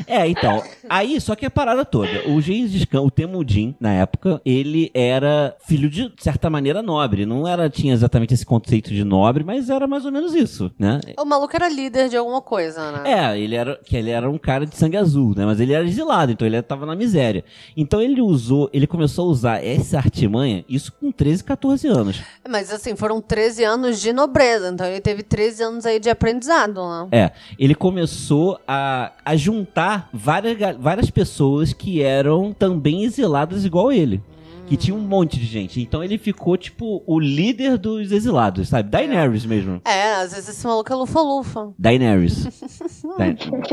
É, 0.07 0.27
então. 0.27 0.63
Aí, 0.89 1.19
só 1.19 1.35
que 1.35 1.45
a 1.45 1.49
parada 1.49 1.85
toda. 1.85 2.29
O 2.29 2.41
Gengis 2.41 2.85
Khan, 2.85 3.01
o 3.01 3.11
Temujin, 3.11 3.75
na 3.79 3.93
época, 3.93 4.41
ele 4.45 4.91
era 4.93 5.55
filho 5.65 5.89
de, 5.89 6.09
de 6.09 6.23
certa 6.23 6.49
maneira, 6.49 6.81
nobre. 6.81 7.25
Não 7.25 7.47
era, 7.47 7.69
tinha 7.69 7.93
exatamente 7.93 8.33
esse 8.33 8.45
conceito 8.45 8.89
de 8.89 9.03
nobre, 9.03 9.43
mas 9.43 9.69
era 9.69 9.87
mais 9.87 10.05
ou 10.05 10.11
menos 10.11 10.33
isso, 10.33 10.71
né? 10.77 10.99
O 11.17 11.25
maluco 11.25 11.55
era 11.55 11.69
líder 11.69 12.09
de 12.09 12.17
alguma 12.17 12.41
coisa, 12.41 12.91
né? 12.91 13.11
É, 13.11 13.39
ele 13.39 13.55
era, 13.55 13.79
que 13.83 13.95
ele 13.95 14.09
era 14.09 14.29
um 14.29 14.37
cara 14.37 14.65
de 14.65 14.75
sangue 14.75 14.97
azul, 14.97 15.33
né? 15.35 15.45
Mas 15.45 15.59
ele 15.59 15.73
era 15.73 15.85
exilado, 15.85 16.31
então 16.31 16.47
ele 16.47 16.61
tava 16.61 16.85
na 16.85 16.95
miséria. 16.95 17.43
Então 17.75 18.01
ele 18.01 18.21
usou, 18.21 18.69
ele 18.73 18.87
começou 18.87 19.27
a 19.27 19.31
usar 19.31 19.65
essa 19.65 19.97
artimanha, 19.97 20.65
isso 20.67 20.91
com 20.93 21.11
13, 21.11 21.43
14 21.43 21.87
anos. 21.87 22.21
Mas 22.47 22.71
assim, 22.71 22.95
foram 22.95 23.21
13 23.21 23.63
anos 23.63 24.01
de 24.01 24.13
nobreza, 24.13 24.69
então 24.69 24.85
ele 24.85 25.01
teve 25.01 25.23
13 25.23 25.63
anos 25.63 25.85
aí 25.85 25.99
de 25.99 26.09
aprendizado, 26.09 26.81
né? 26.81 27.07
É, 27.11 27.31
ele 27.57 27.75
começou 27.75 28.59
a, 28.67 29.11
a 29.23 29.35
juntar 29.41 30.09
várias, 30.13 30.57
várias 30.77 31.09
pessoas 31.09 31.73
que 31.73 32.01
eram 32.01 32.53
também 32.53 33.03
exiladas 33.03 33.65
igual 33.65 33.91
ele. 33.91 34.21
Que 34.67 34.77
tinha 34.77 34.95
um 34.95 35.01
monte 35.01 35.37
de 35.37 35.45
gente. 35.45 35.81
Então 35.81 36.01
ele 36.01 36.17
ficou, 36.17 36.55
tipo, 36.55 37.03
o 37.05 37.19
líder 37.19 37.77
dos 37.77 38.09
exilados, 38.09 38.69
sabe? 38.69 38.89
Daenerys 38.89 39.45
mesmo. 39.45 39.81
É, 39.83 40.13
às 40.13 40.31
vezes 40.31 40.47
esse 40.47 40.65
maluco 40.65 40.93
é 40.93 40.95
lufa-lufa. 40.95 41.73
Daenerys. 41.77 42.45
Da- 43.17 43.25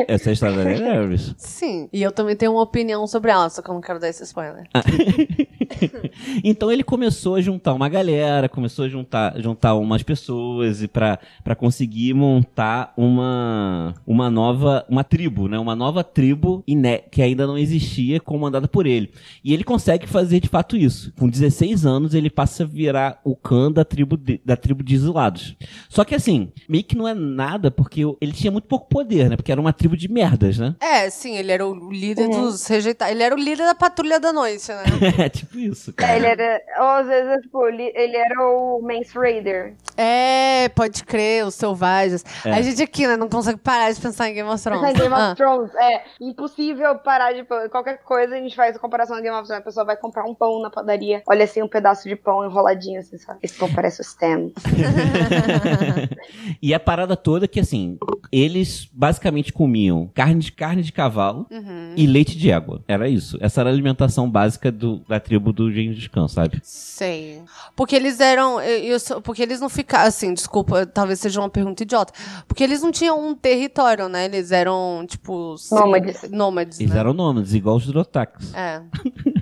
Essa 0.08 0.28
é 0.28 0.30
a 0.30 0.32
história 0.32 0.56
da 0.56 0.64
Daenerys. 0.64 1.34
Sim. 1.36 1.88
E 1.92 2.02
eu 2.02 2.10
também 2.10 2.34
tenho 2.34 2.50
uma 2.52 2.62
opinião 2.62 3.06
sobre 3.06 3.30
ela, 3.30 3.48
só 3.48 3.62
que 3.62 3.70
eu 3.70 3.74
não 3.74 3.80
quero 3.80 4.00
dar 4.00 4.08
esse 4.08 4.24
spoiler. 4.24 4.64
então 6.44 6.70
ele 6.70 6.82
começou 6.82 7.34
a 7.34 7.40
juntar 7.40 7.74
uma 7.74 7.88
galera, 7.88 8.48
começou 8.48 8.84
a 8.84 8.88
juntar, 8.88 9.38
juntar 9.40 9.74
umas 9.74 10.02
pessoas 10.02 10.82
e 10.82 10.88
para 10.88 11.18
conseguir 11.56 12.14
montar 12.14 12.92
uma 12.96 13.94
uma 14.06 14.30
nova 14.30 14.84
uma 14.88 15.04
tribo, 15.04 15.48
né? 15.48 15.58
Uma 15.58 15.74
nova 15.76 16.02
tribo 16.04 16.62
iné- 16.66 16.98
que 17.10 17.22
ainda 17.22 17.46
não 17.46 17.58
existia, 17.58 18.20
comandada 18.20 18.68
por 18.68 18.86
ele. 18.86 19.10
E 19.44 19.52
ele 19.52 19.64
consegue 19.64 20.06
fazer 20.06 20.40
de 20.40 20.48
fato 20.48 20.76
isso. 20.76 21.12
Com 21.18 21.28
16 21.28 21.86
anos 21.86 22.14
ele 22.14 22.30
passa 22.30 22.62
a 22.62 22.66
virar 22.66 23.20
o 23.24 23.34
Khan 23.36 23.70
da 23.72 23.84
tribo 23.84 24.16
de, 24.16 24.40
da 24.44 24.56
tribo 24.56 24.82
de 24.82 24.94
exilados. 24.94 25.56
Só 25.88 26.04
que 26.04 26.14
assim, 26.14 26.50
meio 26.68 26.84
que 26.84 26.96
não 26.96 27.06
é 27.06 27.14
nada 27.14 27.70
porque 27.70 28.02
ele 28.20 28.32
tinha 28.32 28.50
muito 28.50 28.66
pouco 28.66 28.88
poder, 28.88 29.28
né? 29.30 29.36
Porque 29.36 29.52
era 29.52 29.60
uma 29.60 29.72
tribo 29.72 29.96
de 29.96 30.08
merdas, 30.08 30.58
né? 30.58 30.74
É, 30.80 31.08
sim, 31.10 31.36
ele 31.36 31.52
era 31.52 31.66
o 31.66 31.90
líder 31.90 32.28
dos 32.28 32.66
rejeitados. 32.66 33.14
Ele 33.14 33.22
era 33.22 33.34
o 33.34 33.38
líder 33.38 33.64
da 33.66 33.74
patrulha 33.74 34.18
da 34.20 34.32
noite, 34.32 34.68
né? 34.68 34.84
é 35.24 35.28
tipo 35.28 35.57
isso, 35.58 35.92
cara. 35.92 36.12
É, 36.12 36.16
ele 36.16 36.26
era. 36.26 36.60
Ou 36.78 36.84
às 36.86 37.06
vezes, 37.06 37.42
tipo, 37.42 37.66
ele, 37.66 37.92
ele 37.94 38.16
era 38.16 38.40
o 38.48 38.80
Mance 38.82 39.16
Raider. 39.16 39.74
é, 39.96 40.68
pode 40.70 41.04
crer, 41.04 41.44
os 41.46 41.54
selvagens. 41.54 42.24
É. 42.44 42.52
A 42.52 42.62
gente 42.62 42.82
aqui, 42.82 43.06
né, 43.06 43.16
não 43.16 43.28
consegue 43.28 43.58
parar 43.58 43.92
de 43.92 44.00
pensar 44.00 44.28
em 44.30 44.34
Game 44.34 44.48
of 44.48 44.62
Thrones. 44.62 44.82
Mas 44.82 44.96
Game 44.98 45.12
of 45.12 45.22
Ah. 45.22 45.34
Thrones, 45.34 45.74
é 45.74 46.02
impossível 46.20 46.96
parar 46.98 47.32
de. 47.32 47.44
Qualquer 47.70 47.98
coisa 48.04 48.36
a 48.36 48.38
gente 48.38 48.54
faz 48.56 48.76
a 48.76 48.78
comparação 48.78 49.16
com 49.16 49.22
Game 49.22 49.34
of 49.36 49.44
Thrones. 49.46 49.62
A 49.62 49.64
pessoa 49.64 49.84
vai 49.84 49.96
comprar 49.96 50.24
um 50.24 50.34
pão 50.34 50.60
na 50.62 50.70
padaria, 50.70 51.22
olha 51.28 51.44
assim, 51.44 51.62
um 51.62 51.68
pedaço 51.68 52.08
de 52.08 52.16
pão 52.16 52.44
enroladinho, 52.44 53.00
assim, 53.00 53.18
sabe? 53.18 53.38
Esse 53.42 53.58
pão 53.58 53.68
parece 53.72 54.00
o 54.00 54.02
Stan. 54.02 54.50
e 56.62 56.72
a 56.74 56.80
parada 56.80 57.16
toda 57.16 57.44
é 57.44 57.48
que, 57.48 57.60
assim, 57.60 57.98
eles 58.30 58.88
basicamente 58.92 59.52
comiam 59.52 60.10
carne 60.14 60.40
de, 60.40 60.52
carne 60.52 60.82
de 60.82 60.92
cavalo 60.92 61.46
Uhum. 61.50 61.94
e 61.96 62.06
leite 62.06 62.36
de 62.36 62.50
égua. 62.50 62.82
Era 62.86 63.08
isso. 63.08 63.36
Essa 63.40 63.60
era 63.60 63.70
a 63.70 63.72
alimentação 63.72 64.28
básica 64.30 64.70
do- 64.70 64.98
da 65.08 65.18
tribo 65.20 65.47
do 65.52 65.70
Gengis 65.72 66.06
Khan, 66.08 66.28
sabe? 66.28 66.60
Sei. 66.62 67.42
Porque 67.76 67.94
eles 67.96 68.20
eram. 68.20 68.60
eu- 68.60 68.98
eu 69.10 69.20
porque 69.22 69.42
eles 69.42 69.60
não 69.60 69.68
ficaram. 69.68 70.08
Assim, 70.08 70.32
desculpa, 70.34 70.86
talvez 70.86 71.20
seja 71.20 71.40
uma 71.40 71.48
pergunta 71.50 71.82
idiota. 71.82 72.12
Porque 72.46 72.62
eles 72.64 72.82
não 72.82 72.90
tinham 72.90 73.28
um 73.28 73.34
território, 73.34 74.08
né? 74.08 74.24
Eles 74.24 74.50
eram, 74.52 75.04
tipo. 75.06 75.56
sim, 75.58 75.74
Nômades. 75.74 76.30
Nômades. 76.30 76.80
Eles 76.80 76.92
né? 76.92 76.98
eram 77.00 77.12
nômades, 77.12 77.54
igual 77.54 77.76
os 77.76 77.86
Drotax. 77.86 78.52
É. 78.54 78.82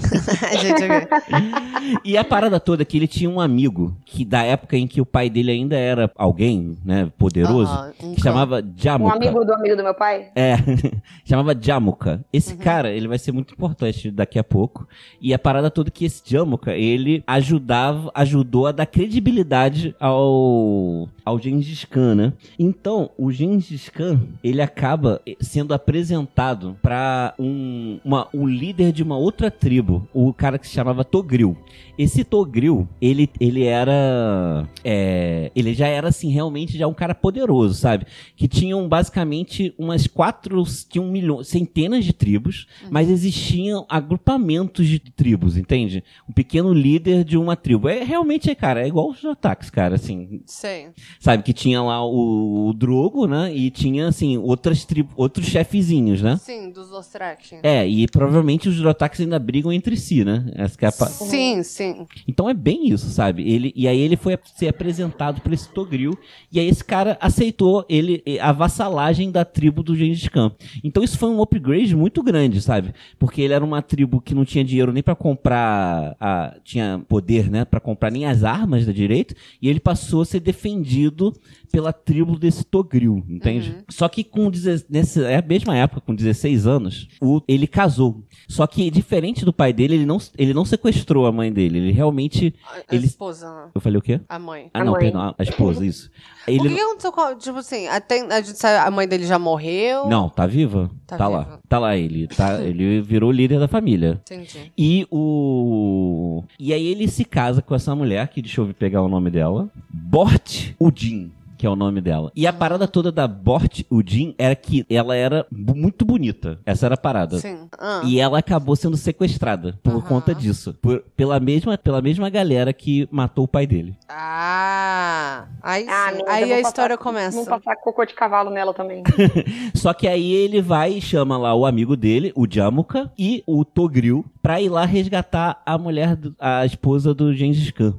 E 2.04 2.16
a 2.16 2.24
parada 2.24 2.58
toda 2.58 2.82
é 2.82 2.84
que 2.84 2.96
ele 2.96 3.06
tinha 3.06 3.28
um 3.30 3.40
amigo 3.40 3.96
que 4.04 4.24
da 4.24 4.42
época 4.42 4.76
em 4.76 4.86
que 4.86 5.00
o 5.00 5.06
pai 5.06 5.30
dele 5.30 5.50
ainda 5.52 5.76
era 5.76 6.10
alguém, 6.16 6.76
né, 6.84 7.10
poderoso, 7.16 7.72
um 8.02 8.14
que 8.14 8.20
clã. 8.20 8.32
chamava 8.32 8.60
Um 8.60 8.72
Jamuka. 8.76 9.14
amigo 9.16 9.44
do 9.44 9.52
amigo 9.54 9.76
do 9.76 9.82
meu 9.82 9.94
pai? 9.94 10.28
É, 10.34 10.56
chamava 11.24 11.54
Jamuka. 11.58 12.24
Esse 12.32 12.52
Uhum. 12.54 12.58
cara, 12.58 12.90
ele 12.90 13.08
vai 13.08 13.18
ser 13.18 13.32
muito 13.32 13.52
importante 13.54 14.10
daqui 14.10 14.38
a 14.38 14.44
pouco. 14.44 14.86
E 15.20 15.32
a 15.34 15.38
parada 15.38 15.70
toda 15.70 15.88
é 15.88 15.92
que 15.92 16.04
esse 16.04 16.22
Jamuka, 16.24 16.72
ele 16.74 17.22
ajudava, 17.26 18.10
ajudou 18.14 18.66
a 18.66 18.72
dar 18.72 18.86
credibilidade 18.86 19.94
ao 20.00 21.08
ao 21.26 21.40
Gengis 21.40 21.84
Khan, 21.84 22.14
né? 22.14 22.32
Então, 22.56 23.10
o 23.18 23.32
Gengis 23.32 23.88
Khan, 23.88 24.20
ele 24.44 24.62
acaba 24.62 25.20
sendo 25.40 25.74
apresentado 25.74 26.76
para 26.80 27.34
um, 27.36 27.98
um 28.32 28.46
líder 28.46 28.92
de 28.92 29.02
uma 29.02 29.18
outra 29.18 29.50
tribo, 29.50 30.08
o 30.14 30.32
cara 30.32 30.56
que 30.56 30.68
se 30.68 30.72
chamava 30.72 31.04
Togril. 31.04 31.58
Esse 31.98 32.24
Togril, 32.24 32.86
ele, 33.00 33.28
ele 33.40 33.64
era. 33.64 34.68
é, 34.84 35.50
ele 35.54 35.72
já 35.74 35.86
era, 35.86 36.08
assim, 36.08 36.30
realmente 36.30 36.76
já 36.76 36.86
um 36.86 36.94
cara 36.94 37.14
poderoso, 37.14 37.74
sabe? 37.74 38.06
Que 38.36 38.46
tinham 38.46 38.86
basicamente 38.88 39.74
umas 39.78 40.06
quatro. 40.06 40.62
Tinham 40.88 41.06
milhões, 41.08 41.48
centenas 41.48 42.04
de 42.04 42.12
tribos, 42.12 42.66
mas 42.90 43.08
existiam 43.08 43.86
agrupamentos 43.88 44.86
de 44.86 44.98
tribos, 44.98 45.56
entende? 45.56 46.02
Um 46.28 46.32
pequeno 46.32 46.72
líder 46.72 47.24
de 47.24 47.36
uma 47.36 47.56
tribo. 47.56 47.88
É 47.88 48.02
realmente, 48.04 48.54
cara, 48.54 48.82
é 48.82 48.88
igual 48.88 49.10
os 49.10 49.24
ataques, 49.24 49.70
cara, 49.70 49.94
assim. 49.94 50.40
Sei. 50.46 50.88
Sabe, 51.20 51.42
que 51.42 51.52
tinha 51.52 51.82
lá 51.82 52.04
o, 52.04 52.68
o 52.68 52.72
Drogo, 52.74 53.26
né? 53.26 53.54
E 53.54 53.70
tinha, 53.70 54.08
assim, 54.08 54.36
outras 54.38 54.84
tribos, 54.84 55.12
outros 55.16 55.46
chefezinhos, 55.46 56.20
né? 56.22 56.36
Sim, 56.36 56.70
dos 56.70 56.88
Dothraki. 56.90 57.56
É, 57.62 57.86
e 57.86 58.06
provavelmente 58.08 58.68
os 58.68 58.76
Drotax 58.78 59.20
ainda 59.20 59.38
brigam 59.38 59.72
entre 59.72 59.96
si, 59.96 60.24
né? 60.24 60.44
Essa 60.54 60.76
é 60.82 60.86
a 60.88 60.92
pa- 60.92 61.06
Sim, 61.06 61.62
sim. 61.94 62.06
Então 62.26 62.48
é 62.48 62.54
bem 62.54 62.88
isso, 62.88 63.08
sabe? 63.10 63.48
Ele, 63.48 63.72
e 63.74 63.86
aí 63.86 64.00
ele 64.00 64.16
foi 64.16 64.38
ser 64.56 64.68
apresentado 64.68 65.40
por 65.40 65.52
esse 65.52 65.68
Togril, 65.68 66.16
e 66.50 66.58
aí 66.58 66.68
esse 66.68 66.84
cara 66.84 67.16
aceitou 67.20 67.84
ele 67.88 68.22
a 68.40 68.52
vassalagem 68.52 69.30
da 69.30 69.44
tribo 69.44 69.82
do 69.82 69.94
Gengis 69.94 70.28
Khan. 70.28 70.52
Então 70.82 71.02
isso 71.02 71.18
foi 71.18 71.28
um 71.28 71.42
upgrade 71.42 71.94
muito 71.94 72.22
grande, 72.22 72.60
sabe? 72.60 72.94
Porque 73.18 73.40
ele 73.40 73.52
era 73.52 73.64
uma 73.64 73.82
tribo 73.82 74.20
que 74.20 74.34
não 74.34 74.44
tinha 74.44 74.64
dinheiro 74.64 74.92
nem 74.92 75.02
pra 75.02 75.14
comprar, 75.14 76.16
a, 76.20 76.56
tinha 76.64 77.02
poder, 77.08 77.50
né, 77.50 77.64
Pra 77.64 77.80
comprar 77.80 78.10
nem 78.10 78.26
as 78.26 78.44
armas 78.44 78.86
da 78.86 78.92
direito, 78.92 79.34
e 79.60 79.68
ele 79.68 79.80
passou 79.80 80.22
a 80.22 80.24
ser 80.24 80.40
defendido 80.40 81.32
pela 81.70 81.92
tribo 81.92 82.38
desse 82.38 82.64
Togril, 82.64 83.24
entende? 83.28 83.76
Só 83.88 84.08
que 84.08 84.24
com 84.24 84.50
nessa 84.88 85.22
é 85.22 85.36
a 85.36 85.42
mesma 85.42 85.76
época, 85.76 86.00
com 86.00 86.14
16 86.14 86.66
anos, 86.66 87.08
o, 87.20 87.42
ele 87.46 87.66
casou. 87.66 88.24
Só 88.48 88.66
que 88.66 88.90
diferente 88.90 89.44
do 89.44 89.52
pai 89.52 89.72
dele, 89.72 89.94
ele 89.94 90.06
não, 90.06 90.18
ele 90.38 90.54
não 90.54 90.64
sequestrou 90.64 91.26
a 91.26 91.32
mãe 91.32 91.52
dele, 91.52 91.75
ele 91.76 91.92
realmente 91.92 92.54
A, 92.64 92.76
a 92.76 92.94
ele 92.94 93.06
esposa, 93.06 93.48
né? 93.54 93.70
eu 93.74 93.80
falei 93.80 93.98
o 93.98 94.02
quê? 94.02 94.20
a 94.28 94.38
mãe. 94.38 94.70
Ah, 94.74 94.80
A 94.80 94.84
não, 94.84 94.92
mãe. 94.92 95.00
perdão, 95.02 95.34
a 95.38 95.42
esposa, 95.42 95.84
isso. 95.84 96.10
O 96.46 96.50
Ele 96.50 96.60
que, 96.68 96.74
que 96.76 96.80
aconteceu 96.80 97.10
com 97.12 97.34
Tipo 97.36 97.58
assim, 97.58 97.88
até, 97.88 98.20
a 98.20 98.40
gente 98.40 98.56
sabe, 98.56 98.86
a 98.86 98.88
mãe 98.88 99.08
dele 99.08 99.26
já 99.26 99.36
morreu. 99.36 100.06
Não, 100.08 100.28
tá 100.28 100.46
viva? 100.46 100.88
Tá 101.04 101.16
Tá, 101.16 101.26
viva. 101.26 101.38
lá. 101.40 101.58
Tá 101.68 101.78
lá 101.80 101.96
ele, 101.96 102.28
tá, 102.28 102.62
ele 102.62 103.00
virou 103.00 103.32
líder 103.32 103.58
da 103.58 103.66
família. 103.66 104.20
Entendi. 104.22 104.70
E 104.78 105.04
o 105.10 106.44
E 106.58 106.72
aí 106.72 106.86
ele 106.86 107.08
se 107.08 107.24
casa 107.24 107.60
com 107.60 107.74
essa 107.74 107.94
mulher, 107.96 108.28
que 108.28 108.40
deixa 108.40 108.60
eu 108.60 108.72
pegar 108.72 109.02
o 109.02 109.08
nome 109.08 109.28
dela, 109.28 109.68
Bort 109.90 110.70
Udin. 110.78 111.32
Que 111.56 111.66
é 111.66 111.70
o 111.70 111.76
nome 111.76 112.00
dela. 112.00 112.30
E 112.36 112.46
a 112.46 112.52
parada 112.52 112.86
toda 112.86 113.10
da 113.10 113.26
Bort 113.26 113.80
Udin 113.90 114.34
era 114.38 114.54
que 114.54 114.84
ela 114.90 115.16
era 115.16 115.46
muito 115.50 116.04
bonita. 116.04 116.58
Essa 116.66 116.86
era 116.86 116.94
a 116.94 116.98
parada. 116.98 117.38
Sim. 117.38 117.68
Ah. 117.78 118.02
E 118.04 118.20
ela 118.20 118.38
acabou 118.38 118.76
sendo 118.76 118.96
sequestrada 118.96 119.78
por 119.82 119.92
Aham. 119.92 120.00
conta 120.02 120.34
disso. 120.34 120.74
Por- 120.82 121.02
pela, 121.16 121.40
mesma, 121.40 121.78
pela 121.78 122.02
mesma 122.02 122.28
galera 122.28 122.72
que 122.72 123.08
matou 123.10 123.44
o 123.44 123.48
pai 123.48 123.66
dele. 123.66 123.96
Ah, 124.08 125.46
aí 125.62 125.84
sim. 125.84 125.90
Ah, 125.90 126.12
eu 126.12 126.24
aí 126.28 126.52
a 126.52 126.60
história 126.60 126.96
passar- 126.96 127.10
começa. 127.10 127.30
Vamos 127.42 127.48
passar 127.48 127.76
cocô 127.76 128.04
de 128.04 128.14
cavalo 128.14 128.50
nela 128.50 128.74
também. 128.74 129.02
Só 129.74 129.92
que 129.94 130.06
aí 130.06 130.32
ele 130.32 130.60
vai 130.60 130.94
e 130.94 131.00
chama 131.00 131.36
lá 131.38 131.54
o 131.54 131.64
amigo 131.66 131.96
dele, 131.96 132.32
o 132.36 132.46
Jamuka, 132.48 133.10
e 133.18 133.42
o 133.46 133.64
Togril, 133.64 134.24
pra 134.42 134.60
ir 134.60 134.68
lá 134.68 134.84
resgatar 134.84 135.62
a 135.64 135.78
mulher, 135.78 136.18
a 136.38 136.64
esposa 136.66 137.14
do 137.14 137.32
Gengis 137.34 137.70
Khan. 137.70 137.94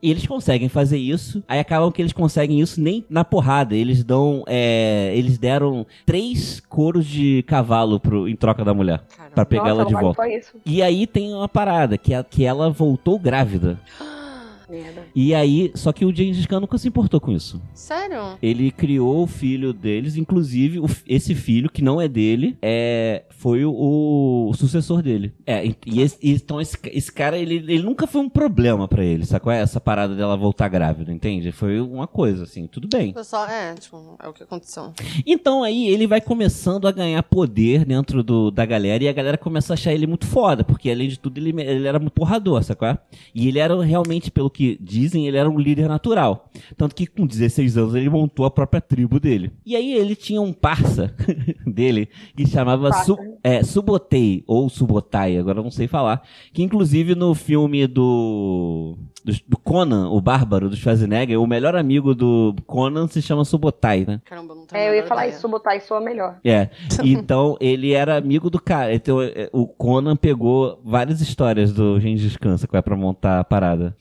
E 0.00 0.10
eles 0.10 0.26
conseguem 0.26 0.68
fazer 0.68 0.98
isso, 0.98 1.42
aí 1.48 1.58
acabam 1.58 1.90
que 1.90 2.00
eles 2.00 2.12
conseguem 2.12 2.60
isso 2.60 2.80
nem 2.80 3.04
na 3.10 3.24
porrada. 3.24 3.74
Eles 3.74 4.04
dão. 4.04 4.44
é, 4.46 5.12
eles 5.14 5.38
deram 5.38 5.86
três 6.06 6.60
coros 6.60 7.04
de 7.04 7.42
cavalo 7.46 7.98
pro, 7.98 8.28
em 8.28 8.36
troca 8.36 8.64
da 8.64 8.72
mulher. 8.72 9.02
Pra 9.34 9.44
pegar 9.44 9.74
Nossa, 9.74 9.80
ela 9.80 9.84
de 9.86 9.94
volta. 9.94 10.22
E 10.64 10.82
aí 10.82 11.06
tem 11.06 11.34
uma 11.34 11.48
parada, 11.48 11.98
que, 11.98 12.14
é, 12.14 12.22
que 12.22 12.44
ela 12.44 12.70
voltou 12.70 13.18
grávida. 13.18 13.78
Merda. 14.68 15.04
E 15.14 15.34
aí, 15.34 15.70
só 15.74 15.92
que 15.92 16.04
o 16.04 16.14
Gengis 16.14 16.44
Khan 16.46 16.60
nunca 16.60 16.76
se 16.78 16.88
importou 16.88 17.20
com 17.20 17.32
isso. 17.32 17.60
Sério? 17.74 18.36
Ele 18.42 18.70
criou 18.70 19.22
o 19.22 19.26
filho 19.26 19.72
deles, 19.72 20.16
inclusive 20.16 20.78
o 20.80 20.86
esse 21.06 21.34
filho, 21.34 21.70
que 21.70 21.82
não 21.82 22.00
é 22.00 22.06
dele, 22.08 22.56
é, 22.60 23.22
foi 23.30 23.64
o, 23.64 24.48
o 24.50 24.52
sucessor 24.54 25.00
dele. 25.02 25.32
É, 25.46 25.64
e, 25.66 25.76
e 25.86 26.00
esse- 26.02 26.18
então 26.22 26.60
esse, 26.60 26.76
esse 26.92 27.10
cara, 27.12 27.38
ele, 27.38 27.54
ele 27.56 27.82
nunca 27.82 28.06
foi 28.06 28.20
um 28.20 28.28
problema 28.28 28.86
pra 28.86 29.04
ele, 29.04 29.24
sacou? 29.24 29.52
Essa 29.52 29.80
parada 29.80 30.14
dela 30.14 30.36
voltar 30.36 30.68
grávida, 30.68 31.12
entende? 31.12 31.50
Foi 31.52 31.80
uma 31.80 32.06
coisa, 32.06 32.44
assim, 32.44 32.66
tudo 32.66 32.88
bem. 32.92 33.12
Pessoal, 33.12 33.46
é, 33.46 33.74
tipo, 33.74 34.16
é 34.22 34.28
o 34.28 34.32
que 34.32 34.42
aconteceu. 34.42 34.92
Então 35.26 35.62
aí 35.62 35.86
ele 35.88 36.06
vai 36.06 36.20
começando 36.20 36.86
a 36.86 36.92
ganhar 36.92 37.22
poder 37.22 37.84
dentro 37.84 38.22
do, 38.22 38.50
da 38.50 38.64
galera 38.66 39.04
e 39.04 39.08
a 39.08 39.12
galera 39.12 39.38
começa 39.38 39.72
a 39.72 39.74
achar 39.74 39.92
ele 39.92 40.06
muito 40.06 40.26
foda, 40.26 40.62
porque 40.64 40.90
além 40.90 41.08
de 41.08 41.18
tudo 41.18 41.38
ele, 41.38 41.50
ele 41.62 41.86
era 41.86 41.98
muito 41.98 42.12
porrador, 42.12 42.62
sacou? 42.62 42.96
E 43.34 43.48
ele 43.48 43.58
era 43.58 43.80
realmente, 43.82 44.30
pelo 44.30 44.50
que 44.50 44.57
dizem, 44.80 45.26
ele 45.26 45.36
era 45.36 45.48
um 45.48 45.58
líder 45.58 45.88
natural. 45.88 46.50
Tanto 46.76 46.94
que 46.94 47.06
com 47.06 47.26
16 47.26 47.76
anos 47.76 47.94
ele 47.94 48.08
montou 48.08 48.44
a 48.44 48.50
própria 48.50 48.80
tribo 48.80 49.20
dele. 49.20 49.52
E 49.64 49.76
aí 49.76 49.92
ele 49.92 50.16
tinha 50.16 50.40
um 50.40 50.52
parça 50.52 51.14
dele 51.66 52.08
que 52.36 52.46
chamava. 52.46 52.92
Su, 53.04 53.16
é, 53.42 53.62
Subotei, 53.62 54.42
ou 54.46 54.68
Subotai, 54.68 55.36
agora 55.36 55.62
não 55.62 55.70
sei 55.70 55.86
falar. 55.86 56.22
Que 56.52 56.62
inclusive 56.62 57.14
no 57.14 57.34
filme 57.34 57.86
do, 57.86 58.96
do, 59.24 59.32
do 59.46 59.56
Conan, 59.58 60.08
o 60.10 60.20
Bárbaro, 60.20 60.68
do 60.68 60.76
Schwarzenegger, 60.76 61.40
o 61.40 61.46
melhor 61.46 61.76
amigo 61.76 62.14
do 62.14 62.54
Conan 62.66 63.06
se 63.08 63.20
chama 63.20 63.44
Subotai, 63.44 64.04
né? 64.06 64.20
Caramba, 64.24 64.54
não 64.54 64.66
tenho 64.66 64.80
É, 64.80 64.88
eu 64.88 64.94
ia 64.94 65.06
falar 65.06 65.26
ideia. 65.26 65.36
isso, 65.36 65.48
botar 65.48 65.76
isso 65.76 65.94
é 65.94 66.00
melhor. 66.00 66.38
É, 66.44 66.68
então 67.04 67.56
ele 67.60 67.92
era 67.92 68.16
amigo 68.16 68.50
do 68.50 68.60
cara. 68.60 68.94
Então 68.94 69.20
é, 69.22 69.48
o 69.52 69.66
Conan 69.66 70.16
pegou 70.16 70.80
várias 70.84 71.20
histórias 71.20 71.72
do 71.72 71.98
Gengis 72.00 72.36
Khan, 72.36 72.56
que 72.56 72.72
vai 72.72 72.82
pra 72.82 72.96
montar 72.96 73.40
a 73.40 73.44
parada. 73.44 73.96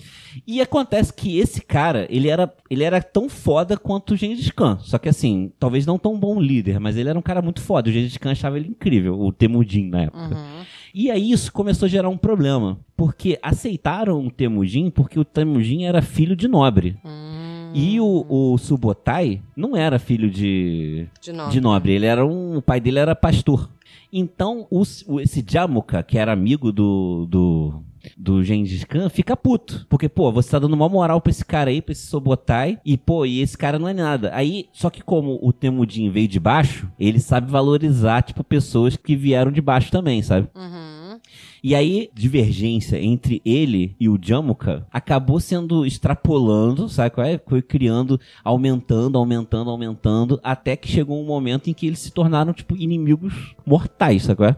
E 0.45 0.62
acontece 0.62 1.13
que 1.13 1.39
esse 1.39 1.62
cara, 1.62 2.06
ele 2.10 2.30
era, 2.30 2.53
ele 2.69 2.84
era 2.84 3.01
tão 3.01 3.27
foda 3.27 3.77
quanto 3.77 4.13
o 4.13 4.17
Gengis 4.17 4.51
Khan. 4.51 4.77
Só 4.82 4.97
que 4.97 5.10
assim, 5.10 5.51
talvez 5.60 5.86
não 5.86 5.97
tão 5.97 6.17
bom 6.19 6.39
líder, 6.39 6.80
mas 6.80 6.95
ele 6.97 7.10
era 7.10 7.17
um 7.17 7.23
cara 7.23 7.41
muito 7.41 7.62
foda. 7.62 7.89
O 7.89 7.91
Gengis 7.93 8.17
Khan 8.17 8.32
achava 8.32 8.58
ele 8.58 8.69
incrível, 8.69 9.19
o 9.19 9.32
Temudin 9.32 9.89
na 9.89 10.03
época. 10.03 10.36
Uhum. 10.36 10.65
E 10.99 11.12
aí 11.12 11.31
isso 11.31 11.51
começou 11.53 11.86
a 11.86 11.89
gerar 11.89 12.10
um 12.10 12.17
problema. 12.17 12.79
Porque 12.95 13.38
aceitaram 13.43 14.25
o 14.25 14.31
Temujin 14.31 14.89
porque 14.89 15.19
o 15.19 15.23
Temujin 15.25 15.83
era 15.83 16.01
filho 16.01 16.36
de 16.36 16.47
nobre. 16.47 16.97
Hum, 17.05 17.71
E 17.75 17.99
o, 17.99 18.25
o 18.27 18.57
Subotai 18.57 19.41
não 19.55 19.75
era 19.77 19.99
filho 19.99 20.29
de, 20.31 21.05
de 21.21 21.31
novo. 21.31 21.51
de 21.51 21.62
nobre. 21.62 21.91
Ele 21.93 22.05
era 22.07 22.25
um. 22.25 22.57
O 22.57 22.62
pai 22.62 22.79
dele 22.79 22.97
era 22.97 23.15
pastor. 23.15 23.69
Então, 24.12 24.65
o- 24.71 25.19
esse 25.19 25.43
Jamuka, 25.47 26.01
que 26.01 26.17
era 26.17 26.31
amigo 26.33 26.71
do. 26.71 27.27
do 27.29 27.83
do 28.15 28.43
Gengis 28.43 28.83
Khan, 28.83 29.09
fica 29.09 29.35
puto. 29.35 29.85
Porque, 29.89 30.07
pô, 30.07 30.31
você 30.31 30.51
tá 30.51 30.59
dando 30.59 30.73
uma 30.73 30.89
moral 30.89 31.19
pra 31.21 31.31
esse 31.31 31.43
cara 31.43 31.69
aí, 31.69 31.81
pra 31.81 31.91
esse 31.91 32.07
Sobotai, 32.07 32.79
e, 32.85 32.97
pô, 32.97 33.25
e 33.25 33.41
esse 33.41 33.57
cara 33.57 33.79
não 33.79 33.87
é 33.87 33.93
nada. 33.93 34.31
Aí, 34.33 34.67
só 34.71 34.89
que 34.89 35.01
como 35.01 35.39
o 35.41 35.51
Temudin 35.51 36.09
veio 36.09 36.27
de 36.27 36.39
baixo, 36.39 36.89
ele 36.99 37.19
sabe 37.19 37.51
valorizar, 37.51 38.21
tipo, 38.21 38.43
pessoas 38.43 38.95
que 38.95 39.15
vieram 39.15 39.51
de 39.51 39.61
baixo 39.61 39.91
também, 39.91 40.21
sabe? 40.21 40.47
Uhum. 40.55 41.19
E 41.63 41.73
aí, 41.73 42.09
divergência 42.13 43.01
entre 43.01 43.41
ele 43.43 43.95
e 43.99 44.07
o 44.07 44.19
Jamuka 44.21 44.85
acabou 44.91 45.39
sendo 45.39 45.85
extrapolando, 45.85 46.87
sabe 46.87 47.09
qual 47.09 47.25
é? 47.25 47.39
Foi 47.45 47.61
criando, 47.61 48.19
aumentando, 48.43 49.17
aumentando, 49.17 49.69
aumentando, 49.69 50.39
até 50.43 50.75
que 50.75 50.87
chegou 50.87 51.21
um 51.21 51.25
momento 51.25 51.69
em 51.69 51.73
que 51.73 51.87
eles 51.87 51.99
se 51.99 52.11
tornaram, 52.11 52.53
tipo, 52.53 52.75
inimigos 52.75 53.55
mortais, 53.65 54.23
sabe 54.23 54.37
qual 54.37 54.49
é? 54.49 54.55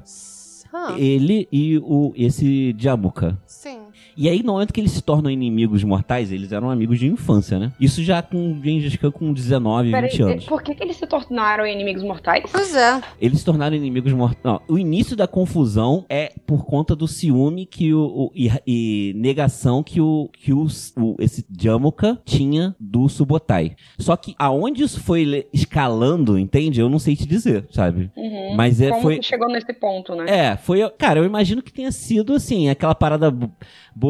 Ele 0.97 1.47
e 1.51 1.77
o, 1.79 2.13
esse 2.15 2.75
Jamuka. 2.77 3.37
sim. 3.45 3.79
E 4.21 4.27
aí, 4.27 4.43
no 4.43 4.51
momento 4.51 4.73
que 4.73 4.81
eles 4.81 4.91
se 4.91 5.01
tornam 5.01 5.31
inimigos 5.31 5.81
mortais, 5.81 6.29
eles 6.29 6.51
eram 6.51 6.69
amigos 6.69 6.99
de 6.99 7.07
infância, 7.07 7.57
né? 7.57 7.71
Isso 7.79 8.03
já 8.03 8.21
com 8.21 8.51
o 8.51 8.61
Gengis 8.61 8.93
Khan 8.97 9.11
com 9.11 9.31
19, 9.31 9.91
Peraí, 9.91 10.09
20 10.09 10.21
anos. 10.23 10.45
por 10.45 10.61
que, 10.61 10.75
que 10.75 10.83
eles 10.83 10.97
se 10.97 11.07
tornaram 11.07 11.65
inimigos 11.65 12.03
mortais? 12.03 12.43
Pois 12.51 12.75
é. 12.75 12.99
Eles 13.21 13.39
se 13.39 13.45
tornaram 13.45 13.77
inimigos 13.77 14.11
mortais. 14.11 14.43
Não, 14.43 14.61
o 14.67 14.77
início 14.77 15.15
da 15.15 15.25
confusão 15.25 16.05
é 16.09 16.33
por 16.45 16.65
conta 16.65 16.97
do 16.97 17.07
ciúme 17.07 17.65
que 17.65 17.93
o, 17.93 18.01
o- 18.01 18.31
e, 18.35 18.51
e 18.67 19.13
negação 19.15 19.81
que 19.81 20.01
o 20.01 20.29
que 20.33 20.51
o, 20.51 20.67
o- 20.97 21.15
esse 21.19 21.45
Jamuka 21.57 22.19
tinha 22.25 22.75
do 22.77 23.07
Subotai. 23.07 23.77
Só 23.97 24.17
que 24.17 24.35
aonde 24.37 24.83
isso 24.83 24.99
foi 24.99 25.47
escalando, 25.53 26.37
entende? 26.37 26.81
Eu 26.81 26.89
não 26.89 26.99
sei 26.99 27.15
te 27.15 27.25
dizer, 27.25 27.67
sabe? 27.71 28.11
Uhum. 28.17 28.53
Mas 28.55 28.81
é 28.81 28.89
Como 28.89 29.01
foi 29.01 29.19
que 29.19 29.25
chegou 29.25 29.47
nesse 29.47 29.71
ponto, 29.71 30.13
né? 30.13 30.25
é, 30.27 30.57
foi. 30.57 30.87
Cara, 30.97 31.19
eu 31.21 31.25
imagino 31.25 31.61
que 31.61 31.71
tenha 31.71 31.91
sido 31.91 32.33
assim, 32.33 32.67
aquela 32.69 32.93
parada 32.95 33.31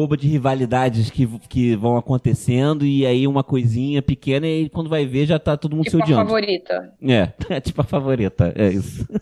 boba 0.00 0.16
de 0.16 0.26
rivalidades 0.26 1.10
que, 1.10 1.26
que 1.46 1.76
vão 1.76 1.98
acontecendo 1.98 2.86
e 2.86 3.04
aí 3.04 3.26
uma 3.26 3.44
coisinha 3.44 4.00
pequena 4.00 4.46
e 4.46 4.70
quando 4.70 4.88
vai 4.88 5.04
ver 5.04 5.26
já 5.26 5.38
tá 5.38 5.58
todo 5.58 5.76
mundo 5.76 5.84
tipo 5.84 5.98
se 5.98 6.00
a 6.00 6.04
odiando. 6.04 6.24
favorita. 6.24 6.94
É, 7.02 7.32
é 7.54 7.60
tipo 7.60 7.82
a 7.82 7.84
favorita, 7.84 8.50
é 8.56 8.68
isso. 8.68 9.06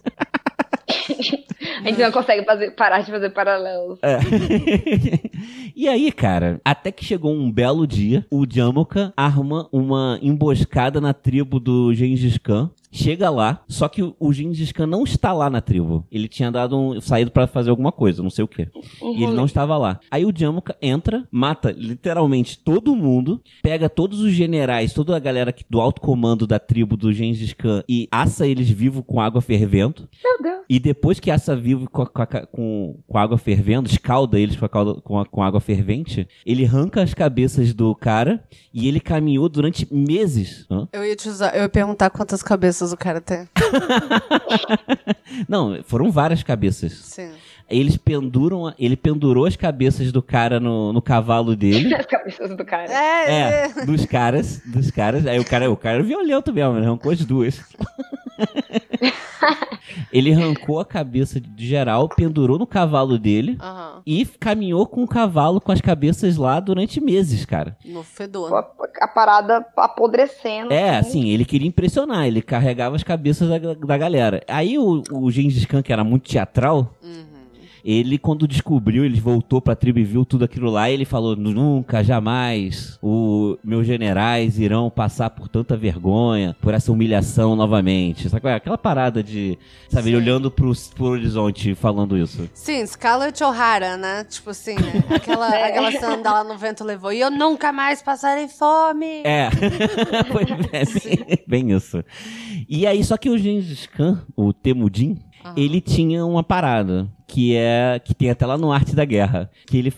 A 1.85 1.89
gente 1.89 2.01
não 2.01 2.11
consegue 2.11 2.45
fazer, 2.45 2.71
parar 2.73 3.03
de 3.03 3.11
fazer 3.11 3.31
paralelos. 3.31 3.99
É. 4.03 4.19
e 5.75 5.89
aí, 5.89 6.11
cara, 6.11 6.61
até 6.65 6.91
que 6.91 7.05
chegou 7.05 7.33
um 7.33 7.51
belo 7.51 7.87
dia, 7.87 8.27
o 8.31 8.45
Jamuka 8.49 9.13
arma 9.17 9.69
uma 9.73 10.19
emboscada 10.21 11.01
na 11.01 11.13
tribo 11.13 11.61
do 11.61 11.93
Gengis 11.95 12.37
Khan. 12.39 12.71
Chega 12.91 13.29
lá, 13.31 13.63
só 13.69 13.89
que 13.89 14.03
o- 14.03 14.33
Gengis 14.33 14.73
Khan 14.73 14.87
não 14.87 15.05
está 15.05 15.33
lá 15.33 15.51
na 15.51 15.61
tribo. 15.61 16.07
Ele 16.11 16.29
tinha 16.29 16.51
dado 16.51 16.77
um, 16.79 17.01
saído 17.01 17.31
pra 17.31 17.47
fazer 17.47 17.71
alguma 17.71 17.91
coisa, 17.93 18.23
não 18.23 18.31
sei 18.31 18.45
o 18.45 18.49
que. 18.49 18.63
E 19.03 19.23
ele 19.25 19.33
não 19.33 19.45
estava 19.45 19.77
lá. 19.77 19.99
Aí 20.11 20.25
o 20.25 20.33
Jamuka 20.35 20.77
entra, 20.81 21.27
mata 21.31 21.71
literalmente 21.71 22.59
todo 22.59 22.95
mundo, 22.97 23.43
pega 23.63 23.89
todos 23.89 24.21
os 24.21 24.33
generais, 24.33 24.93
toda 24.93 25.17
a 25.17 25.19
galera 25.21 25.53
que- 25.53 25.65
do 25.69 25.81
alto 25.81 26.01
comando 26.01 26.47
da 26.47 26.59
tribo 26.59 26.97
do 26.97 27.13
Gengis 27.13 27.53
Khan 27.53 27.83
e 27.89 28.07
assa 28.11 28.47
eles 28.47 28.69
vivos 28.71 29.03
com 29.07 29.21
água 29.21 29.41
fervendo. 29.41 30.09
Meu 30.23 30.43
Deus. 30.43 30.65
E 30.69 30.79
depois 30.79 31.19
que 31.19 31.31
assa 31.31 31.57
vivo 31.57 31.89
com, 31.91 32.03
a- 32.03 32.07
com, 32.07 32.27
com- 32.53 32.99
com 33.07 33.19
água 33.19 33.39
fervendo, 33.39 33.89
escalda 33.89 34.39
eles 34.39 34.57
com, 34.57 34.65
a 34.65 34.69
calda- 34.69 35.01
com, 35.01 35.19
a- 35.19 35.27
com 35.27 35.43
água 35.43 35.61
fervente, 35.61 36.29
ele 36.45 36.65
arranca 36.65 37.03
as 37.03 37.15
cabeças 37.15 37.73
do 37.75 37.95
cara 37.95 38.43
e 38.73 38.87
ele 38.87 39.01
caminhou 39.01 39.49
durante 39.49 39.87
meses. 39.93 40.67
Hã? 40.71 40.87
Eu 40.93 41.05
ia 41.05 41.17
te 41.17 41.29
usar, 41.29 41.55
eu 41.57 41.63
ia 41.63 41.69
perguntar 41.69 42.11
quantas 42.11 42.43
cabeças 42.43 42.78
o 42.81 42.97
cara 42.97 43.21
tem. 43.21 43.49
Não, 45.49 45.83
foram 45.85 46.11
várias 46.11 46.43
cabeças. 46.43 46.93
Sim. 46.93 47.33
Eles 47.71 47.97
penduram, 47.97 48.73
ele 48.79 48.97
pendurou 48.97 49.45
as 49.45 49.55
cabeças 49.57 50.11
do 50.11 50.23
cara 50.23 50.59
no, 50.59 50.93
no 50.93 51.03
cavalo 51.03 51.55
dele. 51.55 51.93
As 51.99 52.07
cabeças 52.07 52.57
do 52.57 52.65
cara. 52.65 52.91
É, 52.91 53.65
É, 53.67 53.85
dos 53.85 54.07
caras, 54.07 54.63
dos 54.65 54.91
caras. 54.91 55.27
Aí 55.27 55.39
o 55.39 55.45
cara, 55.45 55.71
o 55.71 55.77
cara 55.77 55.97
era 55.97 56.05
violento 56.05 56.53
mesmo, 56.53 56.77
ele 56.79 56.87
arrancou 56.87 57.13
as 57.13 57.25
duas. 57.25 57.61
ele 60.13 60.33
arrancou 60.33 60.81
a 60.81 60.85
cabeça 60.85 61.41
de 61.41 61.67
geral, 61.67 62.09
pendurou 62.09 62.59
no 62.59 62.67
cavalo 62.67 63.19
dele 63.19 63.57
Aham. 63.61 64.03
e 64.07 64.25
caminhou 64.25 64.87
com 64.87 65.03
o 65.03 65.09
cavalo 65.09 65.61
com 65.61 65.73
as 65.73 65.81
cabeças 65.81 66.37
lá 66.37 66.61
durante 66.61 67.01
meses, 67.01 67.45
cara. 67.45 67.77
No 67.85 68.03
fedor. 68.03 68.55
A, 68.55 68.67
a 69.03 69.09
parada 69.09 69.65
apodrecendo. 69.77 70.73
É, 70.73 70.97
assim, 70.97 71.29
ele 71.29 71.45
queria 71.45 71.69
impressionar, 71.69 72.27
ele 72.27 72.43
carregava 72.43 72.97
as 72.97 73.03
cabeças 73.03 73.49
da, 73.49 73.59
da 73.75 73.99
galera. 73.99 74.43
Aí 74.49 74.79
o, 74.79 75.03
o 75.13 75.31
Gengis 75.31 75.65
Khan, 75.65 75.83
que 75.83 75.93
era 75.93 76.05
muito 76.05 76.29
teatral, 76.29 76.95
Uhum. 77.03 77.38
Ele 77.85 78.19
quando 78.19 78.47
descobriu, 78.49 79.05
ele 79.05 79.21
voltou 79.21 79.61
pra 79.61 79.77
tribo 79.77 79.99
e 79.99 80.05
viu 80.05 80.25
tudo 80.25 80.45
aquilo 80.45 80.71
lá, 80.71 80.91
ele 80.91 81.05
falou, 81.05 81.37
nunca, 81.37 82.03
jamais, 82.03 82.99
o, 83.03 83.57
meus 83.65 83.87
generais 83.87 84.59
irão 84.59 84.91
passar 84.91 85.31
por 85.31 85.49
tanta 85.49 85.77
vergonha, 85.77 86.57
por 86.61 86.75
essa 86.75 86.93
humilhação 86.93 87.55
novamente. 87.57 88.29
Sabe 88.29 88.41
qual 88.41 88.53
é? 88.53 88.57
Aquela 88.57 88.79
parada 88.79 89.23
de, 89.23 89.59
sabe, 89.89 90.09
ele 90.11 90.17
Sim. 90.17 90.23
olhando 90.23 90.51
pro, 90.51 90.73
pro 90.95 91.07
horizonte 91.07 91.75
falando 91.75 92.17
isso. 92.17 92.49
Sim, 92.55 92.85
Scarlett 92.87 93.43
O'Hara, 93.43 93.97
né? 93.97 94.25
Tipo 94.25 94.51
assim, 94.51 94.75
né? 94.75 95.05
aquela, 95.15 95.49
É. 95.55 95.65
aquela 95.69 95.91
cena 95.93 96.17
dela 96.19 96.45
no 96.45 96.57
vento 96.57 96.85
levou. 96.85 97.13
E 97.13 97.21
eu 97.21 97.31
nunca 97.31 97.73
mais 97.73 98.03
passarei 98.03 98.49
fome. 98.49 99.23
É, 99.25 99.51
foi 100.31 100.45
é 100.73 100.85
bem, 100.85 101.67
bem 101.67 101.77
isso. 101.77 102.03
E 102.69 102.87
aí, 102.87 103.03
só 103.03 103.17
que 103.17 103.31
o 103.31 103.39
Gengis 103.39 103.87
Khan, 103.87 104.23
o 104.37 104.53
Temudin, 104.53 105.19
Aham. 105.45 105.55
ele 105.57 105.81
tinha 105.81 106.25
uma 106.25 106.43
parada 106.43 107.09
que 107.29 107.55
é 107.55 108.01
que 108.03 108.15
tem 108.15 108.31
até 108.31 108.45
lá 108.45 108.59
no 108.59 108.73
Arte 108.73 108.97
da 108.97 109.05
Guerra, 109.05 109.49
que 109.67 109.77
ele 109.77 109.93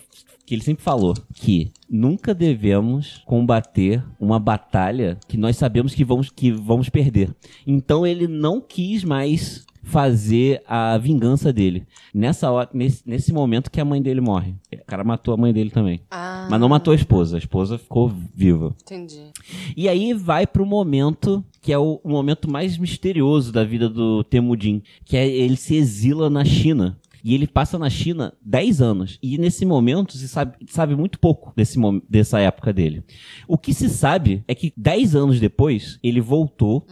que 0.45 0.57
ele 0.57 0.64
sempre 0.64 0.83
falou 0.83 1.14
que 1.33 1.71
nunca 1.88 2.35
devemos 2.35 3.23
combater 3.25 4.03
uma 4.19 4.37
batalha 4.37 5.16
que 5.29 5.37
nós 5.37 5.57
sabemos 5.57 5.95
que 5.95 6.05
vamos 6.05 6.29
que 6.29 6.51
vamos 6.51 6.88
perder. 6.88 7.35
Então 7.64 8.05
ele 8.05 8.27
não 8.27 8.61
quis 8.61 9.05
mais 9.05 9.64
fazer 9.83 10.62
a 10.66 10.99
vingança 10.99 11.53
dele. 11.53 11.87
Nessa 12.12 12.51
hora, 12.51 12.69
nesse, 12.75 13.03
nesse 13.07 13.33
momento 13.33 13.71
que 13.71 13.81
a 13.81 13.85
mãe 13.85 14.03
dele 14.03 14.21
morre. 14.21 14.55
O 14.73 14.85
cara 14.85 15.05
matou 15.05 15.33
a 15.33 15.37
mãe 15.37 15.53
dele 15.53 15.71
também. 15.71 16.01
Ah, 16.11 16.49
Mas 16.51 16.61
não 16.61 16.69
matou 16.69 16.93
a 16.93 16.97
esposa. 16.97 17.37
A 17.37 17.38
esposa 17.38 17.79
ficou 17.79 18.12
viva. 18.35 18.75
Entendi. 18.83 19.31
E 19.77 19.88
aí 19.88 20.12
vai 20.12 20.47
pro 20.47 20.66
momento 20.66 21.45
que 21.62 21.73
é 21.73 21.79
o, 21.79 22.01
o 22.03 22.09
momento 22.11 22.51
mais 22.51 22.77
misterioso 22.77 23.53
da 23.53 23.64
vida 23.64 23.88
do 23.88 24.25
Temudin, 24.25 24.83
que 25.05 25.16
é 25.16 25.29
ele 25.29 25.57
se 25.57 25.75
exila 25.77 26.29
na 26.29 26.45
China. 26.45 26.99
E 27.24 27.35
ele 27.35 27.46
passa 27.46 27.78
na 27.78 27.90
China 27.90 28.33
10 28.44 28.80
anos. 28.80 29.18
E 29.22 29.38
nesse 29.38 29.64
momento 29.64 30.16
se 30.16 30.28
sabe, 30.28 30.56
sabe 30.68 30.94
muito 30.94 31.18
pouco 31.18 31.52
desse, 31.56 31.78
dessa 32.09 32.40
época 32.40 32.72
dele. 32.72 33.02
O 33.46 33.59
que 33.59 33.72
se 33.74 33.88
sabe 33.88 34.44
é 34.48 34.54
que 34.54 34.72
10 34.76 35.14
anos 35.14 35.40
depois, 35.40 35.98
ele 36.02 36.20
voltou 36.20 36.87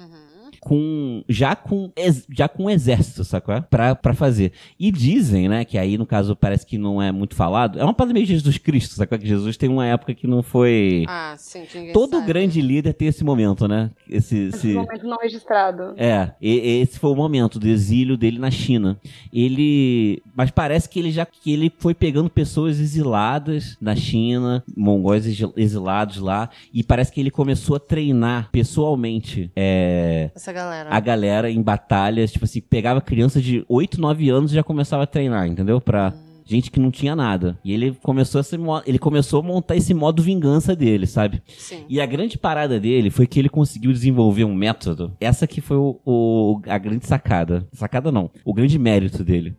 com 0.69 1.23
já 1.29 1.57
com 1.57 1.91
já 2.31 2.47
com 2.47 2.65
um 2.65 2.71
exército, 2.71 3.25
sacou? 3.25 3.61
Pra, 3.63 3.95
pra 3.95 4.13
fazer. 4.13 4.53
E 4.79 4.93
dizem, 4.93 5.49
né, 5.49 5.65
que 5.65 5.79
aí 5.79 5.97
no 5.97 6.05
caso 6.05 6.37
parece 6.37 6.67
que 6.67 6.77
não 6.77 7.01
é 7.01 7.11
muito 7.11 7.35
falado. 7.35 7.79
É 7.79 7.85
uma 7.85 7.95
parada 7.95 8.13
meio 8.13 8.27
Jesus 8.27 8.59
Cristo, 8.59 8.95
sacou? 8.95 9.19
Que 9.19 9.27
Jesus 9.27 9.57
tem 9.57 9.69
uma 9.71 9.87
época 9.87 10.15
que 10.15 10.27
não 10.27 10.43
foi. 10.43 11.05
Ah, 11.09 11.35
sim, 11.39 11.63
que 11.65 11.93
Todo 11.93 12.17
sabe. 12.17 12.27
grande 12.27 12.61
líder 12.61 12.93
tem 12.93 13.09
esse 13.09 13.25
momento, 13.25 13.67
né? 13.67 13.91
Esse, 14.09 14.37
Esse 14.49 14.57
esse... 14.59 14.73
momento 14.75 15.07
não 15.07 15.17
registrado. 15.19 15.95
É, 15.97 16.33
e- 16.41 16.81
esse 16.83 16.99
foi 16.99 17.11
o 17.11 17.17
momento 17.17 17.59
do 17.59 17.67
exílio 17.67 18.17
dele 18.17 18.39
na 18.39 18.51
China. 18.51 18.99
Ele, 19.33 20.23
mas 20.37 20.51
parece 20.51 20.89
que 20.89 20.99
ele 20.99 21.11
já 21.11 21.25
que 21.25 21.53
ele 21.53 21.73
foi 21.79 21.95
pegando 21.95 22.29
pessoas 22.29 22.79
exiladas 22.79 23.77
na 23.81 23.97
China, 23.97 24.63
mongóis 24.77 25.25
exil- 25.27 25.53
exilados 25.57 26.19
lá, 26.19 26.51
e 26.75 26.83
parece 26.83 27.11
que 27.13 27.21
ele 27.21 27.31
começou 27.31 27.77
a 27.77 27.81
treinar 27.81 28.51
pessoalmente 28.53 29.51
é, 29.57 30.31
Essa 30.35 30.53
galera. 30.63 30.89
a 30.91 31.01
galera 31.01 31.51
em 31.51 31.63
batalhas, 31.63 32.31
tipo 32.33 32.45
assim, 32.45 32.61
pegava 32.61 33.01
criança 33.01 33.41
de 33.41 33.65
8, 33.69 34.01
9 34.01 34.29
anos 34.31 34.53
e 34.53 34.55
já 34.55 34.63
começava 34.63 35.03
a 35.03 35.07
treinar, 35.07 35.47
entendeu? 35.47 35.81
Pra 35.81 36.13
gente 36.45 36.71
que 36.71 36.81
não 36.81 36.91
tinha 36.91 37.15
nada. 37.15 37.59
E 37.63 37.75
ele 37.75 37.95
começou 38.03 38.41
esse 38.41 38.57
ele 38.87 38.99
começou 38.99 39.41
a 39.41 39.43
montar 39.43 39.77
esse 39.77 39.93
modo 39.93 40.23
vingança 40.23 40.75
dele, 40.75 41.07
sabe? 41.07 41.43
Sim. 41.47 41.85
E 41.91 42.01
a 42.01 42.07
grande 42.07 42.39
parada 42.39 42.81
dele 42.81 43.11
foi 43.11 43.27
que 43.27 43.39
ele 43.39 43.51
conseguiu 43.51 43.93
desenvolver 43.93 44.45
um 44.45 44.55
método. 44.55 45.13
Essa 45.21 45.47
que 45.47 45.61
foi 45.61 45.77
o, 45.77 46.01
o- 46.07 46.61
a 46.67 46.79
grande 46.79 47.07
sacada. 47.07 47.67
Sacada 47.73 48.11
não. 48.11 48.31
O 48.47 48.55
grande 48.55 48.79
mérito 48.79 49.23
dele. 49.23 49.55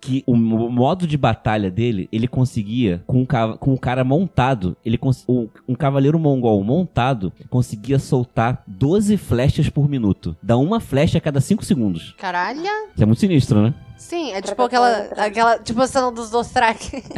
Que 0.00 0.24
o, 0.26 0.34
mo- 0.34 0.70
modo 0.70 1.06
de 1.06 1.16
batalha 1.18 1.70
dele, 1.70 2.08
ele 2.10 2.26
conseguia, 2.26 3.02
com, 3.06 3.20
um 3.20 3.26
ca- 3.26 3.56
com 3.58 3.74
o 3.74 3.78
cara 3.78 4.02
montado, 4.02 4.76
ele 4.84 4.98
o- 5.28 5.48
um 5.68 5.74
cavaleiro 5.74 6.18
mongol 6.18 6.64
montado 6.64 7.32
conseguia 7.50 7.98
soltar 7.98 8.62
12 8.66 9.16
flechas 9.18 9.68
por 9.68 9.88
minuto. 9.88 10.34
Dá 10.42 10.56
uma 10.56 10.80
flecha 10.80 11.18
a 11.18 11.20
cada 11.20 11.40
5 11.40 11.64
segundos. 11.64 12.14
Caralho? 12.18 12.60
Isso 12.94 13.02
é 13.02 13.06
muito 13.06 13.20
sinistro, 13.20 13.62
né? 13.62 13.74
Sim, 13.98 14.32
é 14.32 14.40
tipo 14.40 14.62
aquela, 14.62 15.08
cá. 15.08 15.24
aquela. 15.26 15.58
Tipo 15.58 15.82
a 15.82 15.86
cena 15.86 16.10
dos 16.10 16.30
Dostrak. 16.30 16.80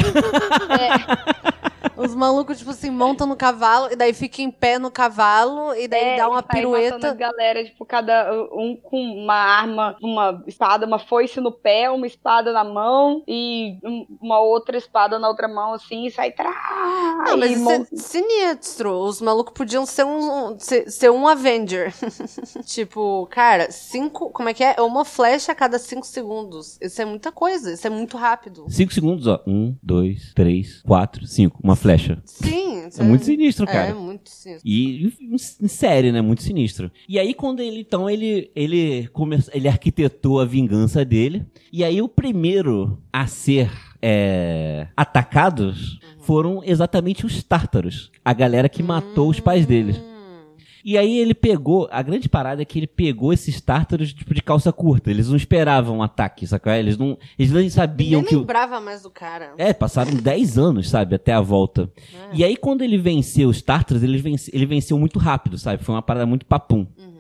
É, 0.73 1.92
Os 2.05 2.15
malucos, 2.15 2.59
tipo 2.59 2.71
assim, 2.71 2.91
montam 2.91 3.27
no 3.27 3.37
cavalo 3.37 3.89
e 3.93 3.97
daí 3.97 4.13
fica 4.13 4.43
em 4.43 4.51
pé 4.51 4.79
no 4.79 4.91
cavalo 4.91 5.75
e 5.75 5.87
daí 5.89 6.01
é, 6.05 6.17
dá 6.17 6.29
uma 6.29 6.43
pirueta. 6.43 7.15
galera, 7.15 7.65
tipo, 7.65 7.85
cada 7.85 8.33
um 8.53 8.77
com 8.83 9.01
uma 9.01 9.35
arma, 9.35 9.97
uma 10.03 10.43
espada, 10.47 10.87
uma 10.87 10.99
foice 10.99 11.41
no 11.41 11.53
pé, 11.53 11.91
uma 11.91 12.07
espada 12.07 12.53
na 12.53 12.65
mão 12.65 13.23
e 13.27 13.79
um- 13.85 14.07
uma 14.21 14.41
outra 14.41 14.77
espada 14.77 15.19
na 15.19 15.29
outra 15.29 15.47
mão, 15.49 15.75
assim, 15.75 16.07
e 16.07 16.11
sai. 16.11 16.33
Trá, 16.33 16.53
Não, 17.27 17.37
mas 17.37 17.51
isso 17.53 17.71
é 17.71 17.85
sinistro. 17.95 18.91
Os 18.93 19.21
malucos 19.21 19.53
podiam 19.55 19.85
ser 19.87 20.05
um, 20.05 20.59
ser, 20.59 20.91
ser 20.91 21.11
um 21.11 21.27
Avenger. 21.29 21.93
tipo, 22.65 23.27
cara, 23.31 23.71
cinco. 23.71 24.31
Como 24.31 24.49
é 24.49 24.55
que 24.55 24.65
é? 24.65 24.75
É 24.79 24.83
uma 24.83 25.05
flecha 25.05 25.53
a 25.53 25.55
cada 25.55 25.79
cinco 25.79 26.07
segundos. 26.07 26.79
Isso 26.81 27.01
é 27.01 27.05
muita 27.05 27.31
coisa. 27.31 27.73
Isso 27.73 27.87
é 27.87 27.91
muito 27.91 28.17
rápido. 28.17 28.65
5 28.69 28.93
segundos, 28.93 29.27
ó. 29.27 29.41
1, 29.47 29.77
2, 29.83 30.33
3, 30.35 30.83
4, 30.83 31.27
5. 31.27 31.59
Uma 31.63 31.77
flecha. 31.77 31.92
Sim. 32.25 32.73
É 32.99 33.03
muito 33.03 33.25
sinistro, 33.25 33.65
É, 33.69 33.73
cara. 33.73 33.95
muito 33.95 34.29
sinistro. 34.29 34.69
E 34.69 35.13
em 35.61 35.69
série, 35.69 36.13
né? 36.13 36.21
Muito 36.21 36.43
sinistro. 36.43 36.91
E 37.09 37.19
aí, 37.19 37.33
quando 37.33 37.61
ele, 37.61 37.81
então, 37.81 38.09
ele, 38.09 38.51
ele, 38.55 39.09
come... 39.13 39.39
ele 39.53 39.69
arquitetou 39.69 40.41
a 40.41 40.45
vingança 40.45 41.05
dele. 41.05 41.45
E 41.73 41.83
aí, 41.83 42.03
o 42.03 42.09
primeiro 42.09 42.99
a 43.13 43.27
ser 43.27 43.71
é, 44.01 44.89
atacados 44.97 45.99
foram 46.21 46.63
exatamente 46.65 47.25
os 47.25 47.43
tártaros. 47.43 48.11
A 48.25 48.33
galera 48.33 48.69
que 48.69 48.83
matou 48.83 49.29
os 49.31 49.41
pais 49.41 49.65
deles. 49.65 50.01
E 50.85 50.99
aí 50.99 51.19
ele 51.19 51.35
pegou, 51.35 51.89
a 51.91 52.03
grande 52.03 52.29
parada 52.29 52.63
é 52.63 52.65
que 52.65 52.79
ele 52.79 52.87
pegou 52.87 53.33
esses 53.33 53.61
tártaros 53.61 54.13
tipo 54.13 54.35
de 54.35 54.43
calça 54.43 54.73
curta. 54.73 55.11
Eles 55.11 55.29
não 55.29 55.37
esperavam 55.37 55.99
um 55.99 56.03
ataque, 56.03 56.47
sacou? 56.47 56.73
Eles 56.73 56.97
não, 56.99 57.17
eles 57.39 57.53
nem 57.53 57.71
sabiam 57.71 58.21
Nem 58.21 58.29
que 58.29 58.37
o, 58.37 58.41
lembrava 58.41 58.81
mais 58.81 59.03
do 59.03 59.11
cara. 59.11 59.55
é, 59.59 59.73
passaram 59.73 60.13
10 60.15 60.59
anos, 60.59 60.89
sabe, 60.89 61.15
até 61.15 61.33
a 61.33 61.41
volta. 61.41 61.91
É. 62.33 62.37
E 62.37 62.45
aí, 62.45 62.57
quando 62.57 62.83
ele 62.83 62.99
venceu 62.99 63.49
os 63.49 63.63
Tártaros, 63.63 64.03
ele, 64.03 64.19
vence, 64.19 64.51
ele 64.53 64.67
venceu 64.67 64.99
muito 64.99 65.19
rápido, 65.19 65.57
sabe? 65.59 65.83
Foi 65.83 65.95
uma 65.95 66.03
parada 66.03 66.27
muito 66.27 66.47
papum. 66.47 66.87
Uhum. 66.99 67.12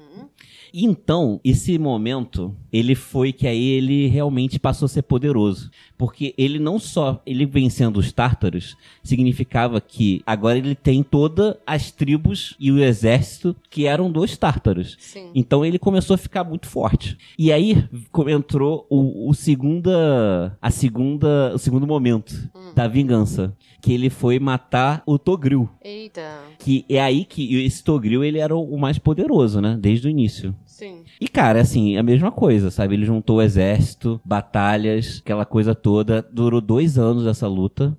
E 0.73 0.87
então, 0.87 1.41
esse 1.45 1.79
momento, 1.79 2.57
ele 2.73 2.95
foi 2.95 3.33
que 3.33 3.47
aí 3.47 3.65
ele 3.65 4.07
realmente 4.07 4.59
passou 4.59 4.87
a 4.87 4.89
ser 4.89 5.03
poderoso. 5.03 5.71
Porque 5.99 6.35
ele 6.39 6.59
não 6.59 6.79
só, 6.79 7.23
ele 7.27 7.45
vencendo 7.45 7.99
os 7.99 8.13
Tártaros, 8.13 8.77
significava 9.03 9.81
que 9.81 10.23
agora 10.27 10.59
ele 10.59 10.75
tem 10.75 11.03
todas 11.03 11.57
as 11.67 11.91
tribos 11.91 12.57
e 12.59 12.73
o 12.73 12.83
exército 12.83 13.55
que 13.71 13.87
eram 13.87 14.11
dos 14.11 14.37
Tártaros. 14.37 14.97
Sim. 14.99 15.31
Então 15.35 15.65
ele 15.65 15.79
começou 15.79 16.15
a 16.15 16.19
ficar 16.19 16.45
muito 16.45 16.67
forte. 16.67 17.17
E 17.39 17.53
aí 17.53 17.89
entrou 18.29 18.87
o, 18.89 19.29
o 19.29 19.35
segunda, 19.35 20.57
a 20.61 20.71
segunda, 20.71 21.53
o 21.55 21.59
segundo 21.59 21.87
momento 21.87 22.51
da 22.75 22.89
vingança, 22.89 23.55
que 23.81 23.93
ele 23.93 24.09
foi 24.09 24.39
matar 24.39 25.03
o 25.05 25.19
Togril, 25.19 25.69
Eita. 25.83 26.41
que 26.59 26.85
é 26.89 27.01
aí 27.01 27.25
que 27.25 27.57
esse 27.65 27.83
Togril 27.83 28.25
ele 28.25 28.39
era 28.39 28.57
o 28.57 28.79
mais 28.79 28.99
poderoso, 28.99 29.61
né, 29.61 29.77
desde 29.79 30.07
o 30.07 30.11
início. 30.11 30.55
Sim. 30.67 31.05
E 31.21 31.29
cara, 31.29 31.61
assim, 31.61 31.97
a 31.97 32.03
mesma 32.03 32.31
coisa, 32.31 32.71
sabe? 32.71 32.95
Ele 32.95 33.05
juntou 33.05 33.39
o 33.39 33.43
exército, 33.43 34.21
batalhas, 34.25 35.21
aquela 35.25 35.45
coisa 35.45 35.75
toda. 35.75 36.27
Durou 36.33 36.61
dois 36.61 36.99
anos 36.99 37.27
essa 37.27 37.47
luta. 37.47 37.97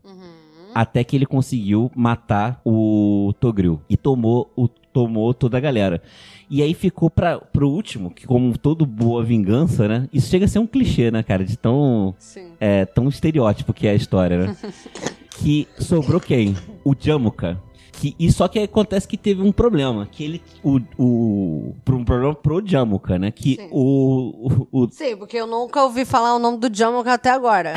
Até 0.73 1.03
que 1.03 1.15
ele 1.15 1.25
conseguiu 1.25 1.91
matar 1.95 2.59
o 2.65 3.31
Togril. 3.39 3.79
E 3.87 3.95
tomou, 3.95 4.51
o, 4.55 4.67
tomou 4.67 5.31
toda 5.33 5.57
a 5.57 5.61
galera. 5.61 6.01
E 6.49 6.61
aí 6.61 6.73
ficou 6.73 7.09
pra, 7.09 7.39
pro 7.39 7.69
último, 7.69 8.09
que 8.09 8.25
como 8.25 8.57
todo 8.57 8.85
boa 8.85 9.23
vingança, 9.23 9.87
né? 9.87 10.09
Isso 10.11 10.29
chega 10.29 10.45
a 10.45 10.47
ser 10.47 10.59
um 10.59 10.67
clichê, 10.67 11.11
né, 11.11 11.21
cara? 11.23 11.43
De 11.43 11.57
tão, 11.57 12.15
Sim. 12.17 12.51
é, 12.59 12.85
tão 12.85 13.07
estereótipo 13.07 13.73
que 13.73 13.87
é 13.87 13.91
a 13.91 13.95
história, 13.95 14.37
né? 14.47 14.57
que 15.37 15.67
sobrou 15.79 16.19
quem? 16.19 16.55
O 16.83 16.95
Jamuka. 16.99 17.59
Que, 17.93 18.15
e 18.19 18.31
só 18.31 18.47
que 18.47 18.59
acontece 18.59 19.07
que 19.07 19.15
teve 19.17 19.41
um 19.41 19.51
problema. 19.51 20.07
Que 20.11 20.23
ele. 20.23 20.41
O. 20.63 20.79
o 20.97 21.75
um 21.89 22.03
problema 22.03 22.33
pro 22.35 22.61
Jamuka, 22.65 23.17
né? 23.19 23.31
Que 23.31 23.55
Sim. 23.55 23.67
o, 23.71 24.67
o, 24.71 24.83
o- 24.83 24.89
Sim, 24.91 25.15
porque 25.15 25.37
eu 25.37 25.45
nunca 25.47 25.83
ouvi 25.83 26.03
falar 26.03 26.35
o 26.35 26.39
nome 26.39 26.57
do 26.57 26.75
Jamuka 26.75 27.13
até 27.13 27.29
agora. 27.29 27.73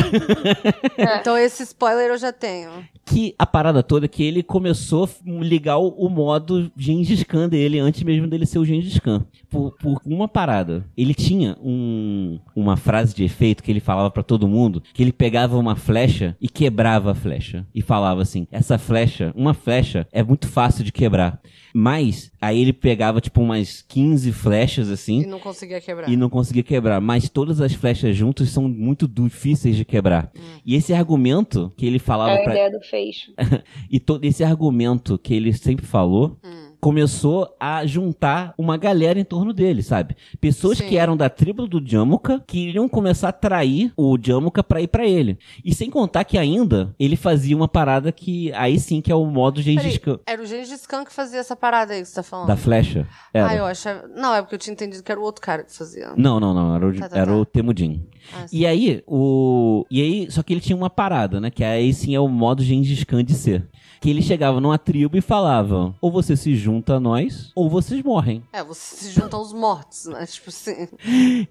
então 1.20 1.36
esse 1.36 1.62
spoiler 1.62 2.10
eu 2.10 2.18
já 2.18 2.32
tenho. 2.32 2.70
que 3.04 3.34
a 3.38 3.46
parada 3.46 3.82
toda 3.82 4.06
é 4.06 4.08
que 4.08 4.22
ele 4.22 4.42
começou 4.42 5.04
a 5.04 5.30
ligar 5.44 5.78
o, 5.78 5.88
o 5.88 6.08
modo 6.08 6.70
Gengis 6.76 7.22
Khan 7.22 7.48
dele 7.48 7.78
antes 7.78 8.02
mesmo 8.02 8.26
dele 8.26 8.46
ser 8.46 8.58
o 8.58 8.64
Gengis 8.64 8.98
Khan. 8.98 9.24
Por, 9.50 9.72
por 9.72 10.00
uma 10.04 10.26
parada. 10.26 10.84
Ele 10.96 11.14
tinha 11.14 11.56
um, 11.62 12.38
uma 12.54 12.76
frase 12.76 13.14
de 13.14 13.22
efeito 13.24 13.62
que 13.62 13.70
ele 13.70 13.80
falava 13.80 14.10
pra 14.10 14.22
todo 14.22 14.48
mundo, 14.48 14.82
que 14.92 15.02
ele 15.02 15.12
pegava 15.12 15.56
uma 15.56 15.76
flecha 15.76 16.36
e 16.40 16.48
quebrava 16.48 17.12
a 17.12 17.14
flecha. 17.14 17.66
E 17.74 17.82
falava 17.82 18.22
assim, 18.22 18.46
essa 18.50 18.78
flecha, 18.78 19.32
uma 19.36 19.54
flecha 19.54 20.05
é 20.12 20.22
muito 20.22 20.48
fácil 20.48 20.84
de 20.84 20.92
quebrar. 20.92 21.40
Mas, 21.74 22.32
aí 22.40 22.60
ele 22.60 22.72
pegava 22.72 23.20
tipo 23.20 23.40
umas 23.42 23.82
15 23.82 24.32
flechas 24.32 24.88
assim, 24.90 25.22
E 25.22 25.26
não 25.26 25.38
conseguia 25.38 25.80
quebrar. 25.80 26.08
e 26.08 26.16
não 26.16 26.30
conseguia 26.30 26.62
quebrar. 26.62 27.00
Mas 27.00 27.28
todas 27.28 27.60
as 27.60 27.74
flechas 27.74 28.16
juntas 28.16 28.48
são 28.48 28.66
muito 28.68 29.06
difíceis 29.06 29.76
de 29.76 29.84
quebrar. 29.84 30.32
E 30.64 30.74
esse 30.74 30.94
argumento 30.94 31.70
que 31.76 31.84
ele 31.84 31.98
falava 31.98 32.30
É 32.32 32.40
a 32.40 32.44
pra. 32.44 32.52
ideia 32.54 32.70
do 32.70 32.80
fecho. 32.80 33.32
E 33.90 34.00
todo 34.00 34.24
esse 34.24 34.42
argumento 34.42 35.18
que 35.18 35.34
ele 35.34 35.52
sempre 35.52 35.84
falou 35.86 36.38
Hum. 36.44 36.65
Começou 36.80 37.54
a 37.58 37.84
juntar 37.86 38.54
uma 38.58 38.76
galera 38.76 39.18
em 39.18 39.24
torno 39.24 39.52
dele, 39.52 39.82
sabe? 39.82 40.16
Pessoas 40.40 40.78
Sim. 40.78 40.88
que 40.88 40.96
eram 40.96 41.16
da 41.16 41.28
tribo 41.28 41.66
do 41.66 41.82
Jamuka 41.84 42.42
que 42.46 42.68
iriam 42.68 42.88
começar 42.88 43.28
a 43.28 43.32
trair 43.32 43.92
o 43.96 44.18
Jamuka 44.20 44.62
pra 44.62 44.80
ir 44.80 44.88
pra 44.88 45.06
ele. 45.06 45.38
E 45.64 45.74
sem 45.74 45.90
contar 45.90 46.24
que 46.24 46.36
ainda 46.38 46.94
ele 46.98 47.16
fazia 47.16 47.56
uma 47.56 47.68
parada 47.68 48.12
que 48.12 48.52
aí 48.52 48.78
sim 48.78 49.00
que 49.00 49.10
é 49.12 49.14
o 49.14 49.24
modo 49.26 49.62
Gengis 49.62 49.98
Khan 49.98 50.18
era 50.26 50.42
o 50.42 50.46
Gengis 50.46 50.86
Khan 50.86 51.04
que 51.04 51.12
fazia 51.12 51.40
essa 51.40 51.56
parada 51.56 51.94
aí 51.94 52.00
que 52.02 52.08
você 52.08 52.14
tá 52.16 52.22
falando. 52.22 52.48
da 52.48 52.56
flecha. 52.56 53.06
Era. 53.32 53.48
Ah, 53.48 53.54
eu 53.56 53.64
achava... 53.64 54.08
Não, 54.14 54.34
é 54.34 54.42
porque 54.42 54.54
eu 54.54 54.58
tinha 54.58 54.72
entendido 54.72 55.02
que 55.02 55.10
era 55.12 55.20
o 55.20 55.24
outro 55.24 55.40
cara 55.42 55.62
que 55.64 55.74
fazia. 55.74 56.12
Não, 56.16 56.40
não, 56.40 56.52
não, 56.52 56.74
era 56.74 56.86
o, 56.86 56.96
Tá, 56.96 57.08
tá, 57.08 57.16
era 57.18 57.30
tá. 57.30 57.36
o 57.36 57.44
Temudin. 57.44 58.06
Ah. 58.34 58.46
E 58.52 58.66
aí, 58.66 59.02
o. 59.06 59.84
E 59.90 60.02
aí, 60.02 60.30
só 60.30 60.42
que 60.42 60.52
ele 60.52 60.60
tinha 60.60 60.76
uma 60.76 60.90
parada, 60.90 61.40
né? 61.40 61.50
Que 61.50 61.62
aí 61.62 61.92
sim 61.92 62.14
é 62.14 62.20
o 62.20 62.28
modo 62.28 62.62
Gengis 62.62 63.04
Khan 63.04 63.24
de 63.24 63.34
ser. 63.34 63.68
Que 64.00 64.10
ele 64.10 64.22
chegava 64.22 64.60
numa 64.60 64.78
tribo 64.78 65.16
e 65.16 65.20
falava: 65.20 65.94
ou 66.00 66.10
você 66.10 66.36
se 66.36 66.54
junta 66.66 66.94
a 66.94 67.00
nós, 67.00 67.52
ou 67.54 67.70
vocês 67.70 68.02
morrem. 68.02 68.42
É, 68.52 68.62
você 68.64 68.96
se 68.96 69.10
junta 69.12 69.36
aos 69.36 69.52
mortos, 69.52 70.06
né? 70.06 70.26
Tipo 70.26 70.50
assim. 70.50 70.88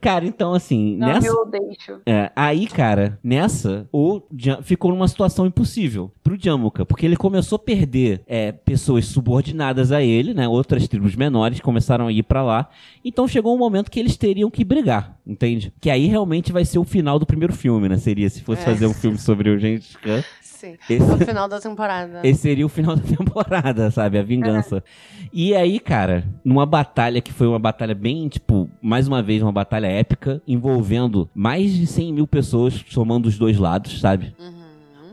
Cara, 0.02 0.26
então 0.26 0.54
assim, 0.54 0.98
Não, 0.98 1.08
nessa. 1.08 1.28
eu 1.28 1.46
deixo. 1.46 2.02
É, 2.06 2.32
aí, 2.36 2.68
cara, 2.68 3.18
nessa, 3.24 3.88
o 3.94 4.22
Jam- 4.38 4.62
ficou 4.62 4.92
numa 4.92 5.08
situação 5.08 5.46
impossível 5.46 6.12
pro 6.22 6.38
Jamuka, 6.38 6.86
porque 6.86 7.06
ele 7.06 7.16
começou 7.16 7.56
a 7.56 7.60
perder 7.60 8.22
é, 8.28 8.52
pessoas 8.52 9.06
subordinadas 9.06 9.92
a 9.94 10.02
ele, 10.02 10.34
né? 10.34 10.48
Outras 10.48 10.86
tribos 10.88 11.16
menores 11.16 11.62
começaram 11.62 12.08
a 12.08 12.12
ir 12.12 12.24
pra 12.24 12.44
lá. 12.44 12.70
Então 13.04 13.28
chegou 13.28 13.56
um 13.56 13.58
momento 13.58 13.90
que 13.90 14.00
eles 14.00 14.18
teriam 14.18 14.52
que 14.52 14.66
brigar, 14.66 15.18
entende? 15.26 15.72
Que 15.80 15.90
aí 15.90 16.08
realmente 16.08 16.52
vai 16.52 16.66
ser 16.66 16.80
o 16.80 16.84
final 16.84 17.18
do 17.18 17.26
primeiro 17.26 17.54
filme, 17.54 17.88
né? 17.88 17.98
Seria 17.98 18.30
se 18.30 18.42
fosse 18.42 18.62
É. 18.64 18.66
fazer 18.66 18.86
um 18.88 18.94
filme 18.94 19.18
sobre 19.18 19.50
o 19.50 19.58
Gengis 19.58 19.96
Khan. 19.98 20.22
Sim. 20.42 20.78
Esse- 20.90 21.06
No 21.06 21.18
final 21.20 21.48
da 21.48 21.60
temporada. 21.60 22.22
Esse 22.24 22.42
seria 22.42 22.66
o 22.66 22.70
final 22.70 22.96
da 22.96 23.02
temporada, 23.04 23.92
sabe? 23.92 24.18
A 24.18 24.24
vingança. 24.24 24.84
E 25.34 25.54
aí, 25.56 25.80
cara, 25.80 26.24
numa 26.44 26.66
batalha 26.66 27.22
que 27.22 27.34
foi 27.34 27.48
uma 27.48 27.60
batalha 27.60 27.94
bem, 27.96 28.28
tipo, 28.28 28.70
mais 28.82 29.08
uma 29.08 29.22
vez, 29.22 29.42
uma 29.42 29.52
batalha 29.52 29.88
épica, 29.88 30.42
envolvendo 30.48 31.30
mais 31.36 31.74
de 31.74 31.86
100 31.86 32.14
mil 32.14 32.28
pessoas, 32.28 32.84
somando 32.90 33.28
os 33.28 33.38
dois 33.38 33.58
lados, 33.58 34.00
sabe? 34.00 34.34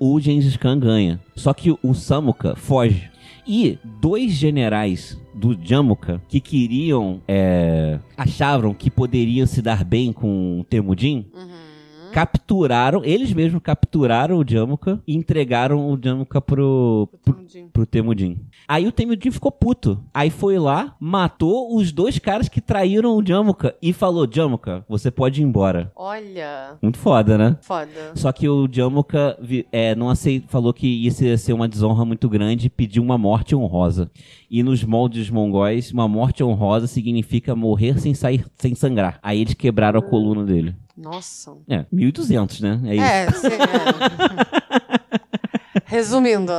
O 0.01 0.19
Gengis 0.21 0.57
Khan 0.57 0.79
ganha. 0.79 1.21
Só 1.37 1.53
que 1.55 1.71
o 1.83 1.95
Samuka 1.95 2.55
foge. 2.57 3.11
E 3.47 3.79
dois 4.01 4.33
generais 4.33 5.19
do 5.35 5.57
Jamuka 5.61 6.21
que 6.29 6.39
queriam, 6.41 7.21
é, 7.27 7.99
achavam 8.17 8.73
que 8.75 8.89
poderiam 8.91 9.47
se 9.47 9.61
dar 9.61 9.83
bem 9.85 10.13
com 10.13 10.61
o 10.61 10.65
Temudin, 10.65 11.27
Uhum. 11.35 12.11
capturaram, 12.13 13.03
eles 13.05 13.33
mesmos 13.33 13.61
capturaram 13.63 14.39
o 14.39 14.45
Jamuka 14.49 15.01
e 15.07 15.17
entregaram 15.17 15.91
o 15.91 15.99
Jamuka 16.01 16.41
pro, 16.41 17.09
pro, 17.25 17.41
Entendi. 17.41 17.67
pro 17.73 17.87
Temudin. 17.87 18.39
Aí 18.67 18.87
o 18.87 18.93
Temudin 18.93 19.31
ficou 19.31 19.51
puto. 19.51 20.03
Aí 20.13 20.31
foi 20.31 20.59
lá, 20.59 20.95
matou 20.99 21.77
os 21.77 21.93
dois 21.93 22.19
caras 22.19 22.49
que 22.49 22.61
traíram 22.61 23.17
o 23.17 23.27
Jamuka 23.27 23.75
e 23.81 23.93
falou: 23.93 24.29
Jamuka, 24.31 24.85
você 24.89 25.11
pode 25.11 25.41
ir 25.41 25.45
embora. 25.45 25.93
Olha. 25.97 26.77
Muito 26.81 26.99
foda, 26.99 27.37
né? 27.37 27.57
Foda. 27.61 28.13
Só 28.15 28.33
que 28.33 28.49
o 28.49 28.69
Jamuka 28.71 29.39
é, 29.71 29.95
não 29.95 30.09
aceit, 30.09 30.45
falou 30.49 30.73
que 30.73 30.87
isso 31.07 31.25
ia 31.25 31.37
ser 31.37 31.53
uma 31.53 31.69
desonra 31.69 32.05
muito 32.05 32.29
grande 32.29 32.67
e 32.67 32.71
pediu 32.71 33.03
uma 33.03 33.19
morte 33.19 33.55
honrosa. 33.55 34.11
E 34.51 34.63
nos 34.63 34.85
moldes 34.85 35.31
mongóis, 35.31 35.93
uma 35.93 36.07
morte 36.07 36.45
honrosa 36.45 36.87
significa 36.87 37.57
morrer 37.57 37.99
sem 37.99 38.15
sair, 38.15 38.45
sem 38.57 38.75
sangrar. 38.75 39.19
Aí 39.23 39.41
eles 39.41 39.55
quebraram 39.55 39.99
a 40.01 40.03
coluna 40.03 40.45
dele. 40.45 40.75
Nossa. 40.97 41.57
É, 41.69 41.87
1200, 41.91 42.61
né? 42.61 42.81
É 42.85 42.95
isso. 42.95 43.05
É, 43.05 43.31
sim. 43.33 43.47
é. 43.49 45.42
Resumindo. 45.85 46.53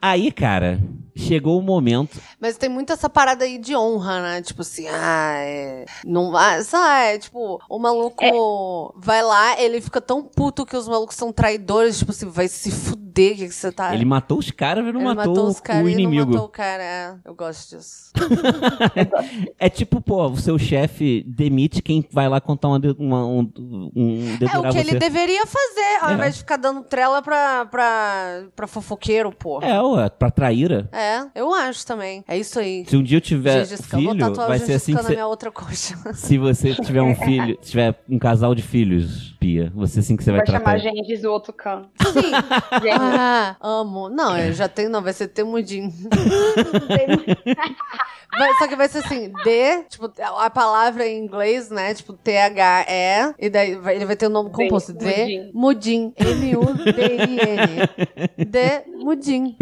Aí, 0.00 0.32
cara, 0.32 0.80
chegou 1.16 1.58
o 1.58 1.62
momento. 1.62 2.20
Mas 2.40 2.56
tem 2.56 2.68
muito 2.68 2.92
essa 2.92 3.08
parada 3.08 3.44
aí 3.44 3.56
de 3.58 3.76
honra, 3.76 4.20
né? 4.20 4.42
Tipo 4.42 4.62
assim, 4.62 4.86
ah, 4.88 5.34
é. 5.36 5.84
Não, 6.04 6.36
ah, 6.36 6.62
sabe, 6.64 7.14
é, 7.14 7.18
tipo, 7.18 7.60
o 7.68 7.78
maluco 7.78 8.94
vai 8.96 9.22
lá, 9.22 9.60
ele 9.60 9.80
fica 9.80 10.00
tão 10.00 10.22
puto 10.22 10.66
que 10.66 10.76
os 10.76 10.88
malucos 10.88 11.14
são 11.16 11.32
traidores, 11.32 11.98
tipo 11.98 12.10
assim, 12.10 12.28
vai 12.28 12.48
se 12.48 12.70
fuder, 12.70 13.01
o 13.12 13.36
que, 13.36 13.50
você 13.50 13.70
tá. 13.72 13.94
Ele 13.94 14.04
matou 14.04 14.38
os 14.38 14.50
caras, 14.50 14.84
mas 14.84 14.92
não 14.94 15.00
Ele 15.02 15.14
matou, 15.14 15.46
os 15.48 15.60
caras 15.60 15.84
o 15.84 15.88
inimigo. 15.88 16.32
matou 16.32 16.46
o 16.46 16.48
cara, 16.48 16.82
é. 16.82 17.14
Eu 17.24 17.34
gosto 17.34 17.76
disso. 17.76 18.10
É 19.58 19.68
tipo, 19.68 20.00
pô, 20.00 20.26
o 20.26 20.36
seu 20.36 20.58
chefe 20.58 21.24
demite 21.26 21.80
quem 21.82 22.04
vai 22.10 22.28
lá 22.28 22.40
contar 22.40 22.68
uma, 22.68 22.80
uma- 22.98 23.26
um, 23.26 23.50
um 23.94 24.36
É 24.40 24.58
o 24.58 24.62
que 24.62 24.72
você. 24.72 24.78
ele 24.80 24.98
deveria 24.98 25.46
fazer, 25.46 25.98
ao 26.02 26.10
É. 26.10 26.14
invés 26.14 26.34
de 26.34 26.40
ficar 26.40 26.56
dando 26.56 26.82
trela 26.82 27.22
pra, 27.22 27.66
pra, 27.66 28.44
pra 28.54 28.66
fofoqueiro, 28.66 29.30
porra. 29.32 29.66
É, 29.66 29.80
ué, 29.80 30.08
pra 30.10 30.30
traíra. 30.30 30.88
É, 30.92 31.24
eu 31.34 31.52
acho 31.54 31.86
também. 31.86 32.24
É 32.26 32.36
isso 32.36 32.58
aí. 32.58 32.84
Se 32.86 32.96
um 32.96 33.02
dia 33.02 33.18
eu 33.18 33.20
tiver 33.20 33.64
Gengis 33.64 33.86
filho, 33.86 34.34
vai 34.34 34.58
ser 34.58 34.74
assim 34.74 34.92
você... 34.94 35.10
minha 35.12 35.26
outra 35.26 35.50
coxa. 35.50 35.96
Se 36.14 36.38
você 36.38 36.74
tiver 36.74 37.02
um 37.02 37.14
filho, 37.22 37.56
tiver 37.62 37.94
um 38.08 38.18
casal 38.18 38.54
de 38.54 38.62
filhos, 38.62 39.31
Pia, 39.42 39.72
você 39.74 39.98
assim 40.00 40.16
que 40.16 40.22
você 40.24 40.30
vai, 40.30 40.38
Vai 40.38 40.46
tratar. 40.46 40.78
chamar 40.78 40.94
Gengis 40.94 41.20
do 41.22 41.30
outro 41.32 41.52
canto. 41.52 41.88
Sim. 42.12 42.30
Gengis. 42.80 43.00
Ah, 43.00 43.56
amo. 43.60 44.08
Não, 44.08 44.38
eu 44.38 44.52
já 44.52 44.68
tenho, 44.68 44.88
não, 44.88 45.02
vai 45.02 45.12
ser 45.12 45.26
temudinho. 45.28 45.92
Vai- 48.38 48.54
só 48.54 48.66
que 48.66 48.74
vai 48.76 48.88
ser 48.88 48.98
assim, 49.00 49.30
D, 49.44 49.82
tipo, 49.90 50.10
a 50.38 50.48
palavra 50.48 51.06
em 51.06 51.18
inglês, 51.22 51.68
né? 51.68 51.92
Tipo, 51.92 52.14
T-H-E, 52.14 53.34
e 53.38 53.50
daí 53.50 53.74
vai- 53.74 53.94
ele 53.96 54.06
vai 54.06 54.16
ter 54.16 54.26
o 54.26 54.30
nome 54.30 54.48
composto. 54.48 54.94
D, 54.94 55.50
Mudim. 55.52 56.14
M-U-D-I-N. 56.16 57.88
D, 58.46 58.58
Mudim. 59.04 59.54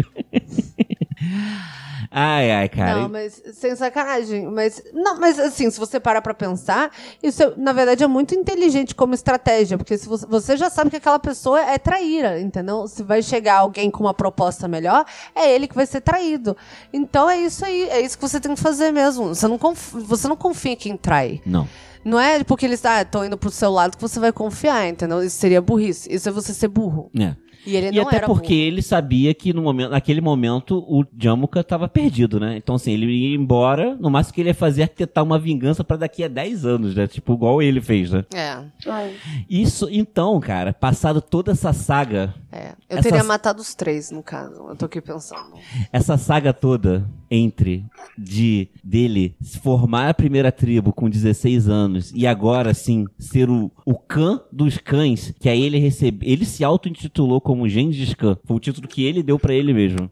Ai, 2.09 2.51
ai, 2.51 2.67
cara. 2.69 2.95
Não, 3.01 3.09
mas 3.09 3.41
sem 3.53 3.75
sacanagem. 3.75 4.45
Mas, 4.51 4.81
não, 4.93 5.19
mas 5.19 5.37
assim, 5.39 5.69
se 5.69 5.79
você 5.79 5.99
parar 5.99 6.21
pra 6.21 6.33
pensar, 6.33 6.91
isso, 7.21 7.43
é- 7.43 7.53
na 7.55 7.71
verdade, 7.73 8.03
é 8.03 8.07
muito 8.07 8.33
inteligente 8.33 8.95
como 8.95 9.13
estratégia, 9.13 9.77
porque 9.77 9.97
se 9.97 10.07
você, 10.09 10.25
você 10.25 10.57
já 10.57 10.69
sabe 10.69 10.89
que 10.89 10.95
aquela 10.97 11.19
pessoa 11.19 11.61
é 11.61 11.77
traíra, 11.77 12.39
entendeu? 12.41 12.87
Se 12.87 13.03
vai 13.03 13.21
chegar 13.21 13.59
alguém 13.59 13.89
com 13.91 14.03
uma 14.03 14.13
proposta 14.13 14.67
melhor, 14.67 15.05
é 15.35 15.53
ele 15.53 15.67
que 15.67 15.75
vai 15.75 15.85
ser 15.85 16.01
traído. 16.01 16.57
Então 16.91 17.29
é 17.29 17.37
isso 17.37 17.63
aí, 17.63 17.83
é 17.89 18.01
isso 18.01 18.17
que 18.17 18.27
você 18.27 18.39
tem 18.39 18.53
que 18.55 18.61
fazer 18.61 18.91
mesmo. 18.91 19.27
Você 19.35 19.47
não, 19.47 19.57
conf- 19.57 19.93
você 19.93 20.27
não 20.27 20.35
confia 20.35 20.71
em 20.73 20.75
quem 20.75 20.97
trai. 20.97 21.39
Não. 21.45 21.67
Não 22.03 22.19
é 22.19 22.43
porque 22.43 22.65
eles 22.65 22.83
ah, 22.83 23.03
estão 23.03 23.23
indo 23.23 23.37
pro 23.37 23.51
seu 23.51 23.69
lado 23.71 23.95
que 23.95 24.01
você 24.01 24.19
vai 24.19 24.31
confiar, 24.31 24.87
entendeu? 24.87 25.23
Isso 25.23 25.37
seria 25.37 25.61
burrice. 25.61 26.11
Isso 26.11 26.27
é 26.27 26.31
você 26.31 26.51
ser 26.51 26.67
burro. 26.67 27.11
É. 27.17 27.35
E 27.65 27.75
ele 27.75 27.87
E 27.89 27.91
não 27.99 28.07
até 28.07 28.17
era 28.17 28.27
porque 28.27 28.53
burro. 28.53 28.65
ele 28.67 28.81
sabia 28.81 29.33
que 29.33 29.53
no 29.53 29.61
momento, 29.61 29.91
naquele 29.91 30.21
momento 30.21 30.77
o 30.87 31.05
Jamuka 31.17 31.63
tava 31.63 31.87
perdido, 31.87 32.39
né? 32.39 32.57
Então, 32.57 32.75
assim, 32.75 32.91
ele 32.91 33.05
ia 33.11 33.35
embora, 33.35 33.95
no 33.99 34.09
máximo 34.09 34.33
que 34.35 34.41
ele 34.41 34.49
ia 34.49 34.55
fazer 34.55 34.81
é 34.81 34.83
arquitetar 34.85 35.23
uma 35.23 35.37
vingança 35.39 35.83
pra 35.83 35.97
daqui 35.97 36.23
a 36.23 36.27
10 36.27 36.65
anos, 36.65 36.95
né? 36.95 37.07
Tipo, 37.07 37.33
igual 37.33 37.61
ele 37.61 37.79
fez, 37.81 38.11
né? 38.11 38.25
É, 38.33 38.57
Ai. 38.89 39.13
Isso, 39.49 39.87
então, 39.91 40.39
cara, 40.39 40.73
passado 40.73 41.21
toda 41.21 41.51
essa 41.51 41.71
saga, 41.73 42.33
é. 42.51 42.69
Eu 42.89 42.97
Essas- 42.97 43.03
teria 43.11 43.23
matado 43.23 43.61
os 43.61 43.73
três, 43.75 44.11
no 44.11 44.21
caso. 44.23 44.67
Eu 44.69 44.75
tô 44.75 44.85
aqui 44.85 44.99
pensando. 45.01 45.53
essa 45.93 46.17
saga 46.17 46.51
toda 46.53 47.07
entre 47.29 47.85
de 48.17 48.67
dele 48.83 49.35
se 49.41 49.57
formar 49.59 50.09
a 50.09 50.13
primeira 50.13 50.51
tribo 50.51 50.91
com 50.91 51.09
16 51.09 51.69
anos 51.69 52.11
e 52.13 52.27
agora 52.27 52.73
sim 52.73 53.05
ser 53.17 53.49
o, 53.49 53.71
o 53.85 53.95
cã 53.95 54.41
dos 54.51 54.77
cães, 54.77 55.33
que 55.39 55.47
aí 55.47 55.61
ele 55.61 55.77
recebe, 55.79 56.29
ele 56.29 56.43
se 56.45 56.63
auto-intitulou 56.63 57.39
como 57.51 57.67
Gengis 57.67 58.13
Khan. 58.13 58.37
Foi 58.45 58.55
o 58.55 58.59
título 58.61 58.87
que 58.87 59.03
ele 59.03 59.21
deu 59.21 59.37
pra 59.37 59.53
ele 59.53 59.73
mesmo. 59.73 60.09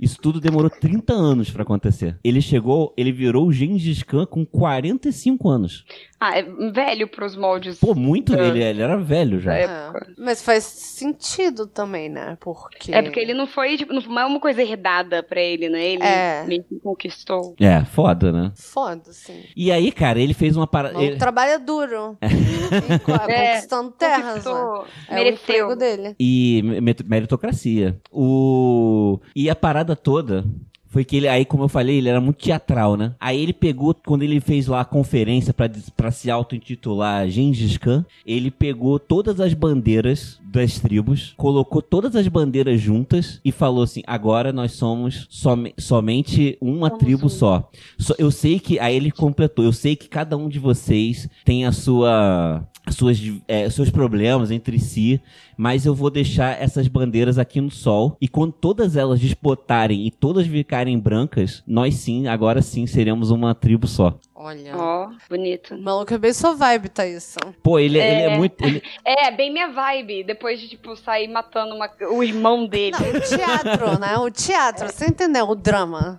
Isso 0.00 0.18
tudo 0.20 0.40
demorou 0.40 0.68
30 0.70 1.12
anos 1.12 1.50
pra 1.50 1.62
acontecer. 1.62 2.18
Ele 2.24 2.40
chegou, 2.40 2.92
ele 2.96 3.12
virou 3.12 3.46
o 3.46 3.52
Gengis 3.52 4.02
Khan 4.02 4.26
com 4.26 4.44
45 4.44 5.48
anos. 5.48 5.84
Ah, 6.18 6.38
é 6.38 6.42
velho 6.70 7.08
pros 7.08 7.34
moldes. 7.36 7.78
Pô, 7.80 7.94
muito 7.96 8.32
É. 8.34 8.46
ele, 8.48 8.62
ele 8.62 8.82
era 8.82 8.96
velho 8.96 9.40
já. 9.40 9.54
É. 9.54 9.62
É, 9.64 9.90
mas 10.18 10.40
faz 10.42 10.62
sentido 10.64 11.66
também, 11.66 12.08
né? 12.08 12.36
Porque. 12.40 12.94
É 12.94 13.02
porque 13.02 13.18
ele 13.18 13.34
não 13.34 13.46
foi, 13.46 13.76
tipo, 13.76 13.92
não 13.92 14.18
é 14.20 14.24
uma 14.24 14.38
coisa 14.38 14.62
herdada 14.62 15.22
pra 15.22 15.40
ele, 15.40 15.68
né? 15.68 15.84
Ele 15.84 16.02
É. 16.02 16.44
meio 16.46 16.62
que 16.64 16.78
conquistou. 16.80 17.56
É, 17.60 17.84
foda, 17.84 18.30
né? 18.32 18.52
Foda, 18.54 19.12
sim. 19.12 19.42
E 19.56 19.72
aí, 19.72 19.90
cara, 19.90 20.20
ele 20.20 20.32
fez 20.34 20.56
uma 20.56 20.66
parada. 20.66 20.94
Não 21.00 21.18
trabalha 21.18 21.58
duro. 21.58 22.16
E 22.72 22.98
co- 23.00 23.12
É, 23.28 23.50
conquistando 23.54 23.90
terras, 23.90 24.24
né? 24.44 24.50
Conquistou, 24.50 24.86
É 25.08 25.12
o 25.12 25.14
mereceu. 25.14 25.34
emprego 25.66 25.76
dele. 25.76 26.16
e 26.18 26.62
meritocracia. 27.04 28.00
O 28.10 29.20
e 29.34 29.50
a 29.50 29.56
parada 29.56 29.91
toda 29.96 30.44
foi 30.88 31.06
que 31.06 31.16
ele 31.16 31.26
aí, 31.26 31.46
como 31.46 31.64
eu 31.64 31.68
falei, 31.68 31.96
ele 31.96 32.10
era 32.10 32.20
muito 32.20 32.36
teatral, 32.36 32.98
né? 32.98 33.14
Aí 33.18 33.40
ele 33.40 33.54
pegou 33.54 33.94
quando 33.94 34.22
ele 34.24 34.40
fez 34.40 34.66
lá 34.66 34.82
a 34.82 34.84
conferência 34.84 35.54
pra 35.96 36.10
se 36.10 36.30
auto-intitular 36.30 37.26
Gengis 37.30 37.78
Khan, 37.78 38.04
ele 38.26 38.50
pegou 38.50 38.98
todas 38.98 39.40
as 39.40 39.54
bandeiras 39.54 40.38
das 40.44 40.78
tribos, 40.78 41.32
colocou 41.38 41.80
todas 41.80 42.14
as 42.14 42.28
bandeiras 42.28 42.78
juntas 42.78 43.40
e 43.42 43.50
falou 43.50 43.84
assim: 43.84 44.02
"Agora 44.06 44.52
nós 44.52 44.72
somos 44.72 45.26
some- 45.30 45.72
somente 45.78 46.58
uma 46.60 46.88
Somos 46.90 47.02
tribo 47.02 47.24
um. 47.26 47.30
só. 47.30 47.70
Só- 47.98 48.14
Eu 48.18 48.30
sei 48.30 48.58
que 48.60 48.78
aí 48.78 48.94
ele 48.94 49.10
completou, 49.10 49.64
eu 49.64 49.72
sei 49.72 49.96
que 49.96 50.10
cada 50.10 50.36
um 50.36 50.46
de 50.46 50.58
vocês 50.58 51.26
tem 51.42 51.64
a 51.64 51.72
sua 51.72 52.68
suas, 52.90 53.18
é, 53.46 53.68
seus 53.70 53.90
problemas 53.90 54.50
entre 54.50 54.78
si, 54.78 55.20
mas 55.56 55.86
eu 55.86 55.94
vou 55.94 56.10
deixar 56.10 56.60
essas 56.60 56.88
bandeiras 56.88 57.38
aqui 57.38 57.60
no 57.60 57.70
sol 57.70 58.16
e 58.20 58.26
quando 58.26 58.52
todas 58.52 58.96
elas 58.96 59.20
desbotarem 59.20 60.06
e 60.06 60.10
todas 60.10 60.46
ficarem 60.46 60.98
brancas, 60.98 61.62
nós 61.66 61.94
sim, 61.94 62.26
agora 62.26 62.60
sim 62.60 62.86
seremos 62.86 63.30
uma 63.30 63.54
tribo 63.54 63.86
só. 63.86 64.18
Olha. 64.34 64.76
Ó, 64.76 65.10
bonito. 65.30 65.74
O 65.76 65.80
maluco 65.80 66.12
é 66.12 66.18
bem 66.18 66.32
sua 66.32 66.54
vibe, 66.54 66.88
Thaís. 66.88 67.36
Pô, 67.62 67.78
ele 67.78 67.98
é, 67.98 68.12
ele 68.12 68.22
é 68.22 68.34
É. 68.34 68.36
muito 68.38 68.64
ele- 68.64 68.82
É, 69.06 69.30
bem 69.30 69.52
minha 69.52 69.68
vibe. 69.70 70.24
Depois 70.24 70.58
de, 70.60 70.68
tipo, 70.68 70.96
sair 70.96 71.28
matando 71.28 71.76
uma- 71.76 71.88
o 72.10 72.24
irmão 72.24 72.66
dele. 72.66 72.96
Não, 72.98 73.08
o 73.08 73.20
teatro, 73.20 74.00
né? 74.00 74.18
O 74.18 74.28
teatro, 74.30 74.88
você 74.92 75.06
entendeu? 75.06 75.48
O 75.48 75.54
drama. 75.54 76.18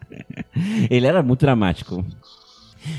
ele 0.90 1.06
era 1.06 1.22
muito 1.22 1.42
dramático. 1.42 2.06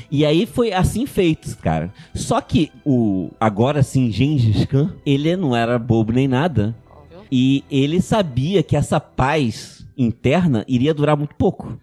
E 0.09 0.25
aí 0.25 0.45
foi 0.45 0.73
assim 0.73 1.05
feito, 1.05 1.57
cara. 1.57 1.93
Só 2.13 2.41
que 2.41 2.71
o 2.85 3.31
agora 3.39 3.83
sim 3.83 4.11
Gengis 4.11 4.65
Khan, 4.65 4.93
ele 5.05 5.35
não 5.35 5.55
era 5.55 5.77
bobo 5.79 6.11
nem 6.11 6.27
nada. 6.27 6.75
E 7.31 7.63
ele 7.69 8.01
sabia 8.01 8.61
que 8.61 8.75
essa 8.75 8.99
paz 8.99 9.85
interna 9.97 10.63
iria 10.67 10.93
durar 10.93 11.17
muito 11.17 11.35
pouco. 11.35 11.77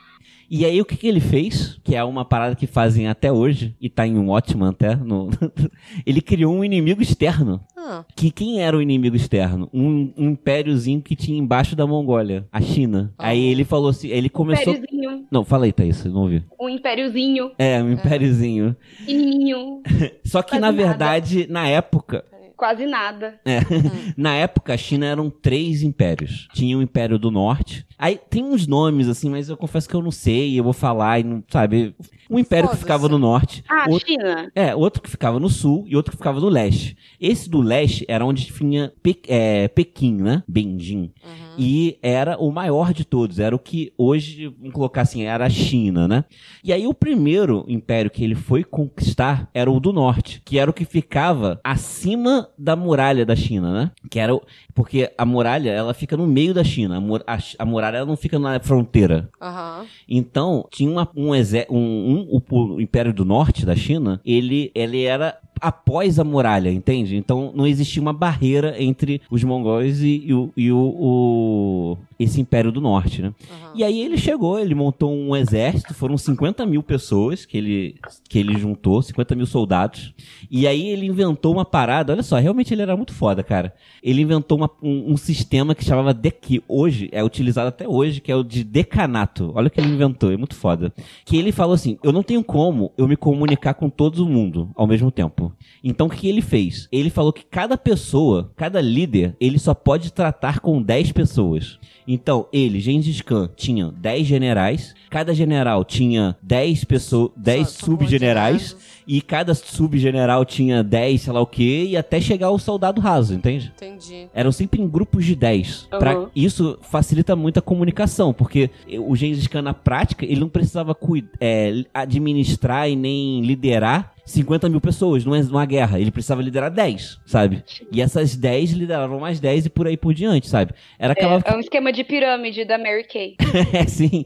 E 0.55 0.66
aí 0.66 0.82
o 0.82 0.84
que, 0.84 0.98
que 0.98 1.09
ele 1.09 1.18
fez, 1.18 1.80
que 1.82 1.96
é 1.96 2.05
uma 2.05 2.26
parada 2.26 2.55
que 2.55 2.66
fazem 2.66 3.09
até 3.09 3.32
hoje, 3.32 3.74
e 3.80 3.88
tá 3.88 4.07
em 4.07 4.18
um 4.18 4.28
ótimo 4.28 4.66
até, 4.66 4.94
no... 4.94 5.30
ele 6.05 6.20
criou 6.20 6.55
um 6.55 6.62
inimigo 6.62 7.00
externo. 7.00 7.59
Ah. 7.74 8.05
Que 8.14 8.30
quem 8.30 8.61
era 8.61 8.76
o 8.76 8.82
inimigo 8.82 9.16
externo? 9.16 9.70
Um, 9.72 10.12
um 10.14 10.28
impériozinho 10.32 11.00
que 11.00 11.16
tinha 11.16 11.38
embaixo 11.38 11.74
da 11.74 11.86
Mongólia, 11.86 12.46
a 12.53 12.61
China. 12.61 13.14
Ah. 13.16 13.28
Aí 13.28 13.42
ele 13.42 13.64
falou 13.64 13.88
assim, 13.88 14.09
ele 14.09 14.28
começou... 14.28 14.74
Impériozinho. 14.74 15.26
Não, 15.30 15.42
fala 15.42 15.64
aí, 15.64 15.72
Thaís, 15.72 16.05
não 16.05 16.20
ouvi. 16.20 16.44
Um 16.61 16.68
impériozinho. 16.68 17.53
É, 17.59 17.82
um 17.82 17.90
impériozinho. 17.90 18.76
Pequenininho. 18.98 19.80
Só 20.22 20.42
que, 20.42 20.57
na 20.57 20.70
nada. 20.70 20.76
verdade, 20.76 21.46
na 21.48 21.66
época, 21.66 22.26
Quase 22.57 22.86
nada. 22.86 23.40
É. 23.44 23.61
Na 24.16 24.34
época, 24.34 24.74
a 24.74 24.76
China 24.76 25.07
eram 25.07 25.30
três 25.30 25.82
impérios. 25.82 26.48
Tinha 26.53 26.76
o 26.76 26.82
Império 26.82 27.18
do 27.18 27.30
Norte. 27.30 27.86
Aí 27.98 28.18
tem 28.30 28.42
uns 28.44 28.66
nomes, 28.66 29.09
assim, 29.09 29.30
mas 29.30 29.48
eu 29.48 29.57
confesso 29.57 29.88
que 29.88 29.94
eu 29.94 30.03
não 30.03 30.11
sei, 30.11 30.59
eu 30.59 30.64
vou 30.64 30.72
falar 30.72 31.20
e 31.20 31.24
não, 31.24 31.42
sabe? 31.48 31.94
Um 32.28 32.38
império 32.38 32.68
que 32.70 32.76
ficava 32.76 33.09
no 33.09 33.18
norte. 33.18 33.62
Ah, 33.68 33.84
outro- 33.88 34.09
China. 34.09 34.50
é, 34.55 34.74
outro 34.74 35.03
que 35.03 35.11
ficava 35.11 35.38
no 35.38 35.48
sul 35.48 35.84
e 35.86 35.94
outro 35.94 36.12
que 36.12 36.16
ficava 36.16 36.40
no 36.40 36.48
leste. 36.48 36.96
Esse 37.20 37.48
do 37.48 37.61
leste 37.61 38.05
era 38.09 38.24
onde 38.24 38.46
tinha 38.46 38.92
Pe 39.03 39.20
é, 39.28 39.68
Pequim, 39.68 40.16
né? 40.16 40.42
Beijing. 40.48 41.12
E 41.59 41.98
era 42.03 42.36
o 42.38 42.50
maior 42.50 42.92
de 42.92 43.05
todos. 43.05 43.38
Era 43.38 43.55
o 43.55 43.59
que 43.59 43.92
hoje, 43.96 44.48
vamos 44.59 44.72
colocar 44.72 45.03
assim, 45.03 45.22
era 45.24 45.46
a 45.46 45.50
China, 45.50 46.07
né? 46.09 46.24
E 46.64 46.72
aí 46.72 46.86
o 46.86 46.94
primeiro 46.94 47.64
império 47.68 48.11
que 48.11 48.22
ele 48.24 48.34
foi 48.34 48.64
conquistar 48.64 49.48
era 49.55 49.70
o 49.70 49.80
do 49.80 49.92
norte, 49.92 50.40
que 50.44 50.59
era 50.59 50.70
o 50.70 50.74
que 50.74 50.84
ficava 50.84 51.61
acima 51.64 52.48
da 52.59 52.74
muralha 52.76 53.24
da 53.26 53.36
China, 53.36 53.72
né? 53.72 53.90
Que 54.11 54.18
era 54.18 54.34
o... 54.34 54.42
Porque 54.74 55.11
a 55.18 55.24
muralha, 55.26 55.70
ela 55.70 55.92
fica 55.94 56.16
no 56.16 56.26
meio 56.26 56.55
da 56.55 56.64
China. 56.64 56.96
A, 56.96 57.00
mur- 57.00 57.24
a 57.59 57.64
muralha, 57.64 57.98
ela 57.98 58.07
não 58.07 58.16
fica 58.16 58.38
na 58.38 58.59
fronteira. 58.61 59.28
Aham. 59.40 59.84
Então, 60.09 60.66
tinha 60.70 60.90
uma- 60.90 61.09
um, 61.14 61.34
exé- 61.34 61.66
um, 61.70 61.76
um- 61.78 62.40
o, 62.50 62.74
o 62.76 62.80
Império 62.80 63.12
do 63.12 63.24
Norte 63.24 63.66
da 63.66 63.76
China, 63.76 64.20
ele, 64.24 64.70
ele 64.74 65.03
era 65.05 65.36
após 65.62 66.18
a 66.18 66.24
muralha, 66.24 66.70
entende? 66.70 67.16
Então, 67.16 67.52
não 67.54 67.66
existia 67.66 68.02
uma 68.02 68.12
barreira 68.12 68.74
entre 68.82 69.22
os 69.30 69.42
mongóis 69.44 70.02
e, 70.02 70.22
e 70.26 70.34
o, 70.34 70.50
e 70.56 70.72
o- 70.72 70.96
o- 70.98 71.98
esse 72.18 72.40
Império 72.40 72.70
do 72.72 72.80
Norte, 72.80 73.22
né? 73.22 73.32
E 73.74 73.82
aí 73.82 74.00
ele 74.00 74.16
chegou, 74.18 74.58
ele 74.58 74.74
montou 74.74 75.12
um 75.12 75.34
exército, 75.34 75.94
foram 75.94 76.16
50 76.18 76.64
mil 76.66 76.82
pessoas 76.82 77.44
que 77.46 77.56
ele, 77.56 77.94
que 78.28 78.38
ele 78.38 78.58
juntou, 78.58 79.00
50 79.02 79.34
mil 79.34 79.46
soldados. 79.46 80.12
E 80.50 80.66
aí 80.66 80.88
ele 80.88 81.06
inventou 81.06 81.52
uma 81.52 81.64
parada, 81.64 82.12
olha 82.12 82.22
só, 82.22 82.36
realmente 82.38 82.72
ele 82.74 82.82
era 82.82 82.96
muito 82.96 83.12
foda, 83.14 83.42
cara. 83.42 83.72
Ele 84.02 84.22
inventou 84.22 84.58
uma- 84.58 84.70
um, 84.82 85.12
um 85.12 85.16
sistema 85.16 85.74
que 85.74 85.84
chamava 85.84 86.12
de, 86.12 86.30
que 86.30 86.62
hoje 86.68 87.08
é 87.12 87.22
utilizado 87.24 87.68
até 87.68 87.88
hoje, 87.88 88.20
que 88.20 88.30
é 88.30 88.36
o 88.36 88.42
de 88.42 88.62
decanato. 88.64 89.52
Olha 89.54 89.68
o 89.68 89.70
que 89.70 89.80
ele 89.80 89.88
inventou, 89.92 90.32
é 90.32 90.36
muito 90.36 90.54
foda. 90.54 90.92
Que 91.24 91.36
ele 91.36 91.52
falou 91.52 91.74
assim: 91.74 91.98
eu 92.02 92.12
não 92.12 92.22
tenho 92.22 92.42
como 92.44 92.92
eu 92.98 93.08
me 93.08 93.16
comunicar 93.16 93.74
com 93.74 93.88
todo 93.88 94.26
mundo 94.28 94.70
ao 94.74 94.86
mesmo 94.86 95.10
tempo. 95.10 95.51
Então 95.82 96.07
o 96.07 96.11
que 96.11 96.28
ele 96.28 96.40
fez? 96.40 96.88
Ele 96.92 97.11
falou 97.11 97.32
que 97.32 97.44
cada 97.44 97.76
pessoa, 97.76 98.50
cada 98.57 98.80
líder, 98.80 99.36
ele 99.40 99.59
só 99.59 99.74
pode 99.74 100.12
tratar 100.12 100.61
com 100.61 100.80
10 100.82 101.12
pessoas. 101.12 101.78
Então, 102.07 102.48
ele, 102.53 102.80
Gengis 102.80 103.20
Khan, 103.20 103.48
tinha 103.57 103.86
10 103.92 104.26
generais, 104.26 104.92
cada 105.09 105.32
general 105.32 105.84
tinha 105.84 106.36
10 106.42 106.82
pessoas, 106.84 107.30
10 107.36 107.68
subgenerais, 107.68 108.76
e 109.07 109.20
cada 109.20 109.55
subgeneral 109.55 110.44
tinha 110.44 110.82
10, 110.82 111.20
sei 111.22 111.32
lá 111.32 111.40
o 111.40 111.46
quê, 111.46 111.86
e 111.90 111.96
até 111.96 112.20
chegar 112.20 112.48
ao 112.48 112.59
soldado 112.59 113.00
raso, 113.00 113.32
entende? 113.34 113.72
Entendi. 113.76 114.26
Eram 114.34 114.50
sempre 114.50 114.82
em 114.82 114.88
grupos 114.88 115.24
de 115.24 115.36
10. 115.36 115.86
Pra- 115.90 116.18
Uhum. 116.18 116.28
Isso 116.34 116.76
facilita 116.82 117.36
muito 117.36 117.59
a 117.59 117.62
comunicação, 117.62 118.32
porque 118.34 118.68
o 119.07 119.14
Gengis 119.14 119.46
Khan, 119.46 119.62
na 119.62 119.72
prática, 119.74 120.24
ele 120.24 120.40
não 120.40 120.48
precisava 120.48 120.96
é, 121.40 121.84
administrar 121.94 122.88
e 122.90 122.96
nem 122.96 123.42
liderar 123.42 124.11
50 124.24 124.68
mil 124.68 124.80
pessoas 124.80 125.24
numa, 125.24 125.40
numa 125.42 125.66
guerra. 125.66 125.98
Ele 125.98 126.10
precisava 126.10 126.42
liderar 126.42 126.70
10, 126.70 127.20
sabe? 127.26 127.64
E 127.90 128.00
essas 128.00 128.36
10 128.36 128.72
lideravam 128.72 129.18
mais 129.18 129.40
10 129.40 129.66
e 129.66 129.70
por 129.70 129.86
aí 129.86 129.96
por 129.96 130.14
diante, 130.14 130.48
sabe? 130.48 130.72
Era 130.98 131.12
aquela... 131.12 131.42
É, 131.44 131.52
é 131.52 131.56
um 131.56 131.60
esquema 131.60 131.92
de 131.92 132.04
pirâmide 132.04 132.64
da 132.64 132.78
Mary 132.78 133.04
Kay. 133.04 133.36
É, 133.72 133.86
sim. 133.86 134.24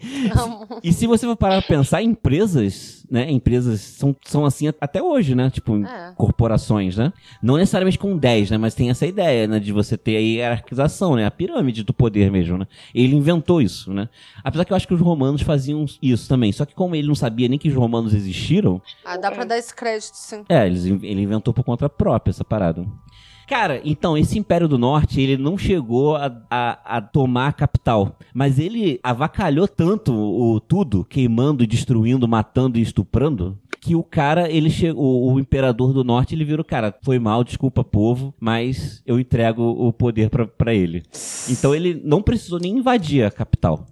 E 0.82 0.92
se 0.92 1.06
você 1.06 1.26
for 1.26 1.36
parar 1.36 1.62
pra 1.62 1.76
pensar, 1.76 2.02
empresas, 2.02 3.05
né? 3.10 3.30
Empresas 3.30 3.80
são, 3.80 4.14
são 4.24 4.44
assim 4.44 4.68
até 4.80 5.02
hoje, 5.02 5.34
né? 5.34 5.50
Tipo, 5.50 5.76
É. 5.84 6.12
corporações, 6.16 6.96
né? 6.96 7.12
Não 7.42 7.56
necessariamente 7.56 7.98
com 7.98 8.16
10, 8.16 8.50
né? 8.50 8.58
Mas 8.58 8.74
tem 8.74 8.90
essa 8.90 9.06
ideia, 9.06 9.46
né? 9.46 9.58
De 9.58 9.72
você 9.72 9.96
ter 9.96 10.16
a 10.16 10.20
hierarquização, 10.20 11.16
né? 11.16 11.24
A 11.26 11.30
pirâmide 11.30 11.82
do 11.82 11.92
poder 11.94 12.30
mesmo, 12.30 12.58
né? 12.58 12.66
Ele 12.94 13.14
inventou 13.16 13.60
isso, 13.62 13.92
né? 13.92 14.08
Apesar 14.44 14.64
que 14.64 14.72
eu 14.72 14.76
acho 14.76 14.86
que 14.88 14.94
os 14.94 15.00
romanos 15.00 15.42
faziam 15.42 15.84
isso 16.02 16.28
também. 16.28 16.52
Só 16.52 16.64
que 16.64 16.74
como 16.74 16.94
ele 16.94 17.08
não 17.08 17.14
sabia 17.14 17.48
nem 17.48 17.58
que 17.58 17.68
os 17.68 17.74
romanos 17.74 18.14
existiram, 18.14 18.80
Ah, 19.04 19.16
dá 19.16 19.30
pra 19.30 19.44
dar 19.44 19.58
esse 19.58 19.74
crédito, 19.74 20.14
sim. 20.14 20.44
é, 20.48 20.66
eles, 20.66 20.86
in- 20.86 21.00
ele 21.02 21.22
inventou 21.22 21.52
por 21.54 21.64
conta 21.64 21.88
própria 21.88 22.30
essa 22.30 22.44
parada. 22.44 22.86
Cara, 23.46 23.80
então, 23.84 24.18
esse 24.18 24.38
Império 24.38 24.66
do 24.66 24.76
Norte, 24.78 25.20
ele 25.20 25.36
não 25.36 25.56
chegou 25.56 26.16
a, 26.16 26.26
a, 26.50 26.96
a 26.96 27.00
tomar 27.00 27.48
a 27.48 27.52
capital. 27.52 28.16
Mas 28.34 28.58
ele 28.58 28.98
avacalhou 29.02 29.68
tanto 29.68 30.12
o 30.12 30.58
tudo, 30.60 31.04
queimando, 31.04 31.66
destruindo, 31.66 32.26
matando 32.26 32.78
e 32.78 32.82
estuprando, 32.82 33.58
que 33.80 33.94
o 33.94 34.02
cara, 34.02 34.50
ele 34.50 34.68
chegou, 34.68 35.32
o 35.32 35.38
imperador 35.38 35.92
do 35.92 36.02
norte, 36.02 36.34
ele 36.34 36.44
virou, 36.44 36.64
cara, 36.64 36.92
foi 37.02 37.20
mal, 37.20 37.44
desculpa, 37.44 37.84
povo, 37.84 38.34
mas 38.40 39.00
eu 39.06 39.20
entrego 39.20 39.62
o 39.62 39.92
poder 39.92 40.28
pra, 40.28 40.44
pra 40.44 40.74
ele. 40.74 41.04
Então 41.48 41.72
ele 41.72 42.00
não 42.04 42.20
precisou 42.20 42.58
nem 42.58 42.78
invadir 42.78 43.24
a 43.24 43.30
capital. 43.30 43.86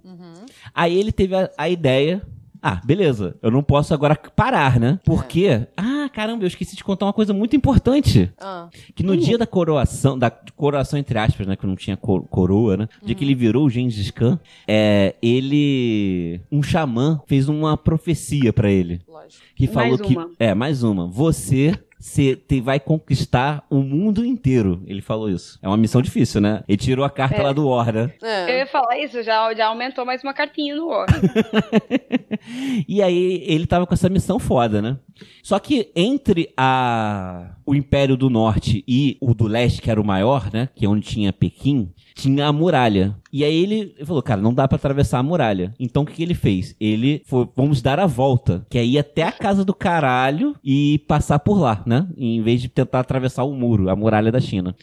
Aí 0.75 0.99
ele 0.99 1.13
teve 1.13 1.37
a, 1.37 1.49
a 1.57 1.69
ideia. 1.69 2.23
Ah, 2.67 2.81
beleza. 2.83 3.37
Eu 3.43 3.51
não 3.51 3.63
posso 3.63 3.93
agora 3.93 4.17
parar, 4.17 4.81
né? 4.81 4.99
Porque. 5.05 5.67
Ah, 5.77 6.09
caramba, 6.11 6.45
eu 6.45 6.49
esqueci 6.49 6.75
de 6.75 6.83
contar 6.83 7.05
uma 7.05 7.13
coisa 7.13 7.35
muito 7.35 7.55
importante. 7.55 8.33
Ah. 8.41 8.69
Que 8.95 9.03
no 9.03 9.15
dia 9.17 9.37
da 9.37 9.47
coroação, 9.47 10.19
da 10.19 10.31
coroação 10.31 10.99
entre 10.99 11.19
aspas, 11.19 11.47
né? 11.47 11.57
Que 11.57 11.67
não 11.67 11.77
tinha 11.77 11.97
co- 11.97 12.23
coroa, 12.23 12.77
né? 12.77 12.89
No 13.03 13.07
dia 13.07 13.15
que 13.15 13.23
ele 13.23 13.35
virou 13.35 13.67
o 13.67 13.71
Gengis 13.71 14.11
Khan, 14.11 14.39
é, 14.67 15.15
ele. 15.23 16.41
Um 16.51 16.63
xamã 16.63 17.21
fez 17.27 17.49
uma 17.49 17.77
profecia 17.77 18.53
pra 18.53 18.71
ele. 18.71 19.03
Lógico. 19.07 19.43
Que 19.55 19.67
falou 19.67 19.91
Mais 19.91 20.01
que. 20.01 20.17
uma. 20.17 20.31
É, 20.39 20.55
mais 20.55 20.83
uma. 20.83 21.07
Você. 21.07 21.79
Você 22.07 22.37
te- 22.37 22.61
vai 22.61 22.79
conquistar 22.79 23.65
o 23.71 23.77
mundo 23.81 24.23
inteiro. 24.27 24.83
Ele 24.87 25.01
falou 25.01 25.31
isso. 25.31 25.59
É 25.63 25.67
uma 25.67 25.77
missão 25.79 26.03
difícil, 26.03 26.39
né? 26.39 26.63
Ele 26.69 26.77
tirou 26.77 27.03
a 27.03 27.09
carta 27.09 27.37
É. 27.37 27.43
lá 27.43 27.51
do 27.51 27.67
War, 27.67 27.91
né? 27.95 28.13
Eu 28.21 28.29
É. 28.29 28.59
ia 28.59 28.67
falar 28.67 28.99
isso, 28.99 29.23
já, 29.23 29.55
já 29.55 29.69
aumentou 29.69 30.05
mais 30.05 30.23
uma 30.23 30.35
cartinha 30.35 30.77
no 30.77 30.89
War. 30.89 31.07
E 32.87 33.01
aí 33.03 33.43
ele 33.47 33.67
tava 33.67 33.87
com 33.87 33.95
essa 33.95 34.09
missão 34.11 34.39
foda, 34.39 34.83
né? 34.83 34.99
Só 35.43 35.59
que 35.59 35.91
entre 35.97 36.53
a 36.57 37.53
o 37.65 37.75
Império 37.75 38.17
do 38.19 38.29
Norte 38.29 38.85
e 38.87 39.17
o 39.21 39.33
do 39.33 39.47
Leste, 39.47 39.81
que 39.81 39.91
era 39.91 39.99
o 40.01 40.05
maior, 40.05 40.51
né? 40.53 40.69
Que 40.75 40.85
é 40.85 40.89
onde 40.89 41.07
tinha 41.07 41.33
Pequim, 41.33 41.91
tinha 42.15 42.47
a 42.47 42.53
muralha. 42.53 43.15
E 43.33 43.45
aí 43.45 43.55
ele 43.63 43.95
falou, 44.05 44.23
cara, 44.23 44.41
não 44.41 44.55
dá 44.55 44.69
pra 44.69 44.77
atravessar 44.77 45.19
a 45.19 45.23
muralha. 45.23 45.75
Então 45.79 46.03
o 46.05 46.07
que, 46.07 46.15
que 46.15 46.23
ele 46.23 46.35
fez? 46.35 46.75
Ele 46.81 47.23
foi, 47.27 47.49
vamos 47.57 47.83
dar 47.83 47.99
a 47.99 48.07
volta, 48.07 48.65
que 48.71 48.79
é 48.79 48.85
ir 48.85 48.99
até 48.99 49.23
a 49.25 49.33
casa 49.33 49.65
do 49.65 49.75
caralho 49.75 50.55
e 50.65 50.99
passar 51.09 51.39
por 51.41 51.59
lá, 51.59 51.83
né? 51.85 52.07
Em 52.17 52.41
vez 52.43 52.63
de 52.63 52.69
tentar 52.69 53.01
atravessar 53.01 53.45
o 53.45 53.53
muro, 53.55 53.91
a 53.91 53.97
muralha 53.97 54.31
da 54.31 54.41
China. 54.41 54.75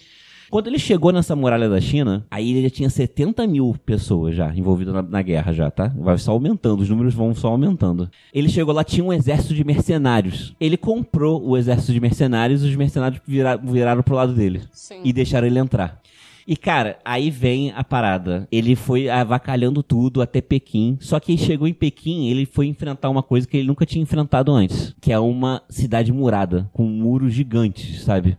Quando 0.49 0.67
ele 0.67 0.77
chegou 0.77 1.13
nessa 1.13 1.34
muralha 1.34 1.69
da 1.69 1.79
China, 1.79 2.25
aí 2.29 2.51
ele 2.51 2.63
já 2.63 2.69
tinha 2.69 2.89
70 2.89 3.47
mil 3.47 3.73
pessoas 3.86 4.36
já 4.36 4.53
envolvidas 4.53 4.93
na, 4.93 5.01
na 5.01 5.21
guerra 5.21 5.53
já, 5.53 5.71
tá? 5.71 5.88
Vai 5.97 6.17
só 6.17 6.34
aumentando, 6.34 6.82
os 6.82 6.89
números 6.89 7.13
vão 7.13 7.34
só 7.34 7.47
aumentando. 7.47 8.09
Ele 8.34 8.49
chegou 8.49 8.75
lá, 8.75 8.84
tinha 8.84 9.01
um 9.05 9.13
exército 9.13 9.53
de 9.53 9.63
mercenários. 9.63 10.53
Ele 10.59 10.75
comprou 10.75 11.41
o 11.41 11.55
exército 11.57 11.93
de 11.93 12.01
mercenários 12.01 12.65
e 12.65 12.67
os 12.67 12.75
mercenários 12.75 13.21
vira- 13.25 13.55
viraram 13.55 14.03
pro 14.03 14.15
lado 14.15 14.34
dele. 14.34 14.61
Sim. 14.73 14.99
E 15.05 15.13
deixaram 15.13 15.47
ele 15.47 15.57
entrar. 15.57 16.01
E, 16.48 16.56
cara, 16.56 16.98
aí 17.06 17.30
vem 17.30 17.72
a 17.72 17.84
parada. 17.84 18.48
Ele 18.52 18.76
foi 18.76 19.10
avacalhando 19.10 19.84
tudo 19.84 20.22
até 20.22 20.42
Pequim. 20.42 20.98
Só 21.00 21.20
que 21.20 21.38
chegou 21.38 21.68
em 21.68 21.74
Pequim, 21.74 22.28
ele 22.30 22.46
foi 22.46 22.68
enfrentar 22.68 23.10
uma 23.10 23.24
coisa 23.24 23.48
que 23.48 23.58
ele 23.58 23.68
nunca 23.68 23.86
tinha 23.86 24.02
enfrentado 24.02 24.52
antes. 24.52 24.96
Que 25.00 25.12
é 25.12 25.20
uma 25.20 25.62
cidade 25.70 26.12
murada, 26.12 26.70
com 26.74 26.84
muros 26.84 27.34
gigantes, 27.34 28.02
sabe? 28.02 28.38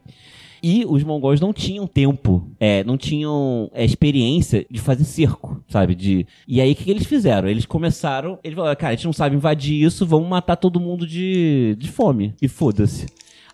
E 0.63 0.85
os 0.87 1.03
mongóis 1.03 1.41
não 1.41 1.53
tinham 1.53 1.89
tempo, 1.89 2.49
é, 2.61 2.85
não 2.85 2.97
tinham 2.97 3.69
é, 3.75 3.85
experiência 3.85 4.65
de 4.71 4.81
fazer 4.81 5.03
cerco, 5.03 5.61
sabe? 5.67 5.93
De... 5.93 6.25
E 6.47 6.61
aí 6.61 6.71
o 6.71 6.77
que, 6.77 6.85
que 6.85 6.91
eles 6.91 7.05
fizeram? 7.05 7.49
Eles 7.49 7.67
começaram, 7.67 8.39
eles 8.45 8.55
falaram, 8.55 8.77
cara, 8.77 8.93
a 8.93 8.95
gente 8.95 9.07
não 9.07 9.13
sabe 9.13 9.35
invadir 9.35 9.83
isso, 9.83 10.07
vamos 10.07 10.29
matar 10.29 10.55
todo 10.55 10.79
mundo 10.79 11.05
de, 11.05 11.75
de 11.77 11.91
fome. 11.91 12.33
E 12.41 12.47
foda-se. 12.47 13.07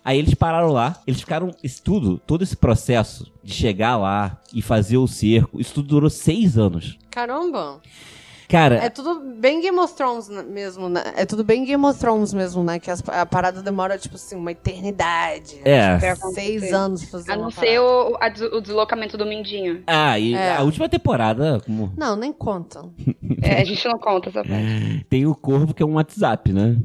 Aí 0.03 0.17
eles 0.17 0.33
pararam 0.33 0.71
lá, 0.71 0.95
eles 1.05 1.19
ficaram. 1.19 1.51
Isso 1.63 1.81
tudo, 1.83 2.17
todo 2.25 2.43
esse 2.43 2.55
processo 2.55 3.31
de 3.43 3.53
chegar 3.53 3.97
lá 3.97 4.37
e 4.53 4.61
fazer 4.61 4.97
o 4.97 5.07
cerco, 5.07 5.59
isso 5.59 5.73
tudo 5.75 5.87
durou 5.89 6.09
seis 6.09 6.57
anos. 6.57 6.97
Caramba. 7.11 7.79
Cara, 8.47 8.77
É 8.77 8.89
tudo 8.89 9.19
bem 9.39 9.61
Game 9.61 9.77
of 9.77 9.93
Thrones 9.93 10.27
né, 10.27 10.41
mesmo, 10.41 10.89
né? 10.89 11.03
É 11.15 11.23
tudo 11.23 11.43
bem 11.43 11.63
Game 11.65 11.85
of 11.85 11.99
Thrones 11.99 12.33
mesmo, 12.33 12.63
né? 12.63 12.79
Que 12.79 12.89
as- 12.89 13.03
a 13.07 13.23
parada 13.23 13.61
demora, 13.61 13.95
tipo 13.95 14.15
assim, 14.15 14.35
uma 14.35 14.51
eternidade. 14.51 15.61
É. 15.63 15.93
Acontecer. 16.09 16.33
Seis 16.33 16.73
anos 16.73 17.03
fazer 17.03 17.31
A 17.33 17.37
não 17.37 17.51
ser 17.51 17.79
o, 17.79 18.17
a 18.19 18.27
des- 18.27 18.41
o 18.51 18.59
deslocamento 18.59 19.15
do 19.19 19.23
Mindinho. 19.23 19.83
ah, 19.85 20.17
e 20.17 20.33
É. 20.33 20.55
a 20.55 20.63
última 20.63 20.89
temporada, 20.89 21.61
como 21.63 21.93
Não, 21.95 22.15
nem 22.15 22.33
conta. 22.33 22.81
É, 23.43 23.61
a 23.61 23.65
gente 23.65 23.87
não 23.87 23.99
conta 23.99 24.29
essa 24.29 24.43
parte. 24.43 25.05
tem 25.07 25.27
o 25.27 25.35
Corvo, 25.35 25.71
que 25.71 25.83
é 25.83 25.85
um 25.85 25.93
WhatsApp, 25.93 26.51
né? 26.51 26.75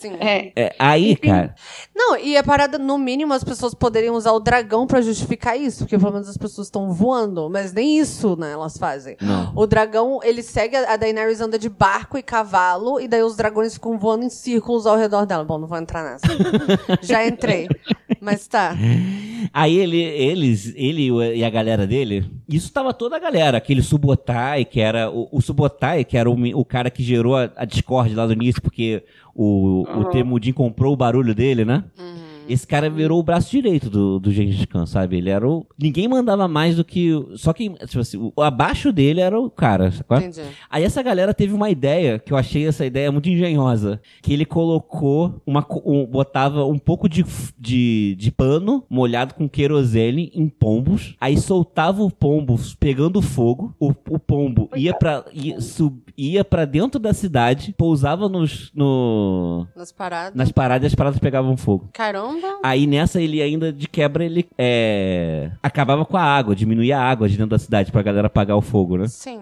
Sim. 0.00 0.14
É. 0.20 0.52
É, 0.56 0.74
aí, 0.78 1.16
cara, 1.16 1.54
Não, 1.94 2.16
e 2.16 2.36
a 2.36 2.42
parada, 2.42 2.78
no 2.78 2.98
mínimo, 2.98 3.32
as 3.32 3.42
pessoas 3.44 3.74
poderiam 3.74 4.14
usar 4.14 4.32
o 4.32 4.40
dragão 4.40 4.86
pra 4.86 5.00
justificar 5.00 5.58
isso, 5.58 5.84
porque 5.84 5.98
pelo 5.98 6.12
menos 6.12 6.28
as 6.28 6.36
pessoas 6.36 6.66
estão 6.66 6.92
voando, 6.92 7.48
mas 7.50 7.72
nem 7.72 7.98
isso, 7.98 8.36
né, 8.36 8.52
elas 8.52 8.76
fazem. 8.76 9.16
não. 9.20 9.52
O 9.54 9.66
dragão, 9.66 10.20
ele 10.22 10.42
segue, 10.42 10.76
a 10.76 10.96
Daenerys 10.96 11.40
anda 11.40 11.58
de 11.58 11.68
barco 11.68 12.18
e 12.18 12.22
cavalo, 12.22 13.00
e 13.00 13.08
daí 13.08 13.22
os 13.22 13.36
dragões 13.36 13.74
ficam 13.74 13.98
voando 13.98 14.24
em 14.24 14.30
círculos 14.30 14.86
ao 14.86 14.96
redor 14.96 15.24
dela. 15.26 15.44
Bom, 15.44 15.58
não 15.58 15.66
vou 15.66 15.78
entrar 15.78 16.02
nessa. 16.04 16.26
Já 17.02 17.26
entrei. 17.26 17.68
Mas 18.20 18.46
tá. 18.46 18.74
Aí 19.52 19.76
ele, 19.76 20.00
eles, 20.00 20.72
ele 20.74 21.08
e 21.36 21.44
a 21.44 21.50
galera 21.50 21.86
dele, 21.86 22.30
isso 22.48 22.72
tava 22.72 22.92
toda 22.92 23.16
a 23.16 23.18
galera, 23.18 23.58
aquele 23.58 23.82
Subotai, 23.82 24.64
que 24.64 24.80
era 24.80 25.10
o, 25.10 25.28
o 25.30 25.40
Subotai, 25.40 26.04
que 26.04 26.16
era 26.16 26.30
o, 26.30 26.36
o 26.58 26.64
cara 26.64 26.90
que 26.90 27.02
gerou 27.02 27.36
a, 27.36 27.50
a 27.56 27.64
Discord 27.64 28.14
lá 28.14 28.26
no 28.26 28.32
início, 28.32 28.60
porque 28.60 29.04
o, 29.36 29.82
o 29.82 29.98
Uhum. 29.98 30.10
Temudin 30.10 30.52
comprou 30.52 30.92
o 30.92 30.96
barulho 30.96 31.34
dele, 31.34 31.64
né? 31.64 31.84
Esse 32.48 32.66
cara 32.66 32.88
virou 32.90 33.18
o 33.18 33.22
braço 33.22 33.50
direito 33.50 33.88
do, 33.90 34.18
do 34.18 34.30
Gengis 34.30 34.64
Khan, 34.66 34.86
sabe? 34.86 35.16
Ele 35.16 35.30
era 35.30 35.46
o... 35.48 35.66
Ninguém 35.78 36.08
mandava 36.08 36.46
mais 36.48 36.76
do 36.76 36.84
que... 36.84 37.10
Só 37.36 37.52
que, 37.52 37.68
tipo 37.70 38.00
assim, 38.00 38.16
o, 38.36 38.42
abaixo 38.42 38.92
dele 38.92 39.20
era 39.20 39.38
o 39.38 39.50
cara, 39.50 39.90
sacou? 39.92 40.18
Entendi. 40.18 40.42
Aí 40.70 40.84
essa 40.84 41.02
galera 41.02 41.32
teve 41.34 41.52
uma 41.54 41.70
ideia, 41.70 42.18
que 42.18 42.32
eu 42.32 42.36
achei 42.36 42.66
essa 42.66 42.84
ideia 42.86 43.10
muito 43.10 43.28
engenhosa, 43.28 44.00
que 44.22 44.32
ele 44.32 44.44
colocou 44.44 45.40
uma, 45.46 45.64
um- 45.84 46.06
botava 46.06 46.64
um 46.66 46.78
pouco 46.78 47.08
de, 47.08 47.24
de, 47.58 48.14
de 48.18 48.30
pano 48.30 48.84
molhado 48.88 49.34
com 49.34 49.48
querosene 49.48 50.30
em 50.34 50.48
pombos, 50.48 51.14
aí 51.20 51.36
soltava 51.36 52.02
o 52.02 52.10
pombo 52.10 52.58
pegando 52.78 53.20
fogo, 53.22 53.74
o, 53.80 53.92
o 54.10 54.18
pombo 54.18 54.68
ia 54.76 54.94
pra, 54.94 55.24
ia, 55.32 55.60
sub, 55.60 56.00
ia 56.16 56.44
pra 56.44 56.64
dentro 56.64 56.98
da 57.00 57.12
cidade, 57.12 57.74
pousava 57.76 58.28
nos, 58.28 58.70
no, 58.74 59.66
Nas 59.76 59.92
paradas. 59.92 60.34
nas 60.34 60.52
paradas 60.52 60.84
e 60.84 60.86
as 60.88 60.94
paradas 60.94 61.18
pegavam 61.18 61.56
fogo. 61.56 61.88
Caramba. 61.92 62.35
Aí 62.62 62.86
nessa 62.86 63.20
ele 63.20 63.40
ainda 63.42 63.72
de 63.72 63.88
quebra 63.88 64.24
ele 64.24 64.46
é, 64.58 65.50
acabava 65.62 66.04
com 66.04 66.16
a 66.16 66.22
água, 66.22 66.54
diminuía 66.54 66.98
a 66.98 67.02
água 67.02 67.28
de 67.28 67.36
dentro 67.36 67.50
da 67.50 67.58
cidade 67.58 67.92
pra 67.92 68.02
galera 68.02 68.26
apagar 68.26 68.56
o 68.56 68.62
fogo, 68.62 68.96
né? 68.96 69.08
Sim. 69.08 69.40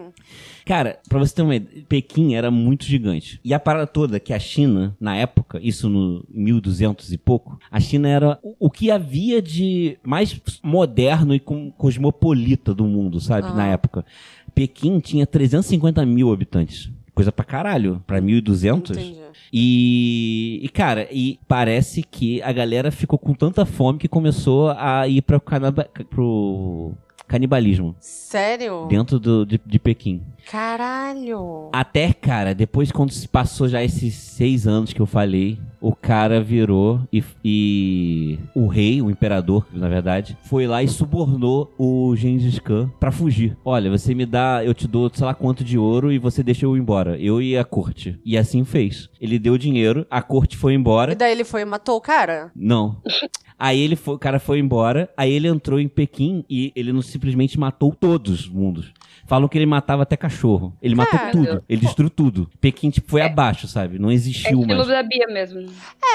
Cara, 0.64 0.98
pra 1.08 1.18
você 1.18 1.34
ter 1.34 1.42
uma 1.42 1.56
ideia, 1.56 1.84
Pequim 1.86 2.34
era 2.34 2.50
muito 2.50 2.86
gigante. 2.86 3.38
E 3.44 3.52
a 3.52 3.60
parada 3.60 3.86
toda 3.86 4.18
que 4.18 4.32
a 4.32 4.38
China, 4.38 4.96
na 4.98 5.14
época, 5.14 5.60
isso 5.62 5.90
no 5.90 6.24
1200 6.30 7.12
e 7.12 7.18
pouco, 7.18 7.58
a 7.70 7.78
China 7.78 8.08
era 8.08 8.38
o, 8.42 8.56
o 8.58 8.70
que 8.70 8.90
havia 8.90 9.42
de 9.42 9.98
mais 10.02 10.40
moderno 10.62 11.34
e 11.34 11.40
cosmopolita 11.40 12.74
do 12.74 12.84
mundo, 12.84 13.20
sabe? 13.20 13.48
Aham. 13.48 13.56
Na 13.56 13.66
época. 13.66 14.06
Pequim 14.54 15.00
tinha 15.00 15.26
350 15.26 16.06
mil 16.06 16.32
habitantes. 16.32 16.90
Coisa 17.14 17.30
pra 17.30 17.44
caralho. 17.44 18.02
Pra 18.06 18.20
1200. 18.20 18.96
Entendi. 18.96 19.20
E, 19.52 20.60
e, 20.64 20.68
cara, 20.68 21.06
e 21.12 21.38
parece 21.46 22.02
que 22.02 22.42
a 22.42 22.50
galera 22.52 22.90
ficou 22.90 23.18
com 23.18 23.32
tanta 23.32 23.64
fome 23.64 23.98
que 24.00 24.08
começou 24.08 24.70
a 24.76 25.06
ir 25.06 25.22
pra 25.22 25.38
canaba- 25.38 25.88
pro 26.10 26.92
canibalismo 27.26 27.94
Sério? 28.00 28.86
dentro 28.88 29.18
do, 29.18 29.44
de, 29.44 29.60
de 29.64 29.78
Pequim. 29.78 30.22
Caralho. 30.50 31.70
Até, 31.72 32.12
cara, 32.12 32.54
depois 32.54 32.92
quando 32.92 33.12
se 33.12 33.26
passou 33.26 33.68
já 33.68 33.82
esses 33.82 34.14
seis 34.14 34.66
anos 34.66 34.92
que 34.92 35.00
eu 35.00 35.06
falei, 35.06 35.58
o 35.80 35.94
cara 35.94 36.40
virou 36.40 37.00
e, 37.12 37.22
e 37.44 38.38
o 38.54 38.66
rei, 38.66 39.00
o 39.00 39.10
imperador, 39.10 39.66
na 39.72 39.88
verdade, 39.88 40.36
foi 40.42 40.66
lá 40.66 40.82
e 40.82 40.88
subornou 40.88 41.72
o 41.78 42.14
Gengis 42.14 42.58
Khan 42.58 42.90
pra 43.00 43.10
fugir. 43.10 43.56
Olha, 43.64 43.90
você 43.90 44.14
me 44.14 44.26
dá, 44.26 44.62
eu 44.64 44.74
te 44.74 44.86
dou 44.86 45.10
sei 45.12 45.24
lá 45.26 45.34
quanto 45.34 45.64
de 45.64 45.78
ouro 45.78 46.12
e 46.12 46.18
você 46.18 46.42
deixa 46.42 46.66
eu 46.66 46.76
ir 46.76 46.80
embora. 46.80 47.18
Eu 47.18 47.40
e 47.40 47.56
a 47.56 47.64
corte. 47.64 48.20
E 48.24 48.36
assim 48.36 48.64
fez. 48.64 49.08
Ele 49.20 49.38
deu 49.38 49.56
dinheiro, 49.56 50.06
a 50.10 50.22
corte 50.22 50.56
foi 50.56 50.74
embora. 50.74 51.12
E 51.12 51.16
daí 51.16 51.32
ele 51.32 51.44
foi 51.44 51.62
e 51.62 51.64
matou 51.64 51.96
o 51.96 52.00
cara? 52.00 52.50
Não. 52.54 53.00
Aí 53.64 53.80
ele 53.80 53.96
foi, 53.96 54.14
o 54.14 54.18
cara 54.18 54.38
foi 54.38 54.58
embora, 54.58 55.08
aí 55.16 55.32
ele 55.32 55.48
entrou 55.48 55.80
em 55.80 55.88
Pequim 55.88 56.44
e 56.50 56.70
ele 56.76 56.92
não 56.92 57.00
simplesmente 57.00 57.58
matou 57.58 57.94
todos 57.98 58.40
os 58.40 58.48
mundos. 58.48 58.92
Falam 59.26 59.48
que 59.48 59.56
ele 59.56 59.64
matava 59.64 60.02
até 60.02 60.18
cachorro. 60.18 60.76
Ele 60.82 60.94
matou 60.94 61.18
Cara. 61.18 61.30
tudo. 61.30 61.64
Ele 61.66 61.80
destruiu 61.80 62.10
tudo. 62.10 62.50
Pequim, 62.60 62.90
tipo, 62.90 63.10
foi 63.10 63.22
abaixo, 63.22 63.66
sabe? 63.66 63.98
Não 63.98 64.10
É 64.10 64.14
existiu 64.14 64.60
estilo 64.60 64.66
mais. 64.66 64.86
da 64.86 65.02
Bia 65.02 65.26
mesmo. 65.28 65.60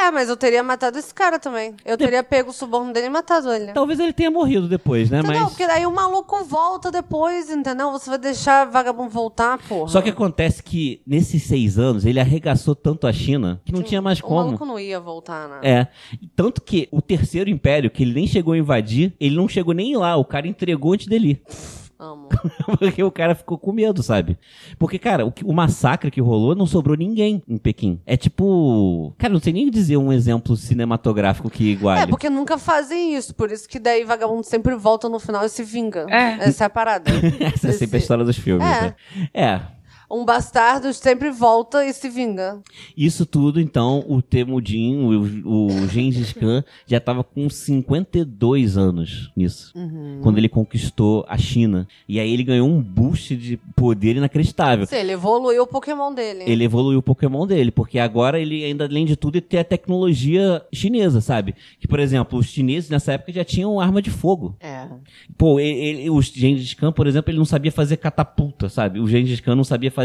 É, 0.04 0.12
mas 0.12 0.30
eu 0.30 0.38
teria 0.38 0.62
matado 0.62 1.00
esse 1.00 1.12
cara 1.12 1.39
também. 1.39 1.74
Eu 1.84 1.97
teria 1.97 2.24
pego 2.24 2.52
o 2.52 2.54
suborno 2.54 2.93
dele 2.93 3.08
e 3.08 3.10
matado 3.10 3.52
ele. 3.52 3.72
Talvez 3.74 4.00
ele 4.00 4.14
tenha 4.14 4.30
morrido 4.30 4.68
depois, 4.68 5.10
né? 5.10 5.22
Entendeu? 5.22 5.39
Mas. 5.41 5.50
Porque 5.50 5.66
daí 5.66 5.88
o 5.88 5.91
maluco 5.91 6.43
volta 6.43 6.91
depois, 6.91 7.50
entendeu? 7.50 7.91
Você 7.91 8.12
vai 8.12 8.20
deixar 8.20 8.66
vagabundo 8.70 9.10
voltar, 9.10 9.58
porra. 9.68 9.89
Só 9.89 10.02
que 10.04 10.10
acontece 10.12 10.62
que 10.62 11.02
nesses 11.08 11.41
seis 11.43 11.80
anos 11.80 12.06
ele 12.06 12.20
arregaçou 12.20 12.76
tanto 12.76 13.08
a 13.08 13.14
China 13.14 13.60
que 13.66 13.72
não 13.74 13.82
tinha 13.82 14.04
mais 14.04 14.20
O 14.20 14.24
como. 14.24 14.36
maluco 14.43 14.66
não 14.66 14.80
ia 14.80 15.00
voltar, 15.00 15.47
né? 15.50 15.60
É. 15.64 15.88
Tanto 16.36 16.62
que 16.62 16.88
o 16.91 17.02
terceiro 17.02 17.39
império, 17.48 17.90
que 17.90 18.04
ele 18.04 18.14
nem 18.14 18.28
chegou 18.28 18.54
a 18.54 18.58
invadir, 18.58 19.14
ele 19.20 19.36
não 19.36 19.48
chegou 19.48 19.74
nem 19.74 19.96
lá. 19.96 20.16
O 20.16 20.26
cara 20.26 20.48
entregou 20.48 20.94
antes 20.94 21.08
dele 21.08 21.32
ir. 21.32 21.42
Amo. 22.02 22.30
Porque 22.80 23.04
o 23.04 23.12
cara 23.12 23.36
ficou 23.36 23.58
com 23.58 23.74
medo, 23.74 24.02
sabe? 24.02 24.38
Porque, 24.78 24.98
cara, 24.98 25.26
o, 25.26 25.34
o 25.44 25.52
massacre 25.54 26.10
que 26.10 26.22
rolou 26.22 26.56
não 26.56 26.66
sobrou 26.66 26.96
ninguém 26.96 27.44
em 27.46 27.58
Pequim. 27.58 28.00
É 28.06 28.16
tipo. 28.16 29.14
Cara, 29.18 29.34
não 29.34 29.40
sei 29.42 29.52
nem 29.52 29.70
dizer 29.70 29.98
um 29.98 30.14
exemplo 30.14 30.56
cinematográfico 30.56 31.50
que 31.50 31.66
iguale. 31.72 32.04
É, 32.04 32.08
porque 32.08 32.30
nunca 32.30 32.58
fazem 32.58 33.16
isso. 33.16 33.36
Por 33.36 33.52
isso 33.52 33.68
que 33.68 33.78
daí 33.80 34.06
vagabundo 34.06 34.44
sempre 34.44 34.76
volta 34.76 35.10
no 35.10 35.20
final 35.20 35.44
e 35.44 35.50
se 35.50 35.62
vinga. 35.62 36.06
É. 36.10 36.48
Essa 36.48 36.64
é 36.64 36.68
a 36.68 36.70
parada. 36.70 37.12
Essa 37.54 37.68
é 37.68 37.72
sempre 37.74 37.98
a 37.98 37.98
Esse- 37.98 38.06
história 38.06 38.24
dos 38.24 38.38
filmes. 38.38 38.66
É. 38.66 38.82
né? 38.82 38.96
É. 39.34 39.62
Um 40.12 40.26
bastardo 40.26 40.91
sempre 40.93 41.30
volta 41.30 41.86
e 41.86 41.93
se 41.93 42.10
vinga. 42.10 42.60
Isso 42.97 43.26
tudo, 43.26 43.62
então, 43.62 44.03
o 44.07 44.22
Temudin, 44.22 44.95
o, 45.45 45.68
o 45.68 45.88
Gengis 45.88 46.34
Khan, 46.34 46.64
já 46.88 46.99
tava 46.99 47.24
com 47.24 47.47
52 47.49 48.76
anos 48.78 49.32
nisso. 49.36 49.72
Uhum. 49.76 50.20
Quando 50.24 50.38
ele 50.39 50.49
conquistou 50.49 51.24
a 51.28 51.38
China. 51.38 51.88
E 52.07 52.20
aí 52.20 52.34
ele 52.34 52.43
ganhou 52.43 52.68
um 52.68 52.82
boost 52.82 53.36
de 53.36 53.57
poder 53.76 54.16
inacreditável. 54.16 54.86
Sim, 54.88 54.95
ele 54.95 55.12
evoluiu 55.12 55.64
o 55.64 55.68
Pokémon 55.68 56.14
dele. 56.14 56.43
Ele 56.47 56.64
evoluiu 56.64 56.99
o 56.99 57.03
Pokémon 57.03 57.45
dele, 57.45 57.70
porque 57.70 57.99
agora 57.99 58.39
ele 58.39 58.64
ainda, 58.66 58.86
além 58.86 59.05
de 59.05 59.16
tudo, 59.16 59.39
tem 59.39 59.60
a 59.60 59.64
tecnologia 59.64 60.64
chinesa, 60.74 61.22
sabe? 61.22 61.53
Que, 61.80 61.88
por 61.88 61.99
exemplo, 61.99 62.39
os 62.39 62.47
chineses 62.47 62.89
nessa 62.89 63.14
época 63.14 63.32
já 63.32 63.43
tinham 63.43 63.80
arma 63.80 64.01
de 64.01 64.10
fogo. 64.10 64.55
É. 64.60 64.88
Pô, 65.38 65.60
ele, 65.60 65.80
ele- 65.80 66.10
o 66.10 66.20
Gengis 66.22 66.74
Khan, 66.74 66.91
por 66.91 67.05
exemplo, 67.05 67.30
ele 67.32 67.38
não 67.38 67.45
sabia 67.45 67.72
fazer 67.72 67.97
catapulta, 67.97 68.70
sabe? 68.70 68.99
O 68.99 69.07
Gengis 69.07 69.39
Khan 69.39 69.55
não 69.55 69.64
sabia 69.64 69.91
fazer 69.91 69.99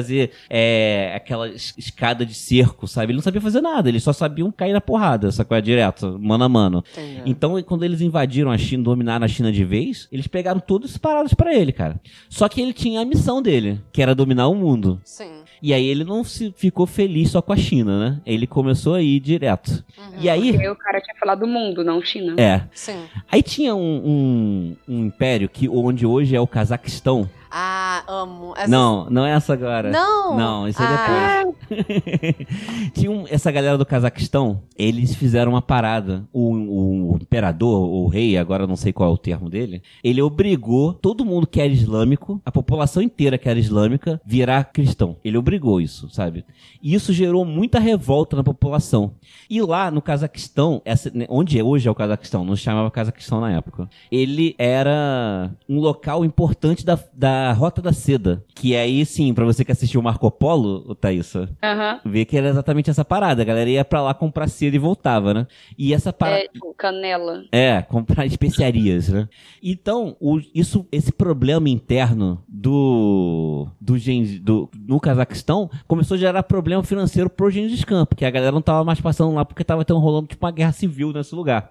é, 0.51 1.13
aquela 1.17 1.49
es- 1.49 1.75
escada 1.77 2.25
de 2.27 2.35
cerco, 2.35 2.87
sabe? 2.87 3.07
Ele 3.13 3.17
não 3.19 3.23
sabia 3.23 3.41
fazer 3.41 3.61
nada, 3.61 3.89
eles 3.89 4.03
só 4.03 4.13
sabiam 4.13 4.51
cair 4.53 4.73
na 4.73 4.81
porrada, 4.81 5.31
sacou? 5.33 5.61
Direto, 5.61 6.19
mano 6.21 6.45
a 6.45 6.49
mano. 6.49 6.85
Entendi. 6.93 7.23
Então, 7.27 7.63
quando 7.63 7.85
eles 7.85 8.01
invadiram 8.01 8.51
a 8.51 8.59
China, 8.59 8.83
dominaram 8.85 9.25
a 9.25 9.29
China 9.29 9.53
de 9.53 9.65
vez, 9.65 10.09
eles 10.11 10.27
pegaram 10.27 10.59
todas 10.61 10.91
as 10.93 10.97
paradas 10.97 11.33
pra 11.35 11.55
ele, 11.55 11.73
cara. 11.73 12.01
Só 12.29 12.49
que 12.49 12.61
ele 12.61 12.73
tinha 12.73 13.01
a 13.01 13.05
missão 13.05 13.41
dele, 13.41 13.81
que 13.93 14.03
era 14.03 14.15
dominar 14.15 14.49
o 14.49 14.55
mundo. 14.55 15.01
Sim. 15.05 15.31
E 15.63 15.73
aí 15.73 15.87
ele 15.87 16.05
não 16.05 16.23
se 16.25 16.53
ficou 16.57 16.87
feliz 16.87 17.31
só 17.31 17.41
com 17.41 17.53
a 17.53 17.57
China, 17.57 17.99
né? 17.99 18.21
Ele 18.27 18.47
começou 18.47 18.95
a 18.95 19.01
ir 19.03 19.19
direto. 19.21 19.83
E 20.21 20.29
aí, 20.29 20.53
Porque 20.53 20.69
o 20.69 20.77
cara 20.77 21.01
tinha 21.01 21.17
falado 21.19 21.41
do 21.41 21.47
mundo, 21.47 21.83
não 21.83 22.03
China. 22.03 22.35
é. 22.39 22.63
Sim. 22.75 22.99
Aí 23.31 23.43
tinha 23.43 23.75
um, 23.75 24.77
um, 24.89 24.95
um 24.95 25.07
império 25.07 25.49
que 25.49 25.69
onde 25.69 26.05
hoje 26.05 26.37
é 26.37 26.41
o 26.41 26.47
Cazaquistão. 26.47 27.29
Ah, 27.57 28.03
amo. 28.09 28.53
Essa- 28.57 28.67
Não, 28.67 29.09
não 29.09 29.25
é 29.25 29.31
essa 29.31 29.53
agora. 29.53 29.89
Não? 29.89 30.37
Não, 30.37 30.67
isso 30.69 30.83
é 30.83 30.87
Ah. 30.87 31.45
depois. 31.45 31.55
Tinha 32.95 33.11
um- 33.13 33.27
essa 33.29 33.53
galera 33.53 33.79
do 33.79 33.87
Cazaquistão, 33.87 34.63
eles 34.77 35.15
fizeram 35.15 35.53
uma 35.53 35.63
parada. 35.63 36.27
O, 36.33 37.13
o 37.13 37.19
imperador, 37.23 37.89
o 37.89 38.09
rei, 38.09 38.37
agora 38.37 38.67
não 38.67 38.75
sei 38.75 38.93
qual 38.93 39.09
é 39.11 39.13
o 39.13 39.17
termo 39.19 39.49
dele, 39.49 39.83
ele 40.03 40.21
obrigou 40.21 40.93
todo 40.93 41.25
mundo 41.25 41.47
que 41.47 41.61
era 41.61 41.73
islâmico, 41.73 42.41
a 42.45 42.51
população 42.51 43.01
inteira 43.01 43.39
que 43.39 43.49
era 43.49 43.59
islâmica, 43.59 44.21
virar 44.27 44.65
cristão. 44.65 45.17
Ele 45.25 45.39
obrigou 45.39 45.81
isso, 45.81 46.09
sabe? 46.11 46.45
E 46.83 46.93
isso 46.93 47.13
gerou 47.13 47.45
muita 47.45 47.79
revolta 47.79 48.35
na 48.35 48.43
população. 48.43 49.13
E 49.49 49.63
lá 49.63 49.93
no 49.93 50.03
Cazaquistão, 50.03 50.83
essa- 50.85 51.11
né, 51.15 51.25
onde 51.29 51.63
hoje 51.63 51.87
é 51.87 51.91
o 51.91 51.95
Cazaquistão, 51.95 52.45
não 52.45 52.57
se 52.57 52.63
chamava 52.63 52.91
Cazaquistão 52.91 53.41
na 53.41 53.53
época, 53.53 53.89
ele 54.11 54.57
era 54.59 55.53
um 55.69 55.79
local 55.79 56.25
importante 56.25 56.85
da, 56.85 56.99
da 57.13 57.44
Rota 57.53 57.81
da 57.83 57.93
Seda. 57.93 58.45
Que 58.55 58.75
aí, 58.77 59.05
sim, 59.05 59.33
pra 59.35 59.45
você 59.45 59.65
que 59.65 59.73
assistiu 59.73 60.01
o 60.01 60.05
Marco 60.05 60.31
Polo, 60.31 60.85
o 60.87 60.95
Thaísa, 60.95 61.49
Aham. 61.63 62.01
vê 62.05 62.25
que 62.25 62.37
era 62.37 62.49
exatamente 62.49 62.91
essa 62.91 63.05
parada. 63.05 63.43
A 63.43 63.45
galera 63.45 63.69
ia 63.71 63.85
pra 63.85 64.03
lá 64.03 64.15
comprar 64.15 64.49
seda 64.49 64.75
e 64.77 64.79
voltava, 64.79 65.33
né? 65.35 65.47
E 65.79 65.93
essa 65.95 66.13
parada. 66.13 66.39
É, 66.45 66.49
tipo, 66.49 66.75
panela. 66.79 67.45
É, 67.53 67.83
comprar 67.83 68.25
especiarias, 68.27 69.09
né? 69.09 69.29
Então, 69.63 70.17
o- 70.21 70.41
isso, 70.55 70.87
esse 70.93 71.11
problema 71.13 71.69
interno 71.69 72.43
do, 72.49 73.69
do, 73.81 73.95
do 74.43 74.71
no 74.87 75.01
Cazaquistão 75.01 75.71
começou 75.87 76.15
a 76.17 76.19
gerar 76.19 76.43
problema 76.43 76.83
financeiro 76.83 77.29
pro 77.31 77.51
Gengis 77.51 77.85
Khan, 77.85 78.05
porque 78.07 78.25
a 78.25 78.31
galera 78.31 78.53
não 78.53 78.63
tava 78.63 78.85
mais 78.85 79.01
passando 79.01 79.35
lá 79.35 79.45
porque 79.45 79.65
tava 79.65 79.85
tendo 79.85 79.99
rolando 80.01 80.27
tipo 80.29 80.45
uma 80.45 80.53
guerra 80.53 80.73
civil 80.73 81.13
nesse 81.13 81.35
lugar. 81.35 81.71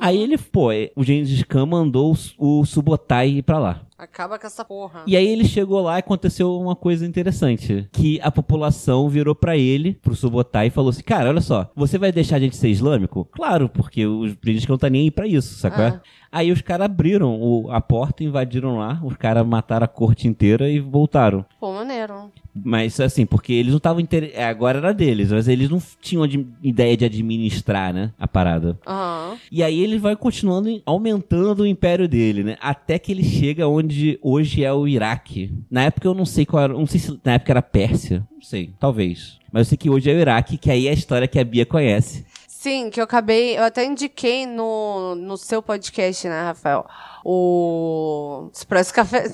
Aí 0.00 0.18
ele, 0.20 0.36
pô, 0.36 0.72
é, 0.72 0.90
o 0.96 1.04
Gengis 1.04 1.42
Khan 1.44 1.66
mandou 1.66 2.14
o, 2.38 2.60
o 2.60 2.64
Subotai 2.66 3.28
ir 3.28 3.42
pra 3.42 3.58
lá. 3.58 3.80
Acaba 4.04 4.38
com 4.38 4.46
essa 4.46 4.64
porra. 4.64 5.02
E 5.06 5.16
aí 5.16 5.26
ele 5.26 5.44
chegou 5.44 5.80
lá 5.82 5.96
e 5.96 6.00
aconteceu 6.00 6.56
uma 6.60 6.76
coisa 6.76 7.06
interessante. 7.06 7.88
Que 7.92 8.20
a 8.22 8.30
população 8.30 9.08
virou 9.08 9.34
pra 9.34 9.56
ele, 9.56 9.94
pro 9.94 10.14
Subotai, 10.14 10.66
e 10.66 10.70
falou 10.70 10.90
assim, 10.90 11.02
cara, 11.02 11.28
olha 11.30 11.40
só, 11.40 11.70
você 11.74 11.98
vai 11.98 12.12
deixar 12.12 12.36
a 12.36 12.40
gente 12.40 12.56
ser 12.56 12.68
islâmico? 12.68 13.26
Claro, 13.32 13.68
porque 13.68 14.06
os 14.06 14.34
príncipes 14.34 14.68
não 14.68 14.78
tá 14.78 14.88
nem 14.90 15.02
aí 15.02 15.10
pra 15.10 15.26
isso, 15.26 15.54
sacou? 15.58 15.84
Ah. 15.84 16.00
Aí 16.30 16.50
os 16.52 16.60
caras 16.60 16.86
abriram 16.86 17.40
o- 17.40 17.70
a 17.70 17.80
porta, 17.80 18.24
invadiram 18.24 18.76
lá, 18.78 19.00
os 19.04 19.16
caras 19.16 19.46
mataram 19.46 19.84
a 19.84 19.88
corte 19.88 20.26
inteira 20.28 20.68
e 20.68 20.80
voltaram. 20.80 21.44
Pô, 21.60 21.72
maneiro. 21.72 22.30
Mas 22.54 23.00
assim, 23.00 23.26
porque 23.26 23.52
eles 23.52 23.70
não 23.70 23.78
estavam... 23.78 24.00
Inter... 24.00 24.30
é, 24.34 24.44
Agora 24.44 24.78
era 24.78 24.92
deles, 24.92 25.32
mas 25.32 25.48
eles 25.48 25.68
não 25.68 25.82
tinham 26.00 26.24
ideia 26.62 26.96
de 26.96 27.04
administrar, 27.04 27.92
né, 27.92 28.12
a 28.18 28.28
parada. 28.28 28.78
Aham. 28.86 29.36
E 29.50 29.62
aí 29.62 29.80
ele 29.80 29.98
vai 29.98 30.14
continuando 30.14 30.80
aumentando 30.86 31.62
o 31.62 31.66
império 31.66 32.08
dele, 32.08 32.44
né? 32.44 32.56
Até 32.60 32.98
que 32.98 33.10
ele 33.12 33.24
chega 33.24 33.66
onde 33.66 34.18
hoje 34.22 34.62
é 34.64 34.72
o 34.72 34.86
Iraque. 34.86 35.52
Na 35.70 35.84
época 35.84 36.06
eu 36.06 36.14
não 36.14 36.26
sei 36.26 36.46
qual 36.46 36.62
era, 36.62 36.72
não 36.72 36.86
sei 36.86 37.00
se 37.00 37.18
na 37.24 37.34
época 37.34 37.52
era 37.52 37.62
Pérsia, 37.62 38.26
não 38.32 38.42
sei, 38.42 38.72
talvez. 38.78 39.38
Mas 39.52 39.66
eu 39.66 39.70
sei 39.70 39.78
que 39.78 39.90
hoje 39.90 40.10
é 40.10 40.14
o 40.14 40.20
Iraque, 40.20 40.56
que 40.58 40.70
aí 40.70 40.86
é 40.86 40.90
a 40.90 40.94
história 40.94 41.28
que 41.28 41.38
a 41.38 41.44
Bia 41.44 41.64
conhece. 41.66 42.24
Sim, 42.64 42.88
que 42.88 42.98
eu 42.98 43.04
acabei. 43.04 43.58
Eu 43.58 43.62
até 43.62 43.84
indiquei 43.84 44.46
no, 44.46 45.14
no 45.16 45.36
seu 45.36 45.60
podcast, 45.60 46.26
né, 46.26 46.44
Rafael? 46.44 46.86
O 47.22 48.48
Expresso 48.54 48.94
Café. 48.94 49.30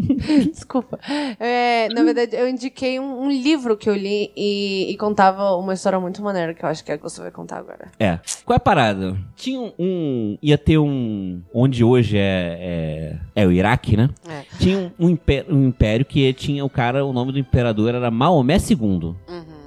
Desculpa. 0.50 0.98
É, 1.38 1.90
na 1.90 2.02
verdade, 2.02 2.34
eu 2.34 2.48
indiquei 2.48 2.98
um, 2.98 3.24
um 3.24 3.30
livro 3.30 3.76
que 3.76 3.86
eu 3.86 3.94
li 3.94 4.32
e, 4.34 4.90
e 4.90 4.96
contava 4.96 5.54
uma 5.56 5.74
história 5.74 6.00
muito 6.00 6.22
maneira, 6.22 6.54
que 6.54 6.64
eu 6.64 6.70
acho 6.70 6.82
que 6.82 6.90
é 6.90 6.96
que 6.96 7.02
você 7.02 7.20
vai 7.20 7.30
contar 7.30 7.58
agora. 7.58 7.92
É. 8.00 8.18
Qual 8.46 8.54
é 8.54 8.56
a 8.56 8.60
parada? 8.60 9.14
Tinha 9.36 9.60
um, 9.60 9.72
um- 9.78 10.38
ia 10.40 10.56
ter 10.56 10.78
um 10.78 11.42
onde 11.52 11.84
hoje 11.84 12.16
é 12.16 13.18
é, 13.36 13.42
é 13.42 13.46
o 13.46 13.52
Iraque, 13.52 13.94
né? 13.94 14.08
É. 14.26 14.42
Tinha 14.58 14.78
um, 14.78 15.06
um 15.06 15.10
império, 15.10 15.54
um 15.54 15.68
império 15.68 16.06
que 16.06 16.32
tinha 16.32 16.64
o 16.64 16.70
cara, 16.70 17.04
o 17.04 17.12
nome 17.12 17.30
do 17.30 17.38
imperador 17.38 17.94
era 17.94 18.10
Maomé 18.10 18.56
II. 18.56 18.78
Uhum. 18.78 19.59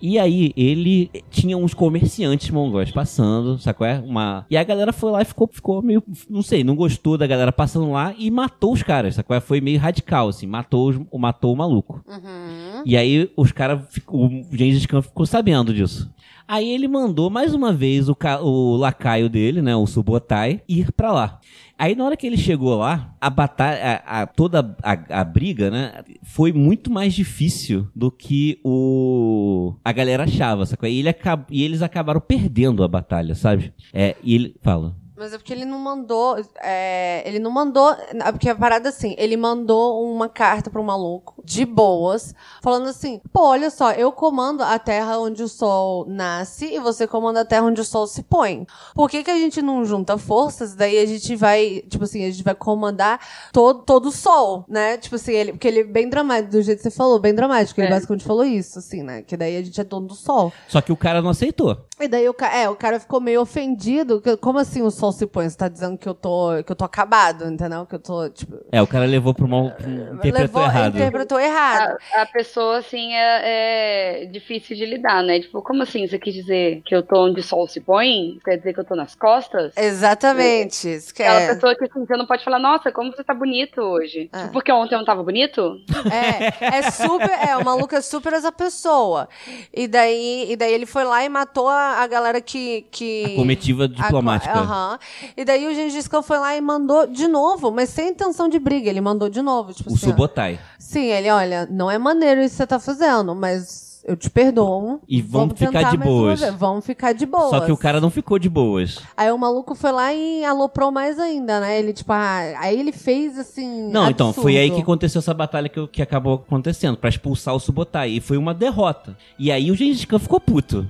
E 0.00 0.18
aí, 0.18 0.52
ele 0.56 1.10
tinha 1.30 1.56
uns 1.56 1.74
comerciantes 1.74 2.50
mongóis 2.50 2.90
passando, 2.90 3.58
qual 3.74 3.90
é? 3.90 3.98
Uma... 3.98 4.46
E 4.50 4.56
a 4.56 4.62
galera 4.62 4.92
foi 4.92 5.10
lá 5.10 5.22
e 5.22 5.24
ficou, 5.24 5.48
ficou 5.52 5.82
meio, 5.82 6.02
não 6.30 6.42
sei, 6.42 6.62
não 6.62 6.76
gostou 6.76 7.18
da 7.18 7.26
galera 7.26 7.50
passando 7.52 7.90
lá 7.90 8.14
e 8.16 8.30
matou 8.30 8.72
os 8.72 8.82
caras, 8.82 9.18
qual 9.22 9.36
é? 9.36 9.40
Foi 9.40 9.60
meio 9.60 9.78
radical, 9.78 10.28
assim, 10.28 10.46
matou, 10.46 10.88
os- 10.90 11.00
matou 11.18 11.52
o 11.52 11.56
maluco. 11.56 12.02
Uhum. 12.08 12.82
E 12.84 12.96
aí, 12.96 13.30
os 13.36 13.50
caras, 13.52 13.80
o 14.06 14.28
Gengis 14.52 14.86
Khan 14.86 15.02
ficou 15.02 15.26
sabendo 15.26 15.74
disso. 15.74 16.08
Aí 16.48 16.66
ele 16.70 16.88
mandou 16.88 17.28
mais 17.28 17.52
uma 17.52 17.72
vez 17.74 18.08
o, 18.08 18.14
ca- 18.14 18.40
o 18.40 18.74
lacaio 18.76 19.28
dele, 19.28 19.60
né, 19.60 19.76
o 19.76 19.86
Subotai, 19.86 20.62
ir 20.66 20.90
pra 20.92 21.12
lá. 21.12 21.40
Aí 21.78 21.94
na 21.94 22.04
hora 22.04 22.16
que 22.16 22.26
ele 22.26 22.38
chegou 22.38 22.74
lá, 22.78 23.14
a 23.20 23.28
batalha, 23.28 24.02
a, 24.06 24.22
a- 24.22 24.26
toda 24.26 24.74
a, 24.82 25.20
a 25.20 25.24
briga, 25.24 25.70
né, 25.70 26.02
foi 26.22 26.50
muito 26.52 26.90
mais 26.90 27.12
difícil 27.12 27.86
do 27.94 28.10
que 28.10 28.58
o 28.64 29.74
a 29.84 29.92
galera 29.92 30.24
achava, 30.24 30.64
sacou? 30.64 30.88
E, 30.88 30.98
ele 31.00 31.08
acab, 31.10 31.44
e 31.50 31.62
eles 31.62 31.82
acabaram 31.82 32.20
perdendo 32.20 32.82
a 32.82 32.88
batalha, 32.88 33.34
sabe? 33.34 33.72
É, 33.92 34.16
e 34.24 34.34
ele 34.34 34.54
fala. 34.62 34.96
Mas 35.18 35.32
é 35.32 35.38
porque 35.38 35.52
ele 35.52 35.64
não 35.64 35.78
mandou. 35.78 36.36
é, 36.62 37.22
ele 37.26 37.38
não 37.38 37.50
mandou. 37.50 37.90
é 37.90 38.32
Porque 38.32 38.48
a 38.48 38.54
parada 38.54 38.88
assim, 38.88 39.14
ele 39.18 39.36
mandou 39.36 40.04
uma 40.12 40.28
carta 40.28 40.70
pro 40.70 40.82
maluco, 40.82 41.34
de 41.44 41.64
boas, 41.64 42.34
falando 42.62 42.88
assim: 42.88 43.20
pô, 43.32 43.42
olha 43.48 43.70
só, 43.70 43.90
eu 43.92 44.12
comando 44.12 44.62
a 44.62 44.78
terra 44.78 45.18
onde 45.18 45.42
o 45.42 45.48
sol 45.48 46.04
nasce 46.06 46.66
e 46.74 46.78
você 46.78 47.06
comanda 47.06 47.40
a 47.40 47.44
terra 47.44 47.66
onde 47.66 47.80
o 47.80 47.84
sol 47.84 48.06
se 48.06 48.22
põe. 48.22 48.66
Por 48.94 49.10
que, 49.10 49.24
que 49.24 49.30
a 49.30 49.38
gente 49.38 49.60
não 49.60 49.84
junta 49.84 50.16
forças? 50.16 50.74
Daí 50.74 50.98
a 50.98 51.06
gente 51.06 51.34
vai, 51.34 51.82
tipo 51.88 52.04
assim, 52.04 52.24
a 52.24 52.30
gente 52.30 52.44
vai 52.44 52.54
comandar 52.54 53.20
todo, 53.52 53.82
todo 53.82 54.06
o 54.06 54.12
sol, 54.12 54.64
né? 54.68 54.96
Tipo 54.98 55.16
assim, 55.16 55.32
ele, 55.32 55.52
porque 55.52 55.66
ele 55.68 55.80
é 55.80 55.84
bem 55.84 56.08
dramático, 56.08 56.52
do 56.52 56.62
jeito 56.62 56.78
que 56.78 56.84
você 56.84 56.90
falou, 56.90 57.18
bem 57.18 57.34
dramático. 57.34 57.80
Ele 57.80 57.88
É. 57.88 57.90
basicamente 57.90 58.24
falou 58.24 58.44
isso, 58.44 58.78
assim, 58.78 59.02
né? 59.02 59.22
Que 59.22 59.36
daí 59.36 59.56
a 59.56 59.62
gente 59.62 59.80
é 59.80 59.84
dono 59.84 60.06
do 60.06 60.14
sol. 60.14 60.52
Só 60.68 60.80
que 60.80 60.92
o 60.92 60.96
cara 60.96 61.20
não 61.20 61.30
aceitou. 61.30 61.76
E 62.00 62.06
daí 62.06 62.28
o, 62.28 62.34
é, 62.52 62.68
o 62.68 62.76
cara 62.76 63.00
ficou 63.00 63.20
meio 63.20 63.40
ofendido. 63.40 64.20
que- 64.20 64.36
Como 64.36 64.58
assim 64.58 64.82
o 64.82 64.90
sol 64.90 65.07
se 65.12 65.26
põe? 65.26 65.48
Você 65.48 65.56
tá 65.56 65.68
dizendo 65.68 65.96
que 65.96 66.08
eu 66.08 66.14
tô, 66.14 66.62
que 66.64 66.72
eu 66.72 66.76
tô 66.76 66.84
acabado, 66.84 67.44
entendeu? 67.44 67.86
Que 67.86 67.94
eu 67.94 67.98
tô, 67.98 68.28
tipo. 68.28 68.56
É, 68.70 68.80
o 68.82 68.86
cara 68.86 69.04
levou 69.04 69.34
pro 69.34 69.48
mal, 69.48 69.66
interpretou 69.66 70.32
levou, 70.32 70.62
errado. 70.62 70.96
interpretou 70.96 71.40
errado. 71.40 71.96
A, 72.14 72.22
a 72.22 72.26
pessoa, 72.26 72.78
assim, 72.78 73.12
é, 73.14 74.22
é 74.22 74.26
difícil 74.26 74.76
de 74.76 74.84
lidar, 74.86 75.22
né? 75.22 75.40
Tipo, 75.40 75.62
como 75.62 75.82
assim? 75.82 76.06
Você 76.06 76.18
quis 76.18 76.34
dizer 76.34 76.82
que 76.84 76.94
eu 76.94 77.02
tô 77.02 77.26
onde 77.26 77.40
o 77.40 77.42
sol 77.42 77.66
se 77.66 77.80
põe? 77.80 78.38
Quer 78.44 78.56
dizer 78.58 78.72
que 78.74 78.80
eu 78.80 78.84
tô 78.84 78.94
nas 78.94 79.14
costas? 79.14 79.72
Exatamente. 79.76 80.88
Isso 80.88 81.14
que 81.14 81.22
Aquela 81.22 81.40
é. 81.40 81.54
pessoa 81.54 81.74
que 81.76 81.84
assim, 81.84 82.06
você 82.06 82.16
não 82.16 82.26
pode 82.26 82.44
falar, 82.44 82.58
nossa, 82.58 82.90
como 82.92 83.12
você 83.12 83.22
tá 83.24 83.34
bonito 83.34 83.80
hoje. 83.80 84.28
É. 84.32 84.38
Tipo, 84.38 84.52
porque 84.52 84.72
ontem 84.72 84.94
eu 84.94 84.98
não 84.98 85.06
tava 85.06 85.22
bonito? 85.22 85.76
É, 86.10 86.78
é 86.78 86.90
super. 86.90 87.30
É, 87.30 87.56
o 87.56 87.64
maluco 87.64 87.94
é 87.94 88.00
super 88.00 88.32
essa 88.32 88.50
pessoa. 88.52 89.28
E 89.72 89.86
daí, 89.86 90.46
e 90.50 90.56
daí 90.56 90.72
ele 90.72 90.86
foi 90.86 91.04
lá 91.04 91.24
e 91.24 91.28
matou 91.28 91.68
a, 91.68 92.02
a 92.02 92.06
galera 92.06 92.40
que. 92.40 92.86
que 92.90 93.24
A 93.32 93.36
comitiva 93.36 93.88
diplomática. 93.88 94.52
Aham. 94.58 94.97
E 95.36 95.44
daí 95.44 95.66
o 95.66 95.74
Gengis 95.74 96.08
Khan 96.08 96.22
foi 96.22 96.38
lá 96.38 96.56
e 96.56 96.60
mandou 96.60 97.06
de 97.06 97.26
novo, 97.28 97.70
mas 97.70 97.88
sem 97.90 98.10
intenção 98.10 98.48
de 98.48 98.58
briga. 98.58 98.88
Ele 98.90 99.00
mandou 99.00 99.28
de 99.28 99.42
novo. 99.42 99.72
Tipo 99.72 99.90
O 99.90 99.94
assim, 99.94 100.06
ó. 100.06 100.10
Subotai. 100.10 100.58
Sim, 100.78 101.06
ele, 101.06 101.30
olha, 101.30 101.66
não 101.70 101.90
é 101.90 101.98
maneiro 101.98 102.40
isso 102.40 102.50
que 102.52 102.56
você 102.58 102.66
tá 102.66 102.78
fazendo, 102.78 103.34
mas 103.34 103.88
eu 104.04 104.16
te 104.16 104.30
perdoo. 104.30 105.00
E 105.06 105.20
vamos 105.20 105.58
ficar 105.58 105.70
tentar 105.72 105.90
de 105.90 105.96
boas. 105.98 106.40
Vamos 106.56 106.86
ficar 106.86 107.12
de 107.12 107.26
boas. 107.26 107.50
Só 107.50 107.60
que 107.60 107.70
o 107.72 107.76
cara 107.76 108.00
não 108.00 108.08
ficou 108.08 108.38
de 108.38 108.48
boas. 108.48 109.00
Aí 109.14 109.30
o 109.30 109.36
maluco 109.36 109.74
foi 109.74 109.92
lá 109.92 110.14
e 110.14 110.42
aloprou 110.44 110.90
mais 110.90 111.18
ainda, 111.18 111.60
né? 111.60 111.78
Ele, 111.78 111.92
tipo, 111.92 112.10
ah, 112.10 112.38
aí 112.58 112.78
ele 112.80 112.90
fez 112.92 113.38
assim. 113.38 113.90
Não, 113.90 114.08
então, 114.08 114.32
foi 114.32 114.56
aí 114.56 114.62
que 114.68 114.76
absurdo. 114.76 114.82
aconteceu 114.82 115.18
essa 115.18 115.34
batalha 115.34 115.68
que, 115.68 115.86
que 115.88 116.00
acabou 116.00 116.42
acontecendo, 116.46 116.96
pra 116.96 117.10
expulsar 117.10 117.54
o 117.54 117.60
Subotai. 117.60 118.10
E 118.12 118.20
foi 118.20 118.38
uma 118.38 118.54
derrota. 118.54 119.14
E 119.38 119.52
aí 119.52 119.70
o 119.70 119.74
Gengis 119.74 120.04
Khan 120.06 120.18
ficou 120.18 120.40
puto. 120.40 120.86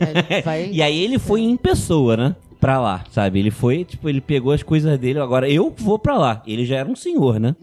Ele 0.00 0.42
vai- 0.42 0.68
E 0.70 0.82
aí 0.82 0.98
ele 1.02 1.18
foi 1.18 1.40
em 1.40 1.56
pessoa, 1.56 2.16
né? 2.18 2.36
Pra 2.60 2.80
lá, 2.80 3.04
sabe? 3.12 3.38
Ele 3.38 3.50
foi, 3.52 3.84
tipo, 3.84 4.08
ele 4.08 4.20
pegou 4.20 4.52
as 4.52 4.62
coisas 4.62 4.98
dele, 4.98 5.20
agora 5.20 5.48
eu 5.48 5.72
vou 5.78 5.98
pra 5.98 6.18
lá. 6.18 6.42
Ele 6.46 6.64
já 6.64 6.76
era 6.78 6.88
um 6.90 6.96
senhor, 6.96 7.38
né? 7.38 7.54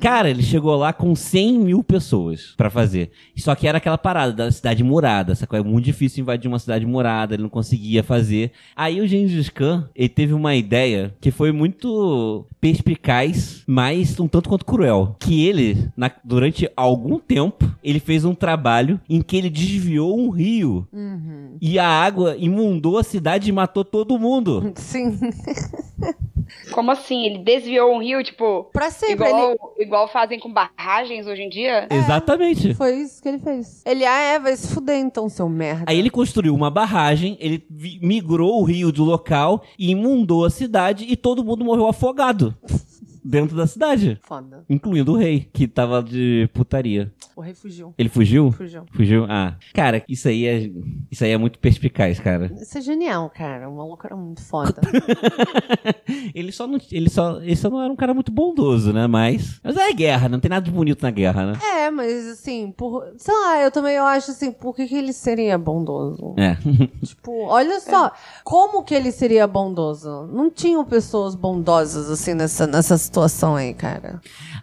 Cara, 0.00 0.30
ele 0.30 0.42
chegou 0.42 0.74
lá 0.76 0.94
com 0.94 1.14
100 1.14 1.58
mil 1.58 1.84
pessoas 1.84 2.54
pra 2.56 2.70
fazer. 2.70 3.10
Só 3.36 3.54
que 3.54 3.68
era 3.68 3.76
aquela 3.76 3.98
parada 3.98 4.32
da 4.32 4.50
cidade 4.50 4.82
murada, 4.82 5.34
sacou? 5.34 5.58
É 5.58 5.62
muito 5.62 5.84
difícil 5.84 6.22
invadir 6.22 6.48
uma 6.48 6.58
cidade 6.58 6.86
murada, 6.86 7.34
ele 7.34 7.42
não 7.42 7.50
conseguia 7.50 8.02
fazer. 8.02 8.50
Aí 8.74 8.98
o 9.02 9.06
Gengis 9.06 9.50
Khan, 9.50 9.86
ele 9.94 10.08
teve 10.08 10.32
uma 10.32 10.54
ideia 10.54 11.14
que 11.20 11.30
foi 11.30 11.52
muito 11.52 12.46
perspicaz, 12.62 13.62
mas 13.66 14.18
um 14.18 14.26
tanto 14.26 14.48
quanto 14.48 14.64
cruel. 14.64 15.16
Que 15.20 15.46
ele, 15.46 15.88
na- 15.94 16.10
durante 16.24 16.70
algum 16.74 17.18
tempo, 17.18 17.70
ele 17.84 18.00
fez 18.00 18.24
um 18.24 18.34
trabalho 18.34 18.98
em 19.08 19.20
que 19.20 19.36
ele 19.36 19.50
desviou 19.50 20.18
um 20.18 20.30
rio. 20.30 20.88
Uhum. 20.92 21.56
E 21.60 21.78
a 21.78 21.86
água 21.86 22.36
imundou 22.38 22.96
a 22.96 23.02
cidade 23.02 23.50
e 23.50 23.52
matou 23.52 23.84
todo 23.84 24.18
mundo. 24.18 24.29
Sim. 24.76 25.18
Como 26.72 26.90
assim? 26.90 27.26
Ele 27.26 27.38
desviou 27.38 27.94
um 27.94 28.00
rio, 28.00 28.22
tipo, 28.22 28.64
pra 28.72 28.90
sempre. 28.90 29.26
igual, 29.26 29.74
igual 29.78 30.08
fazem 30.08 30.38
com 30.38 30.52
barragens 30.52 31.26
hoje 31.26 31.42
em 31.42 31.48
dia? 31.48 31.86
Exatamente. 31.90 32.68
Ele... 32.68 32.74
Foi 32.74 32.94
isso 32.96 33.22
que 33.22 33.28
ele 33.28 33.38
fez. 33.38 33.82
Ele, 33.84 34.04
ah, 34.04 34.20
é, 34.20 34.38
vai 34.38 34.56
se 34.56 34.72
fuder 34.72 34.98
então, 34.98 35.28
seu 35.28 35.48
merda. 35.48 35.84
Aí 35.86 35.98
ele 35.98 36.10
construiu 36.10 36.54
uma 36.54 36.70
barragem, 36.70 37.36
ele 37.40 37.64
migrou 38.02 38.60
o 38.60 38.64
rio 38.64 38.92
do 38.92 39.04
local 39.04 39.62
e 39.78 39.90
imundou 39.90 40.44
a 40.44 40.50
cidade 40.50 41.06
e 41.08 41.16
todo 41.16 41.44
mundo 41.44 41.64
morreu 41.64 41.86
afogado 41.86 42.54
dentro 43.24 43.56
da 43.56 43.66
cidade. 43.66 44.18
Foda. 44.22 44.64
Incluindo 44.68 45.12
o 45.12 45.16
rei, 45.16 45.48
que 45.52 45.66
tava 45.66 46.02
de 46.02 46.48
putaria. 46.52 47.12
O 47.36 47.40
rei 47.40 47.54
fugiu. 47.54 47.94
Ele 47.96 48.08
fugiu? 48.08 48.52
Fugiu. 48.52 48.84
Fugiu? 48.92 49.26
Ah. 49.28 49.56
Cara, 49.72 50.04
isso 50.08 50.28
aí 50.28 50.46
é, 50.46 50.70
isso 51.10 51.24
aí 51.24 51.30
é 51.30 51.38
muito 51.38 51.58
perspicaz, 51.58 52.18
cara. 52.20 52.50
Isso 52.60 52.76
é 52.76 52.80
genial, 52.80 53.30
cara. 53.30 53.68
O 53.68 53.76
maluco 53.76 54.06
era 54.06 54.16
muito 54.16 54.42
foda. 54.42 54.80
ele 56.34 56.52
só 56.52 56.66
não, 56.66 56.78
ele 56.90 57.08
só, 57.08 57.40
ele 57.40 57.56
só 57.56 57.70
não 57.70 57.82
era 57.82 57.92
um 57.92 57.96
cara 57.96 58.14
muito 58.14 58.30
bondoso, 58.32 58.92
né? 58.92 59.06
Mas, 59.06 59.60
mas 59.62 59.76
é 59.76 59.92
guerra, 59.92 60.28
não 60.28 60.40
tem 60.40 60.48
nada 60.48 60.64
de 60.64 60.70
bonito 60.70 61.02
na 61.02 61.10
guerra, 61.10 61.46
né? 61.46 61.58
é, 61.80 61.90
mas 61.90 62.26
assim, 62.28 62.72
por. 62.76 63.12
Sei 63.16 63.34
lá, 63.34 63.62
eu 63.62 63.70
também 63.70 63.94
eu 63.94 64.04
acho 64.04 64.30
assim, 64.30 64.52
por 64.52 64.74
que, 64.74 64.86
que 64.86 64.94
ele 64.94 65.12
seria 65.12 65.56
bondoso? 65.58 66.34
É. 66.36 66.56
Tipo, 67.04 67.46
olha 67.46 67.80
só, 67.80 68.12
como 68.44 68.82
que 68.82 68.94
ele 68.94 69.10
seria 69.10 69.46
bondoso? 69.46 70.28
Não 70.32 70.50
tinham 70.50 70.84
pessoas 70.84 71.34
bondosas 71.34 72.10
assim 72.10 72.34
nessa, 72.34 72.66
nessa, 72.66 72.96
situação 73.10 73.56
aí, 73.56 73.74
cara? 73.74 74.20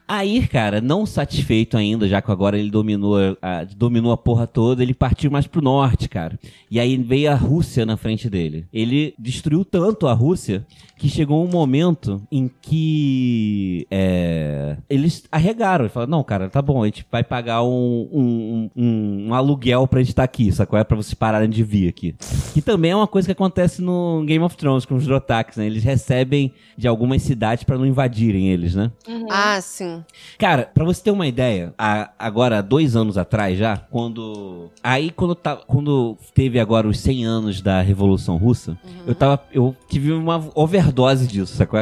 Aí, 0.07 0.47
cara, 0.47 0.79
não 0.79 1.05
satisfeito 1.05 1.75
ainda, 1.75 2.07
já 2.07 2.21
que 2.21 2.31
agora 2.31 2.57
ele 2.57 2.71
dominou 2.71 3.17
a, 3.41 3.65
dominou 3.65 4.13
a 4.13 4.17
porra 4.17 4.47
toda, 4.47 4.81
ele 4.81 4.93
partiu 4.93 5.29
mais 5.29 5.45
pro 5.45 5.61
norte, 5.61 6.07
cara. 6.07 6.39
E 6.71 6.79
aí 6.79 6.95
veio 6.95 7.29
a 7.29 7.35
Rússia 7.35 7.85
na 7.85 7.97
frente 7.97 8.29
dele. 8.29 8.65
Ele 8.71 9.13
destruiu 9.19 9.65
tanto 9.65 10.07
a 10.07 10.13
Rússia 10.13 10.65
que 10.97 11.09
chegou 11.09 11.43
um 11.43 11.49
momento 11.49 12.21
em 12.31 12.49
que 12.61 13.85
é, 13.91 14.77
eles 14.89 15.23
arregaram. 15.29 15.85
Ele 15.85 15.93
falou, 15.93 16.07
não, 16.07 16.23
cara, 16.23 16.49
tá 16.49 16.61
bom, 16.61 16.81
a 16.81 16.85
gente 16.85 17.05
vai 17.11 17.23
pagar 17.23 17.63
um, 17.63 18.09
um, 18.11 18.69
um, 18.75 19.27
um 19.27 19.33
aluguel 19.33 19.87
pra 19.87 19.99
gente 19.99 20.09
estar 20.09 20.21
tá 20.21 20.25
aqui, 20.25 20.51
sacou? 20.51 20.79
É 20.79 20.83
pra 20.83 20.95
vocês 20.95 21.13
pararem 21.13 21.49
de 21.49 21.63
vir 21.63 21.89
aqui. 21.89 22.15
Que 22.53 22.61
também 22.61 22.91
é 22.91 22.95
uma 22.95 23.07
coisa 23.07 23.27
que 23.27 23.31
acontece 23.33 23.81
no 23.81 24.23
Game 24.25 24.43
of 24.43 24.55
Thrones 24.55 24.85
com 24.85 24.95
os 24.95 25.05
Drotax, 25.05 25.57
né? 25.57 25.65
Eles 25.65 25.83
recebem 25.83 26.53
de 26.77 26.87
algumas 26.87 27.21
cidades 27.21 27.63
para 27.63 27.77
não 27.77 27.85
invadirem 27.85 28.36
eles, 28.45 28.75
né? 28.75 28.91
Uhum. 29.07 29.27
Ah, 29.29 29.59
sim. 29.61 30.03
Cara, 30.37 30.69
pra 30.73 30.85
você 30.85 31.03
ter 31.03 31.11
uma 31.11 31.27
ideia, 31.27 31.73
a, 31.77 32.11
agora, 32.19 32.61
dois 32.61 32.95
anos 32.95 33.17
atrás 33.17 33.57
já, 33.57 33.77
quando... 33.77 34.69
Aí, 34.83 35.09
quando, 35.09 35.35
tá, 35.35 35.55
quando 35.55 36.17
teve 36.33 36.59
agora 36.59 36.87
os 36.87 36.99
100 36.99 37.25
anos 37.25 37.61
da 37.61 37.81
Revolução 37.81 38.37
Russa, 38.37 38.77
uhum. 38.83 39.03
eu 39.07 39.15
tava... 39.15 39.43
Eu 39.51 39.75
tive 39.89 40.11
uma 40.11 40.49
overdose 40.53 41.27
disso, 41.27 41.55
sacou? 41.55 41.79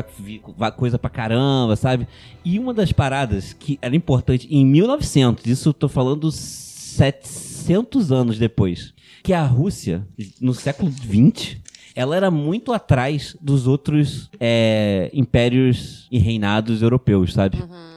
Coisa 0.78 0.98
pra 0.98 1.10
caramba, 1.10 1.76
sabe? 1.76 2.08
E 2.44 2.60
uma 2.60 2.74
das 2.74 2.92
paradas 2.92 3.54
que 3.54 3.78
era 3.82 3.96
importante 3.96 4.48
em 4.50 4.66
1900, 4.66 5.46
isso 5.46 5.70
eu 5.70 5.74
tô 5.74 5.90
falando 5.90 6.32
700 6.32 8.12
anos 8.12 8.38
depois, 8.38 8.94
que 9.24 9.34
a 9.34 9.44
Rússia, 9.44 10.08
no 10.40 10.54
século 10.54 10.90
20, 10.90 11.62
ela 11.96 12.16
era 12.16 12.30
muito 12.30 12.74
atrás 12.74 13.38
dos 13.40 13.66
outros 13.68 14.30
é, 14.40 15.10
impérios 15.14 16.08
e 16.12 16.20
reinados 16.20 16.82
europeus, 16.82 17.34
sabe? 17.34 17.58
Uhum. 17.58 17.95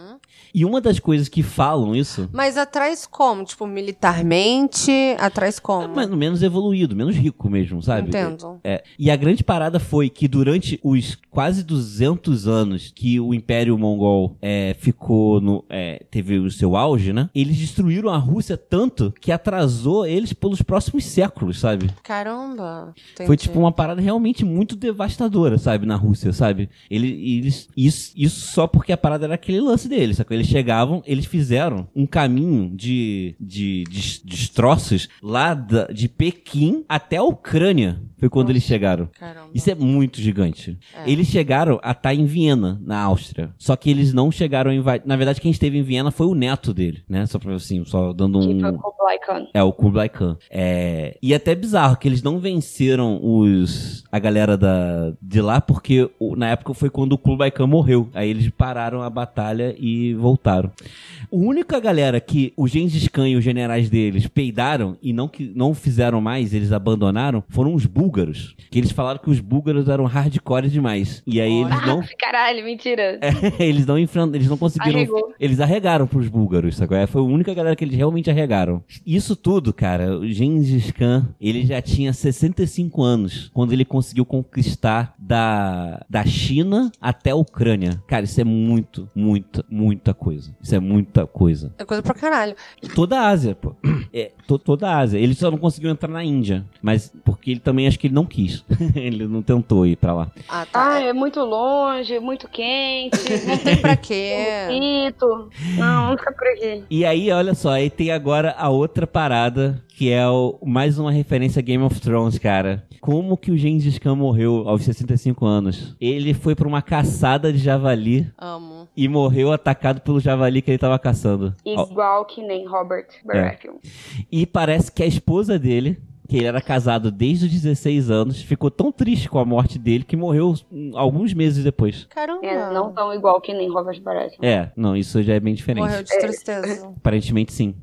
E 0.55 0.65
uma 0.65 0.81
das 0.81 0.99
coisas 0.99 1.29
que 1.29 1.43
falam 1.43 1.95
isso. 1.95 2.29
Mas 2.33 2.57
atrás 2.57 3.07
como? 3.07 3.45
Tipo, 3.45 3.67
militarmente? 3.67 4.93
Atrás 5.19 5.59
como? 5.59 5.85
É 5.85 5.89
mais 5.89 6.11
ou 6.11 6.17
menos 6.17 6.43
evoluído, 6.43 6.97
menos 6.97 7.17
rico 7.17 7.49
mesmo, 7.49 7.83
sabe? 7.83 8.09
Entendo. 8.09 8.61
É, 8.65 8.83
e 8.99 9.11
a 9.11 9.17
grande 9.17 9.45
parada 9.45 9.79
foi 9.79 10.09
que 10.09 10.27
durante 10.29 10.79
os 10.83 11.17
quase 11.31 11.63
200 11.63 12.49
anos 12.49 12.93
que 12.95 13.21
o 13.21 13.33
Império 13.35 13.79
Mongol 13.79 14.37
é, 14.41 14.75
ficou 14.79 15.41
no. 15.41 15.65
É, 15.69 16.05
teve 16.11 16.39
o 16.39 16.51
seu 16.51 16.77
auge, 16.77 17.13
né? 17.13 17.31
Eles 17.35 17.57
destruíram 17.57 18.11
a 18.11 18.17
Rússia 18.17 18.57
tanto 18.57 19.13
que 19.21 19.31
atrasou 19.31 20.07
eles 20.07 20.33
pelos 20.33 20.63
próximos 20.63 21.05
séculos, 21.05 21.61
sabe? 21.61 21.91
Caramba. 22.03 22.95
Entendi. 23.13 23.27
Foi 23.27 23.37
tipo 23.37 23.59
uma 23.59 23.73
parada 23.73 24.01
realmente 24.01 24.45
muito 24.45 24.75
devastadora, 24.75 25.59
sabe? 25.59 25.87
Na 25.87 25.97
Rússia, 25.97 26.33
sabe? 26.33 26.69
Eles, 26.91 27.11
eles, 27.11 27.69
isso, 27.77 28.13
isso 28.17 28.41
só 28.53 28.67
porque 28.67 28.93
a 28.93 28.97
parada 28.97 29.27
era 29.27 29.35
aquele 29.35 29.61
lance 29.61 29.89
deles, 29.89 30.17
sacou? 30.17 30.38
Eles 30.39 30.49
chegavam, 30.49 31.03
eles 31.07 31.27
fizeram 31.27 31.89
um 31.95 32.07
caminho 32.07 32.71
de, 32.75 33.35
de, 33.41 33.85
de 33.91 34.21
destroços 34.25 35.09
lá 35.23 35.55
da, 35.55 35.87
de 35.87 36.09
Pequim 36.09 36.85
até 36.89 37.17
a 37.17 37.23
Ucrânia. 37.23 38.01
Foi 38.19 38.29
quando 38.29 38.47
Nossa, 38.47 38.53
eles 38.53 38.65
chegaram. 38.65 39.09
Caramba. 39.19 39.51
Isso 39.55 39.71
é 39.71 39.75
muito 39.75 40.21
gigante. 40.21 40.77
É. 40.95 41.11
Eles 41.11 41.29
chegaram 41.29 41.79
a 41.83 41.93
estar 41.93 42.11
tá 42.11 42.15
em 42.15 42.25
Viena, 42.25 42.81
na 42.85 43.01
Áustria. 43.01 43.51
Só 43.57 43.77
que 43.77 43.91
eles 43.91 44.13
não 44.13 44.31
chegaram 44.33 44.71
a 44.71 44.75
invadir. 44.75 45.07
Na 45.07 45.17
verdade, 45.17 45.41
quem 45.41 45.53
esteve 45.53 45.79
em 45.79 45.83
Viena 45.83 46.11
foi 46.11 46.27
o 46.27 46.35
neto 46.35 46.75
dele, 46.75 47.03
né? 47.09 47.27
Só 47.27 47.39
pra 47.39 47.55
assim, 47.55 47.85
só 47.85 48.13
dando 48.13 48.41
um. 48.41 48.69
o 48.69 48.79
Kublai 48.79 49.19
Khan. 49.19 49.47
É, 49.55 49.63
o 49.63 49.73
Kublai 49.73 50.09
Khan. 50.09 50.37
É... 50.51 51.17
E 51.23 51.33
até 51.33 51.55
bizarro 51.55 51.97
que 51.97 52.09
eles 52.09 52.23
não 52.23 52.39
venceram 52.39 53.21
os 53.23 54.05
a 54.11 54.19
galera 54.19 54.57
da... 54.57 55.13
de 55.23 55.41
lá, 55.41 55.61
porque 55.61 56.11
na 56.37 56.51
época 56.51 56.75
foi 56.75 56.91
quando 56.91 57.13
o 57.13 57.19
Kublai 57.19 57.53
Khan 57.53 57.69
morreu. 57.69 58.09
Aí 58.15 58.29
eles 58.29 58.51
pararam 58.51 59.01
a 59.03 59.09
batalha 59.09 59.77
e 59.79 60.15
voltaram. 60.15 60.28
A 60.37 61.37
única 61.37 61.79
galera 61.79 62.21
que 62.21 62.53
o 62.57 62.67
Gengis 62.67 63.07
Khan 63.09 63.29
e 63.29 63.37
os 63.37 63.45
generais 63.45 63.91
deles 63.91 64.27
peidaram 64.27 64.97
e 65.03 65.13
não, 65.13 65.29
que, 65.29 65.53
não 65.55 65.75
fizeram 65.75 66.21
mais, 66.21 66.55
eles 66.55 66.73
abandonaram, 66.73 67.45
foram 67.49 67.75
os 67.75 67.85
búlgaros. 67.85 68.57
Que 68.71 68.79
eles 68.79 68.91
falaram 68.91 69.21
que 69.21 69.31
os 69.31 69.41
búlgaros 69.41 69.89
eram 69.89 70.05
hardcore 70.05 70.69
demais. 70.69 71.23
E 71.27 71.41
aí 71.41 71.61
eles 71.61 71.87
não. 71.87 72.03
Caralho, 72.19 72.65
mentira. 72.65 73.19
É, 73.59 73.65
eles 73.65 73.87
não 73.87 73.99
enfrentam, 73.99 74.35
eles 74.35 74.49
não 74.49 74.57
conseguiram. 74.57 74.99
Arregou. 74.99 75.35
Eles 75.39 75.61
arregaram 75.61 76.07
pros 76.07 76.29
búlgaros, 76.29 76.77
sabe? 76.77 76.97
É, 76.97 77.07
foi 77.07 77.21
a 77.21 77.25
única 77.25 77.55
galera 77.55 77.75
que 77.75 77.85
eles 77.85 77.97
realmente 77.97 78.31
arregaram. 78.31 78.83
Isso 79.07 79.37
tudo, 79.37 79.73
cara, 79.73 80.19
o 80.19 80.29
Gengis 80.29 80.91
Khan, 80.91 81.29
ele 81.41 81.65
já 81.65 81.81
tinha 81.81 82.13
65 82.13 83.03
anos 83.03 83.51
quando 83.55 83.73
ele 83.73 83.85
conseguiu 83.85 84.25
conquistar 84.25 85.15
da, 85.19 86.05
da 86.09 86.25
China 86.25 86.91
até 87.01 87.31
a 87.31 87.37
Ucrânia. 87.37 88.03
Cara, 88.07 88.25
isso 88.25 88.41
é 88.41 88.45
muito, 88.45 89.09
muita, 89.15 89.65
muita 89.71 90.13
coisa. 90.19 90.55
Isso 90.61 90.75
é 90.75 90.81
muita 90.81 91.27
coisa. 91.27 91.73
É 91.79 91.85
coisa 91.85 92.03
pra 92.03 92.15
caralho. 92.15 92.55
Toda 92.95 93.19
a 93.19 93.29
Ásia, 93.29 93.55
pô. 93.55 93.75
É, 94.13 94.33
to, 94.47 94.59
toda 94.59 94.89
a 94.89 94.99
Ásia. 94.99 95.19
Ele 95.19 95.35
só 95.35 95.51
não 95.51 95.59
conseguiu 95.59 95.91
entrar 95.91 96.09
na 96.09 96.25
Índia. 96.25 96.65
Mas 96.83 97.13
porque 97.25 97.53
ele 97.53 97.61
também 97.61 97.87
acho 97.87 97.99
que 97.99 98.07
ele 98.07 98.15
não 98.15 98.27
quis. 98.27 98.65
ele 98.95 99.27
não 99.27 99.43
tentou 99.43 99.87
ir 99.87 99.97
pra 99.97 100.13
lá. 100.13 100.31
Ah, 100.49 100.67
tá. 100.67 100.95
Ah, 100.95 101.01
é 101.01 101.13
muito 101.13 101.41
longe, 101.41 102.19
muito 102.19 102.49
quente. 102.49 103.19
não 103.47 103.59
tem 103.59 103.77
pra 103.77 103.97
quê. 103.97 104.67
Bonito. 104.67 105.49
Não, 105.77 106.11
não 106.11 106.19
fica 106.19 106.33
por 106.33 106.47
aqui. 106.49 106.85
E 106.91 107.05
aí, 107.05 107.31
olha 107.31 107.55
só, 107.55 107.71
aí 107.71 107.89
tem 107.89 108.11
agora 108.11 108.55
a 108.59 108.69
outra 108.69 109.07
parada 109.07 109.83
que 109.99 110.13
é 110.13 110.29
o, 110.29 110.57
mais 110.65 110.97
uma 110.97 111.11
referência 111.11 111.59
a 111.59 111.63
Game 111.63 111.83
of 111.83 112.01
Thrones, 112.01 112.39
cara. 112.39 112.87
Como 113.01 113.37
que 113.37 113.51
o 113.51 113.57
Gengis 113.57 113.99
Khan 113.99 114.15
morreu 114.15 114.69
aos 114.69 114.85
65 114.85 115.45
anos? 115.45 115.97
Ele 116.01 116.33
foi 116.33 116.55
pra 116.55 116.69
uma 116.69 116.81
caçada 116.81 117.53
de 117.53 117.59
javali. 117.59 118.31
Amo. 118.39 118.78
E 119.01 119.07
morreu 119.07 119.53
atacado 119.53 120.01
pelo 120.01 120.19
javali 120.19 120.61
que 120.61 120.73
ele 120.73 120.79
tava 120.79 120.99
caçando. 120.99 121.55
Igual 121.65 122.25
que 122.25 122.43
nem 122.43 122.67
Robert 122.67 123.07
Baratheon. 123.25 123.75
É. 123.77 123.89
E 124.33 124.45
parece 124.45 124.91
que 124.91 125.05
a 125.05 125.07
esposa 125.07 125.57
dele, 125.57 126.03
que 126.29 126.37
ele 126.37 126.47
era 126.47 126.61
casado 126.61 127.13
desde 127.13 127.47
os 127.47 127.53
16 127.53 128.11
anos, 128.11 128.43
ficou 128.43 128.73
tão 128.73 128.91
triste 128.91 129.29
com 129.29 129.39
a 129.39 129.45
morte 129.45 129.79
dele 129.79 130.03
que 130.03 130.17
morreu 130.17 130.53
alguns 130.95 131.33
meses 131.33 131.63
depois. 131.63 132.07
Caramba. 132.11 132.45
É, 132.45 132.73
não 132.73 132.93
tão 132.93 133.15
igual 133.15 133.41
que 133.41 133.55
nem 133.55 133.71
Robert 133.71 134.03
Baratheon. 134.03 134.43
É, 134.43 134.73
não, 134.77 134.97
isso 134.97 135.23
já 135.23 135.35
é 135.35 135.39
bem 135.39 135.55
diferente. 135.55 135.85
Morreu 135.85 136.03
de 136.03 136.19
tristeza. 136.19 136.89
Aparentemente 136.99 137.53
sim. 137.53 137.77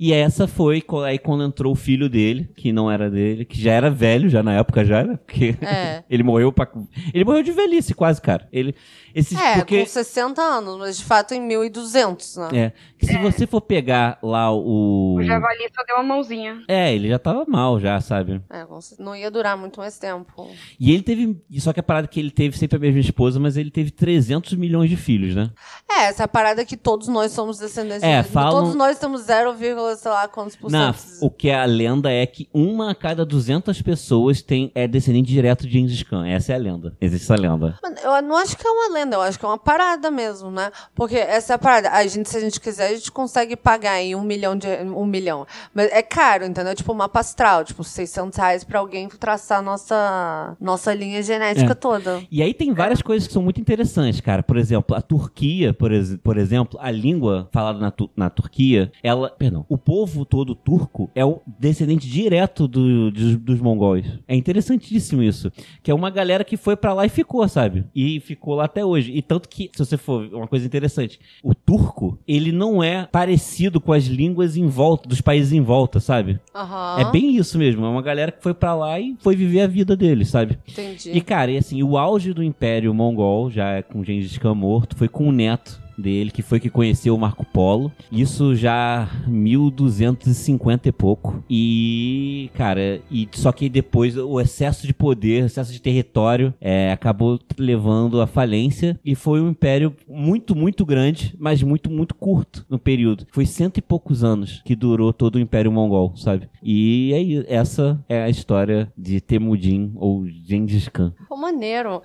E 0.00 0.12
essa 0.12 0.46
foi 0.46 0.82
aí 1.04 1.18
quando 1.18 1.42
entrou 1.42 1.72
o 1.72 1.76
filho 1.76 2.08
dele, 2.08 2.48
que 2.56 2.72
não 2.72 2.88
era 2.88 3.10
dele, 3.10 3.44
que 3.44 3.60
já 3.60 3.72
era 3.72 3.90
velho 3.90 4.28
já 4.28 4.44
na 4.44 4.54
época 4.54 4.84
já, 4.84 5.02
né? 5.02 5.18
Porque 5.26 5.56
é. 5.60 6.04
ele 6.08 6.22
morreu 6.22 6.52
pra... 6.52 6.68
ele 7.12 7.24
morreu 7.24 7.42
de 7.42 7.50
velhice 7.50 7.94
quase, 7.94 8.22
cara. 8.22 8.46
Ele 8.52 8.76
esses, 9.14 9.38
é, 9.38 9.56
porque... 9.56 9.80
com 9.80 9.86
60 9.86 10.40
anos, 10.40 10.78
mas 10.78 10.98
de 10.98 11.04
fato 11.04 11.34
em 11.34 11.40
1200, 11.40 12.36
né? 12.36 12.48
É. 12.52 12.72
Se 13.04 13.14
é. 13.14 13.22
você 13.22 13.46
for 13.46 13.60
pegar 13.60 14.18
lá 14.22 14.52
o. 14.52 15.16
O 15.16 15.22
javali 15.22 15.68
só 15.74 15.84
deu 15.84 15.96
uma 15.96 16.02
mãozinha. 16.02 16.62
É, 16.68 16.94
ele 16.94 17.08
já 17.08 17.18
tava 17.18 17.44
mal, 17.46 17.78
já, 17.78 18.00
sabe? 18.00 18.42
É, 18.50 18.66
não 18.98 19.14
ia 19.14 19.30
durar 19.30 19.56
muito 19.56 19.80
mais 19.80 19.98
tempo. 19.98 20.48
E 20.78 20.92
ele 20.92 21.02
teve. 21.02 21.40
Só 21.58 21.72
que 21.72 21.80
a 21.80 21.82
parada 21.82 22.08
que 22.08 22.18
ele 22.18 22.30
teve 22.30 22.58
sempre 22.58 22.76
a 22.76 22.80
mesma 22.80 23.00
esposa, 23.00 23.38
mas 23.38 23.56
ele 23.56 23.70
teve 23.70 23.90
300 23.90 24.54
milhões 24.54 24.90
de 24.90 24.96
filhos, 24.96 25.34
né? 25.34 25.50
É, 25.90 26.06
essa 26.06 26.22
é 26.22 26.24
a 26.24 26.28
parada 26.28 26.64
que 26.64 26.76
todos 26.76 27.08
nós 27.08 27.32
somos 27.32 27.58
descendentes. 27.58 28.02
É, 28.02 28.22
falam... 28.22 28.60
Todos 28.60 28.74
nós 28.74 28.98
temos 28.98 29.22
0, 29.22 29.56
sei 29.96 30.10
lá 30.10 30.28
quantos 30.28 30.56
por 30.56 30.70
cento. 30.70 30.98
O 31.20 31.30
que 31.30 31.48
é 31.48 31.54
a 31.54 31.64
lenda 31.64 32.10
é 32.10 32.26
que 32.26 32.48
uma 32.52 32.90
a 32.90 32.94
cada 32.94 33.24
200 33.24 33.80
pessoas 33.82 34.42
tem, 34.42 34.72
é 34.74 34.86
descendente 34.86 35.28
direto 35.28 35.66
de 35.66 35.72
Gengis 35.72 36.02
Khan. 36.02 36.26
Essa 36.26 36.52
é 36.52 36.56
a 36.56 36.58
lenda. 36.58 36.96
Existe 37.00 37.24
essa 37.24 37.40
lenda. 37.40 37.78
Eu 38.02 38.22
não 38.22 38.36
acho 38.36 38.56
que 38.56 38.66
é 38.66 38.70
uma 38.70 38.92
lenda, 38.92 38.97
eu 39.02 39.20
acho 39.20 39.38
que 39.38 39.44
é 39.44 39.48
uma 39.48 39.58
parada 39.58 40.10
mesmo, 40.10 40.50
né? 40.50 40.70
Porque 40.94 41.16
essa 41.16 41.54
é 41.54 41.56
a 41.56 41.58
parada. 41.58 41.90
A 41.90 42.06
gente, 42.06 42.28
se 42.28 42.36
a 42.36 42.40
gente 42.40 42.60
quiser, 42.60 42.88
a 42.88 42.94
gente 42.94 43.10
consegue 43.12 43.56
pagar 43.56 43.92
aí 43.92 44.14
um 44.14 44.22
milhão 44.22 44.56
de. 44.56 44.66
um 44.68 45.06
milhão. 45.06 45.46
Mas 45.74 45.90
é 45.92 46.02
caro, 46.02 46.44
entendeu? 46.44 46.74
Tipo, 46.74 46.94
mapa 46.94 47.20
astral, 47.20 47.64
tipo, 47.64 47.84
600 47.84 48.36
reais 48.36 48.64
pra 48.64 48.78
alguém 48.78 49.08
traçar 49.08 49.62
nossa, 49.62 50.56
nossa 50.60 50.92
linha 50.94 51.22
genética 51.22 51.72
é. 51.72 51.74
toda. 51.74 52.22
E 52.30 52.42
aí 52.42 52.52
tem 52.54 52.72
várias 52.72 53.02
coisas 53.02 53.26
que 53.26 53.32
são 53.32 53.42
muito 53.42 53.60
interessantes, 53.60 54.20
cara. 54.20 54.42
Por 54.42 54.56
exemplo, 54.56 54.96
a 54.96 55.02
Turquia, 55.02 55.72
por, 55.72 55.92
ex 55.92 56.16
por 56.22 56.36
exemplo, 56.36 56.78
a 56.82 56.90
língua 56.90 57.48
falada 57.52 57.78
na, 57.78 57.90
tu 57.90 58.10
na 58.16 58.30
Turquia, 58.30 58.92
ela. 59.02 59.30
Perdão. 59.30 59.64
O 59.68 59.78
povo 59.78 60.24
todo 60.24 60.54
turco 60.54 61.10
é 61.14 61.24
o 61.24 61.40
descendente 61.46 62.08
direto 62.08 62.66
do, 62.66 63.10
dos, 63.10 63.36
dos 63.36 63.60
mongóis. 63.60 64.06
É 64.26 64.34
interessantíssimo 64.34 65.22
isso. 65.22 65.50
Que 65.82 65.90
é 65.90 65.94
uma 65.94 66.10
galera 66.10 66.44
que 66.44 66.56
foi 66.56 66.76
para 66.76 66.92
lá 66.92 67.06
e 67.06 67.08
ficou, 67.08 67.46
sabe? 67.48 67.84
E 67.94 68.20
ficou 68.20 68.54
lá 68.54 68.64
até 68.64 68.84
hoje. 68.88 69.12
E 69.12 69.22
tanto 69.22 69.48
que, 69.48 69.70
se 69.72 69.78
você 69.78 69.96
for, 69.96 70.28
uma 70.32 70.46
coisa 70.46 70.66
interessante, 70.66 71.18
o 71.42 71.54
turco, 71.54 72.18
ele 72.26 72.52
não 72.52 72.82
é 72.82 73.06
parecido 73.06 73.80
com 73.80 73.92
as 73.92 74.04
línguas 74.04 74.56
em 74.56 74.66
volta, 74.66 75.08
dos 75.08 75.20
países 75.20 75.52
em 75.52 75.60
volta, 75.60 76.00
sabe? 76.00 76.40
Uhum. 76.54 77.00
É 77.00 77.10
bem 77.10 77.36
isso 77.36 77.58
mesmo. 77.58 77.84
É 77.84 77.88
uma 77.88 78.02
galera 78.02 78.32
que 78.32 78.42
foi 78.42 78.54
para 78.54 78.74
lá 78.74 78.98
e 78.98 79.16
foi 79.20 79.36
viver 79.36 79.60
a 79.62 79.66
vida 79.66 79.96
deles, 79.96 80.28
sabe? 80.28 80.58
Entendi. 80.68 81.10
E, 81.12 81.20
cara, 81.20 81.50
e 81.50 81.58
assim, 81.58 81.82
o 81.82 81.96
auge 81.96 82.32
do 82.32 82.42
Império 82.42 82.92
Mongol, 82.94 83.50
já 83.50 83.70
é 83.70 83.82
com 83.82 84.02
Gengis 84.02 84.38
Khan 84.38 84.54
morto, 84.54 84.96
foi 84.96 85.08
com 85.08 85.28
o 85.28 85.32
neto 85.32 85.87
dele, 85.98 86.30
que 86.30 86.42
foi 86.42 86.60
que 86.60 86.70
conheceu 86.70 87.14
o 87.14 87.18
Marco 87.18 87.44
Polo. 87.44 87.92
Isso 88.10 88.54
já 88.54 89.08
1250 89.26 90.88
e 90.88 90.92
pouco. 90.92 91.42
E, 91.50 92.50
cara, 92.54 93.00
e 93.10 93.28
só 93.32 93.50
que 93.52 93.68
depois 93.68 94.16
o 94.16 94.40
excesso 94.40 94.86
de 94.86 94.94
poder, 94.94 95.42
o 95.42 95.46
excesso 95.46 95.72
de 95.72 95.80
território, 95.80 96.54
é, 96.60 96.92
acabou 96.92 97.38
levando 97.58 98.20
à 98.20 98.26
falência 98.26 98.98
e 99.04 99.14
foi 99.14 99.40
um 99.40 99.48
império 99.50 99.94
muito, 100.08 100.54
muito 100.54 100.86
grande, 100.86 101.34
mas 101.38 101.62
muito, 101.62 101.90
muito 101.90 102.14
curto 102.14 102.64
no 102.68 102.78
período. 102.78 103.26
Foi 103.32 103.44
cento 103.44 103.78
e 103.78 103.82
poucos 103.82 104.22
anos 104.22 104.62
que 104.64 104.76
durou 104.76 105.12
todo 105.12 105.36
o 105.36 105.40
Império 105.40 105.72
Mongol, 105.72 106.16
sabe? 106.16 106.48
E 106.62 107.12
aí, 107.14 107.44
essa 107.48 108.02
é 108.08 108.22
a 108.22 108.28
história 108.28 108.92
de 108.96 109.20
Temudin 109.20 109.92
ou 109.96 110.26
Gengis 110.26 110.88
Khan. 110.88 111.12
Pô, 111.28 111.36
maneiro. 111.36 112.02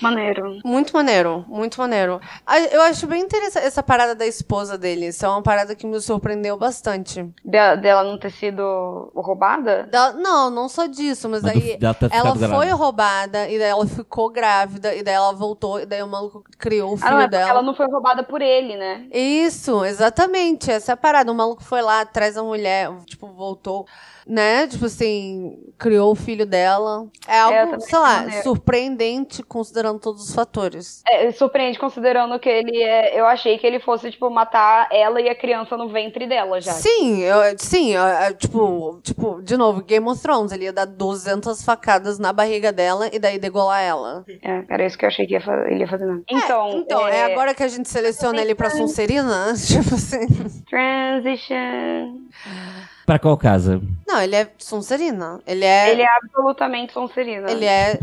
Maneiro. 0.00 0.58
Muito 0.64 0.92
maneiro, 0.92 1.44
muito 1.48 1.78
maneiro. 1.78 2.20
Ah, 2.46 2.58
Eu 2.58 2.82
acho 2.82 3.06
bem 3.06 3.22
interessante 3.22 3.35
essa 3.44 3.82
parada 3.82 4.14
da 4.14 4.26
esposa 4.26 4.76
dele. 4.78 5.06
Isso 5.08 5.24
é 5.24 5.28
uma 5.28 5.42
parada 5.42 5.74
que 5.74 5.86
me 5.86 6.00
surpreendeu 6.00 6.56
bastante. 6.56 7.22
De- 7.44 7.76
dela 7.76 8.04
não 8.04 8.18
ter 8.18 8.30
sido 8.32 9.10
roubada? 9.14 9.88
Da- 9.90 10.12
não, 10.12 10.50
não 10.50 10.68
só 10.68 10.86
disso, 10.86 11.28
mas, 11.28 11.42
Mas 11.42 11.52
do- 11.52 11.58
aí 11.58 11.78
ter 11.78 11.86
ela 12.12 12.34
foi 12.34 12.48
grávida. 12.48 12.74
roubada, 12.74 13.48
e 13.48 13.58
daí 13.58 13.68
ela 13.68 13.86
ficou 13.86 14.30
grávida, 14.30 14.94
e 14.94 15.02
daí 15.02 15.14
ela 15.14 15.32
voltou, 15.32 15.80
e 15.80 15.86
daí 15.86 16.02
o 16.02 16.06
maluco 16.08 16.42
criou 16.58 16.92
o 16.92 16.96
filho 16.96 17.08
Ah, 17.08 17.12
não, 17.14 17.20
é 17.20 17.28
dela. 17.28 17.50
ela 17.50 17.62
não 17.62 17.74
foi 17.74 17.86
roubada 17.86 18.22
por 18.22 18.40
ele, 18.42 18.76
né? 18.76 19.06
Isso, 19.12 19.84
exatamente. 19.84 20.70
Essa 20.70 20.92
é 20.92 20.94
a 20.94 20.96
parada. 20.96 21.30
O 21.30 21.34
maluco 21.34 21.62
foi 21.62 21.82
lá 21.82 22.00
atrás 22.00 22.34
da 22.34 22.42
mulher, 22.42 22.90
tipo, 23.06 23.26
voltou, 23.28 23.86
né? 24.26 24.66
Tipo 24.66 24.86
assim, 24.86 25.56
criou 25.78 26.12
o 26.12 26.16
filho 26.16 26.44
dela. 26.44 27.06
É 27.28 27.38
algo, 27.38 27.70
também 27.70 27.80
sei 27.86 27.98
lá, 27.98 28.16
maneiro. 28.22 28.42
surpreendente 28.42 29.42
considerando 29.42 29.98
todos 30.00 30.28
os 30.28 30.34
fatores. 30.34 31.02
É, 31.06 31.30
surpreende 31.32 31.78
considerando 31.78 32.38
que 32.38 32.48
ele 32.48 32.82
é. 32.82 33.18
Eu 33.18 33.26
achei 33.26 33.56
que 33.58 33.66
ele 33.66 33.78
fosse, 33.80 34.10
tipo, 34.10 34.28
matar 34.30 34.88
ela 34.90 35.20
e 35.20 35.28
a 35.28 35.34
criança 35.34 35.76
no 35.76 35.88
ventre 35.88 36.26
dela 36.26 36.60
já. 36.60 36.72
Sim, 36.72 37.20
eu, 37.22 37.38
sim, 37.58 37.92
eu- 37.94 38.02
eu, 38.02 38.34
tipo, 38.34 39.00
tipo, 39.02 39.42
de 39.42 39.56
novo, 39.56 39.82
Game 39.82 40.08
of 40.08 40.20
Thrones, 40.20 40.50
ele 40.52 40.64
ia 40.64 40.72
dar 40.72 40.86
200 40.86 41.62
facadas 41.64 42.18
na 42.18 42.32
barriga 42.32 42.72
dela 42.72 43.08
e 43.12 43.18
daí 43.18 43.38
degolar 43.38 43.80
ela. 43.82 44.24
É, 44.42 44.64
era 44.68 44.84
isso 44.86 44.98
que 44.98 45.04
eu 45.04 45.08
achei 45.08 45.26
que 45.26 45.34
ia 45.34 45.42
ele 45.68 45.80
ia 45.80 45.88
fazer 45.88 46.04
mesmo. 46.06 46.24
Então, 46.28 46.70
Então, 46.78 47.06
é, 47.06 47.32
agora 47.32 47.54
que 47.54 47.62
a 47.62 47.68
gente 47.68 47.88
seleciona 47.88 48.40
ele 48.40 48.54
pra 48.54 48.70
Sonserina, 48.70 49.52
tipo 49.54 49.94
assim. 49.94 50.26
Transition. 50.68 52.26
Pra 53.06 53.18
qual 53.20 53.36
casa? 53.38 53.80
Não, 54.06 54.20
ele 54.20 54.34
é 54.34 54.50
Sonserina. 54.58 55.40
Ele 55.46 55.64
é. 55.64 55.92
Ele 55.92 56.02
é 56.02 56.08
absolutamente 56.16 56.92
Sonserina. 56.92 57.48
Ele 57.48 57.64
é 57.64 57.98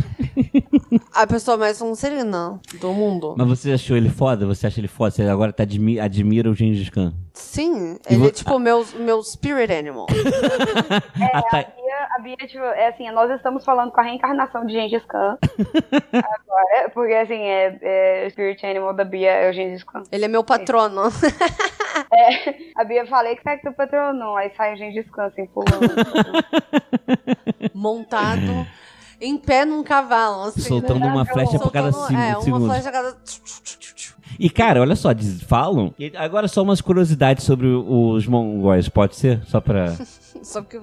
a 1.14 1.28
pessoa 1.28 1.58
mais 1.58 1.76
Sonserina 1.78 2.60
do 2.80 2.94
mundo. 2.94 3.36
Mas 3.38 3.48
você 3.48 3.74
achou 3.74 3.98
ele 3.98 4.10
foda? 4.10 4.46
Você 4.46 4.66
acha 4.66 4.80
ele 4.80 4.88
foda? 4.88 5.12
Você 5.12 5.24
agora 5.24 5.52
tá 5.52 5.64
admi 5.64 6.00
admira 6.00 6.50
o 6.50 6.56
Gengis 6.56 6.90
Khan? 6.90 7.14
Sim, 7.34 7.98
E 8.10 8.14
ele 8.14 8.18
vo- 8.22 8.28
é 8.28 8.32
tipo 8.32 8.58
meu, 8.58 8.86
meu 8.98 9.22
spirit 9.24 9.74
animal. 9.74 10.08
Tá. 10.08 10.14
A 11.32 11.42
Bia, 11.58 11.68
a 12.24 12.36
Bia, 12.36 12.38
tipo, 12.48 12.64
é 12.64 12.88
assim, 12.88 13.12
nós 13.12 13.30
estamos 13.32 13.66
falando 13.66 13.92
com 13.92 14.00
a 14.00 14.04
reencarnação 14.04 14.66
de 14.66 14.74
Gengis 14.74 15.04
Khan. 15.06 15.38
Agora, 16.14 16.90
porque 16.94 17.14
assim, 17.14 17.42
é, 17.42 17.78
é, 17.82 18.28
o 18.28 18.32
Spirit 18.32 18.66
Animal 18.66 18.94
da 18.94 19.04
Bia 19.04 19.32
é 19.32 19.50
o 19.50 19.54
Gengis 19.54 19.84
Khan. 19.84 20.04
Ele 20.12 20.24
é 20.26 20.28
meu 20.30 20.44
patrono. 20.44 21.02
A 22.76 22.84
Bia 22.84 23.06
falei 23.06 23.36
que 23.36 23.44
tá 23.44 23.54
aqui 23.54 23.68
o 23.68 23.74
patrono, 23.74 24.36
aí 24.36 24.52
sai 24.56 24.74
o 24.74 24.78
Gengis 24.78 25.10
Khan, 25.12 25.26
assim, 25.26 25.46
pulando. 25.48 25.94
Montado 27.74 28.66
em 29.22 29.38
pé 29.38 29.66
num 29.66 29.84
cavalo. 29.84 30.44
Assim, 30.44 30.62
Soltando 30.62 31.02
né? 31.02 31.08
uma 31.08 31.26
flecha 31.26 31.60
por 31.60 31.72
cada 31.72 31.92
cinco 31.92 32.20
É, 32.20 32.34
uma 32.34 32.42
segundos. 32.42 32.68
flecha 32.68 32.90
a 32.90 32.92
cada. 32.92 33.18
E, 34.40 34.50
cara, 34.50 34.82
olha 34.82 34.96
só, 34.96 35.14
diz- 35.14 35.42
falam. 35.44 35.94
e 36.00 36.12
Agora 36.16 36.48
só 36.48 36.62
umas 36.64 36.82
curiosidades 36.82 37.44
sobre 37.46 37.68
os 37.68 38.26
mongóis, 38.28 38.90
pode 38.90 39.16
ser? 39.16 39.42
Só 39.46 39.60
pra. 39.60 39.94
Só 40.44 40.62
que. 40.62 40.78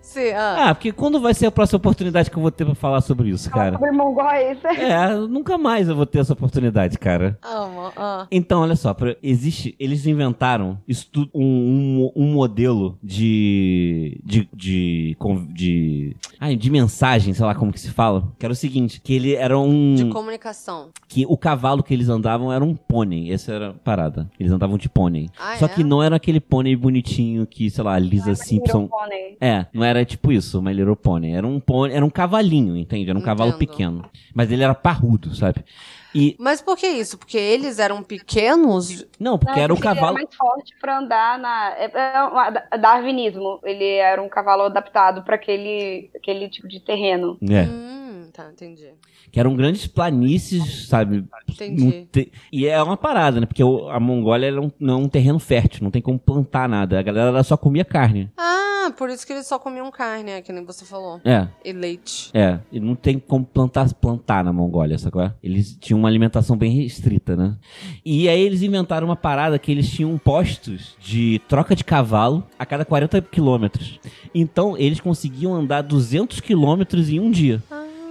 Sim, 0.00 0.30
ah. 0.30 0.68
Ah, 0.70 0.74
porque 0.74 0.90
quando 0.90 1.20
vai 1.20 1.34
ser 1.34 1.44
a 1.46 1.50
próxima 1.50 1.76
oportunidade 1.76 2.30
que 2.30 2.36
eu 2.36 2.40
vou 2.40 2.50
ter 2.50 2.64
pra 2.64 2.74
falar 2.74 3.02
sobre 3.02 3.28
isso, 3.28 3.50
cara? 3.50 3.72
Sobre 3.72 3.90
mongóis. 3.90 4.58
É, 4.78 5.14
nunca 5.28 5.58
mais 5.58 5.88
eu 5.88 5.96
vou 5.96 6.06
ter 6.06 6.20
essa 6.20 6.32
oportunidade, 6.32 6.96
cara. 6.98 7.36
Ah, 7.42 7.90
ah. 7.96 8.26
Então, 8.30 8.60
olha 8.62 8.76
só, 8.76 8.96
existe. 9.22 9.74
Eles 9.78 10.06
inventaram 10.06 10.78
isso 10.88 11.08
tudo, 11.12 11.30
um, 11.34 12.10
um, 12.16 12.22
um 12.24 12.32
modelo 12.32 12.96
de. 13.02 14.18
de. 14.24 14.48
de. 14.54 15.16
con- 15.18 15.46
de, 15.52 16.16
ai, 16.40 16.56
de 16.56 16.70
mensagem, 16.70 17.34
sei 17.34 17.44
lá 17.44 17.54
como 17.54 17.72
que 17.72 17.80
se 17.80 17.90
fala. 17.90 18.32
Que 18.38 18.46
era 18.46 18.52
o 18.52 18.56
seguinte: 18.56 19.00
que 19.02 19.12
ele 19.14 19.34
era 19.34 19.58
um. 19.58 19.94
De 19.94 20.04
comunicação. 20.06 20.88
que 21.08 21.26
o 21.28 21.36
cavalo 21.36 21.82
que 21.82 21.92
eles 21.92 22.08
andavam 22.08 22.52
era 22.52 22.64
um 22.64 22.75
pônei. 22.76 23.32
Essa 23.32 23.52
era 23.52 23.70
a 23.70 23.72
parada. 23.72 24.30
Eles 24.38 24.52
andavam 24.52 24.76
de 24.78 24.88
pônei. 24.88 25.28
Ah, 25.38 25.56
Só 25.56 25.66
é? 25.66 25.68
que 25.68 25.82
não 25.82 26.02
era 26.02 26.16
aquele 26.16 26.40
pônei 26.40 26.76
bonitinho 26.76 27.46
que, 27.46 27.68
sei 27.70 27.82
lá, 27.82 27.94
a 27.94 27.98
Lisa 27.98 28.34
Simpson. 28.34 28.86
Pônei. 28.88 29.36
É, 29.40 29.66
não 29.72 29.84
era 29.84 30.04
tipo 30.04 30.30
isso, 30.30 30.60
My 30.62 30.72
Little 30.72 30.96
Pony. 30.96 31.32
Era 31.32 31.46
um 31.46 31.58
pônei, 31.58 31.96
era 31.96 32.04
um 32.04 32.10
cavalinho, 32.10 32.76
entende? 32.76 33.10
Era 33.10 33.18
um 33.18 33.22
cavalo 33.22 33.50
Entendo. 33.50 33.58
pequeno. 33.70 34.10
Mas 34.34 34.50
ele 34.52 34.62
era 34.62 34.74
parrudo, 34.74 35.34
sabe? 35.34 35.64
E. 36.14 36.34
Mas 36.38 36.62
por 36.62 36.76
que 36.78 36.86
isso? 36.86 37.18
Porque 37.18 37.36
eles 37.36 37.78
eram 37.78 38.02
pequenos? 38.02 39.04
Não, 39.20 39.38
porque 39.38 39.56
Não, 39.56 39.62
era 39.64 39.72
o 39.72 39.76
porque 39.76 39.88
ele 39.88 39.94
cavalo. 39.96 40.14
mais 40.14 40.34
forte 40.34 40.74
pra 40.80 40.98
andar 40.98 41.38
na. 41.38 41.74
É, 41.76 41.90
é 42.72 42.78
darwinismo. 42.78 43.60
Ele 43.64 43.84
era 43.96 44.22
um 44.22 44.28
cavalo 44.28 44.62
adaptado 44.62 45.22
pra 45.22 45.34
aquele, 45.36 46.10
aquele 46.16 46.48
tipo 46.48 46.66
de 46.68 46.80
terreno. 46.80 47.36
É. 47.42 47.62
Hum, 47.64 48.30
tá, 48.32 48.50
entendi. 48.50 48.88
Que 49.30 49.40
eram 49.40 49.54
grandes 49.54 49.86
planícies, 49.86 50.86
sabe? 50.88 51.24
Entendi. 51.48 52.06
Te- 52.10 52.32
E 52.52 52.66
é 52.66 52.82
uma 52.82 52.96
parada, 52.96 53.40
né? 53.40 53.46
Porque 53.46 53.62
a 53.62 54.00
Mongólia 54.00 54.46
era 54.46 54.60
um- 54.60 54.70
não 54.78 54.94
é 54.94 54.96
um 55.04 55.08
terreno 55.08 55.38
fértil, 55.38 55.82
não 55.82 55.90
tem 55.90 56.00
como 56.02 56.18
plantar 56.18 56.68
nada. 56.68 56.98
A 56.98 57.02
galera 57.02 57.42
só 57.42 57.56
comia 57.56 57.84
carne. 57.84 58.30
Ah, 58.36 58.92
por 58.96 59.10
isso 59.10 59.26
que 59.26 59.32
eles 59.32 59.46
só 59.46 59.58
comiam 59.58 59.90
carne, 59.90 60.30
é, 60.30 60.40
que 60.42 60.52
nem 60.52 60.64
você 60.64 60.84
falou. 60.84 61.20
É. 61.24 61.48
E 61.64 61.72
leite. 61.72 62.30
É, 62.32 62.60
e 62.70 62.78
não 62.80 62.94
tem 62.94 63.18
como 63.18 63.44
plantar, 63.44 63.92
plantar 63.94 64.44
na 64.44 64.52
Mongólia, 64.52 64.96
sacou? 64.96 65.30
Eles 65.42 65.76
tinham 65.80 65.98
uma 65.98 66.08
alimentação 66.08 66.56
bem 66.56 66.70
restrita, 66.70 67.34
né? 67.36 67.56
E 68.04 68.28
aí 68.28 68.40
eles 68.40 68.62
inventaram 68.62 69.06
uma 69.08 69.16
parada 69.16 69.58
que 69.58 69.70
eles 69.72 69.90
tinham 69.90 70.16
postos 70.18 70.94
de 71.00 71.40
troca 71.48 71.74
de 71.74 71.84
cavalo 71.84 72.44
a 72.58 72.64
cada 72.64 72.84
40 72.84 73.20
quilômetros. 73.20 73.98
Então 74.34 74.76
eles 74.78 75.00
conseguiam 75.00 75.54
andar 75.54 75.82
200 75.82 76.40
quilômetros 76.40 77.08
em 77.10 77.18
um 77.20 77.30
dia. 77.30 77.62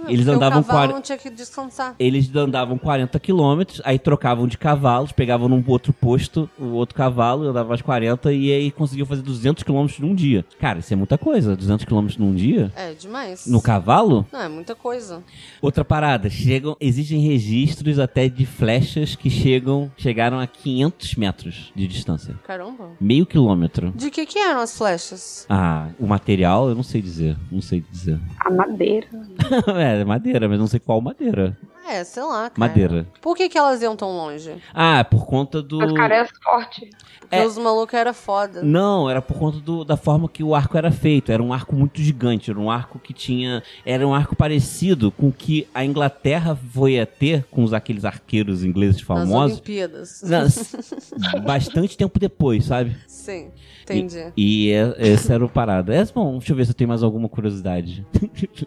Eles 0.08 0.24
Porque 0.24 0.36
andavam 0.36 0.60
o 0.60 0.64
cavalo 0.64 0.86
quar- 0.88 0.94
não 0.94 1.02
tinha 1.02 1.18
que 1.18 1.30
descansar. 1.30 1.94
Eles 1.98 2.34
andavam 2.34 2.78
40 2.78 3.18
quilômetros, 3.18 3.80
aí 3.84 3.98
trocavam 3.98 4.46
de 4.46 4.56
cavalos, 4.58 5.12
pegavam 5.12 5.48
num 5.48 5.62
outro 5.66 5.92
posto 5.92 6.48
o 6.58 6.66
outro 6.72 6.94
cavalo, 6.94 7.48
andavam 7.48 7.68
mais 7.70 7.82
40 7.82 8.32
e 8.32 8.52
aí 8.52 8.70
conseguiam 8.70 9.06
fazer 9.06 9.22
200 9.22 9.62
quilômetros 9.62 9.98
num 9.98 10.14
dia. 10.14 10.44
Cara, 10.58 10.78
isso 10.78 10.92
é 10.92 10.96
muita 10.96 11.16
coisa, 11.18 11.56
200 11.56 11.84
quilômetros 11.84 12.18
num 12.18 12.34
dia? 12.34 12.72
É, 12.76 12.92
demais. 12.94 13.46
No 13.46 13.60
cavalo? 13.60 14.26
Não, 14.32 14.40
é 14.40 14.48
muita 14.48 14.74
coisa. 14.74 15.22
Outra 15.60 15.84
parada, 15.84 16.28
chegam, 16.30 16.76
existem 16.80 17.20
registros 17.20 17.98
até 17.98 18.28
de 18.28 18.44
flechas 18.46 19.14
que 19.16 19.30
chegam, 19.30 19.90
chegaram 19.96 20.38
a 20.38 20.46
500 20.46 21.14
metros 21.16 21.72
de 21.74 21.86
distância. 21.86 22.34
Caramba. 22.46 22.90
Meio 23.00 23.26
quilômetro. 23.26 23.92
De 23.94 24.10
que 24.10 24.26
que 24.26 24.38
eram 24.38 24.60
as 24.60 24.76
flechas? 24.76 25.46
Ah, 25.48 25.88
o 25.98 26.06
material 26.06 26.68
eu 26.68 26.74
não 26.74 26.82
sei 26.82 27.00
dizer, 27.02 27.36
não 27.50 27.60
sei 27.60 27.82
dizer. 27.90 28.18
A 28.44 28.50
madeira. 28.50 29.06
é, 29.78 29.95
madeira, 30.04 30.48
mas 30.48 30.58
não 30.58 30.66
sei 30.66 30.80
qual 30.80 31.00
madeira. 31.00 31.56
É, 31.88 32.02
sei 32.02 32.22
lá, 32.24 32.50
cara. 32.50 32.54
Madeira. 32.58 33.06
Por 33.22 33.36
que 33.36 33.48
que 33.48 33.56
elas 33.56 33.80
iam 33.80 33.94
tão 33.94 34.08
longe? 34.10 34.52
Ah, 34.74 35.04
por 35.04 35.24
conta 35.24 35.62
do... 35.62 35.78
Os 35.84 35.92
caras 35.92 36.28
fortes. 36.42 36.90
Porque 37.20 37.36
É. 37.36 37.46
os 37.46 37.56
malucos 37.56 37.94
eram 37.94 38.12
foda. 38.12 38.60
Não, 38.62 39.08
era 39.08 39.22
por 39.22 39.36
conta 39.38 39.58
do- 39.60 39.84
da 39.84 39.96
forma 39.96 40.28
que 40.28 40.42
o 40.42 40.52
arco 40.52 40.76
era 40.76 40.90
feito. 40.90 41.30
Era 41.30 41.40
um 41.42 41.52
arco 41.52 41.76
muito 41.76 42.00
gigante. 42.02 42.50
Era 42.50 42.58
um 42.58 42.68
arco 42.70 42.98
que 42.98 43.12
tinha. 43.12 43.62
Era 43.84 44.06
um 44.06 44.12
arco 44.12 44.34
parecido 44.34 45.12
com 45.12 45.28
o 45.28 45.32
que 45.32 45.66
a 45.72 45.84
Inglaterra 45.84 46.56
foi 46.72 46.98
a 47.00 47.06
ter 47.06 47.44
com 47.52 47.62
os, 47.62 47.72
aqueles 47.72 48.04
arqueiros 48.04 48.64
ingleses 48.64 48.96
Nas 48.96 49.02
famosos. 49.06 49.52
Olimpíadas. 49.58 50.22
Nas- 50.22 50.74
bastante 51.44 51.96
tempo 51.96 52.18
depois, 52.18 52.64
sabe? 52.64 52.96
Sim, 53.06 53.50
entendi. 53.82 54.32
E 54.36 54.70
é- 54.72 54.94
esse 54.98 55.32
era 55.32 55.44
o 55.44 55.48
parada. 55.48 55.94
É, 55.94 56.04
bom, 56.06 56.38
deixa 56.38 56.52
eu 56.52 56.56
ver 56.56 56.64
se 56.64 56.70
eu 56.72 56.76
tenho 56.76 56.88
mais 56.88 57.02
alguma 57.04 57.28
curiosidade. 57.28 58.04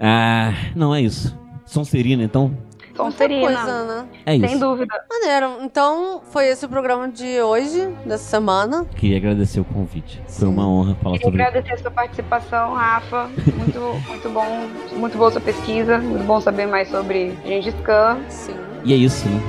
ah, 0.00 0.52
não, 0.74 0.94
é 0.94 1.00
isso. 1.00 1.36
Sonserina, 1.64 2.22
então? 2.22 2.56
Sonserina. 2.96 3.40
Coisa, 3.46 3.84
né? 3.84 4.08
É 4.24 4.36
isso. 4.36 4.48
Sem 4.48 4.58
dúvida. 4.58 4.94
Maneiro. 5.10 5.58
Então, 5.62 6.22
foi 6.30 6.46
esse 6.46 6.64
o 6.64 6.68
programa 6.68 7.08
de 7.08 7.40
hoje, 7.42 7.86
dessa 8.06 8.24
semana. 8.24 8.86
Queria 8.96 9.18
agradecer 9.18 9.60
o 9.60 9.64
convite. 9.64 10.22
Foi 10.28 10.48
uma 10.48 10.66
honra 10.66 10.94
falar 11.02 11.18
Queria 11.18 11.26
sobre 11.26 11.42
agradecer 11.42 11.74
a 11.74 11.78
sua 11.78 11.90
participação, 11.90 12.74
Rafa. 12.74 13.28
Muito, 13.56 13.80
muito 14.08 14.28
bom, 14.30 14.68
muito 14.96 15.18
boa 15.18 15.30
sua 15.30 15.40
pesquisa. 15.40 15.98
Muito 15.98 16.24
bom 16.24 16.40
saber 16.40 16.66
mais 16.66 16.88
sobre 16.88 17.36
Gengis 17.44 17.74
Khan. 17.84 18.18
Sim. 18.28 18.56
E 18.84 18.92
é 18.94 18.96
isso, 18.96 19.28
né? 19.28 19.40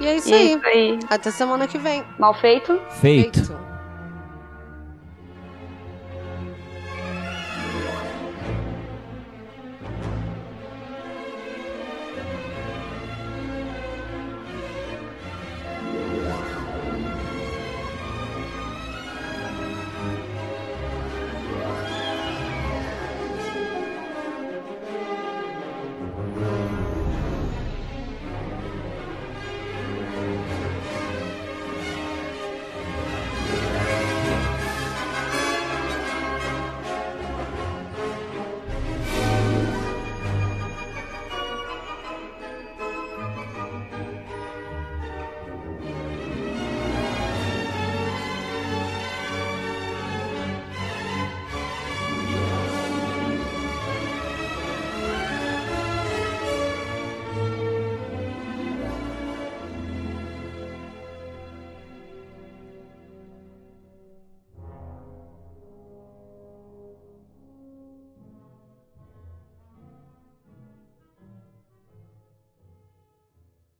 E 0.00 0.06
é 0.06 0.16
isso 0.16 0.28
E 0.28 0.32
é 0.32 0.36
aí. 0.36 0.48
isso 0.54 0.66
aí. 0.66 0.98
Até 1.10 1.30
semana 1.30 1.66
que 1.66 1.78
vem. 1.78 2.02
Mal 2.18 2.32
feito? 2.34 2.80
Feito. 3.00 3.44
Feito. 3.44 3.65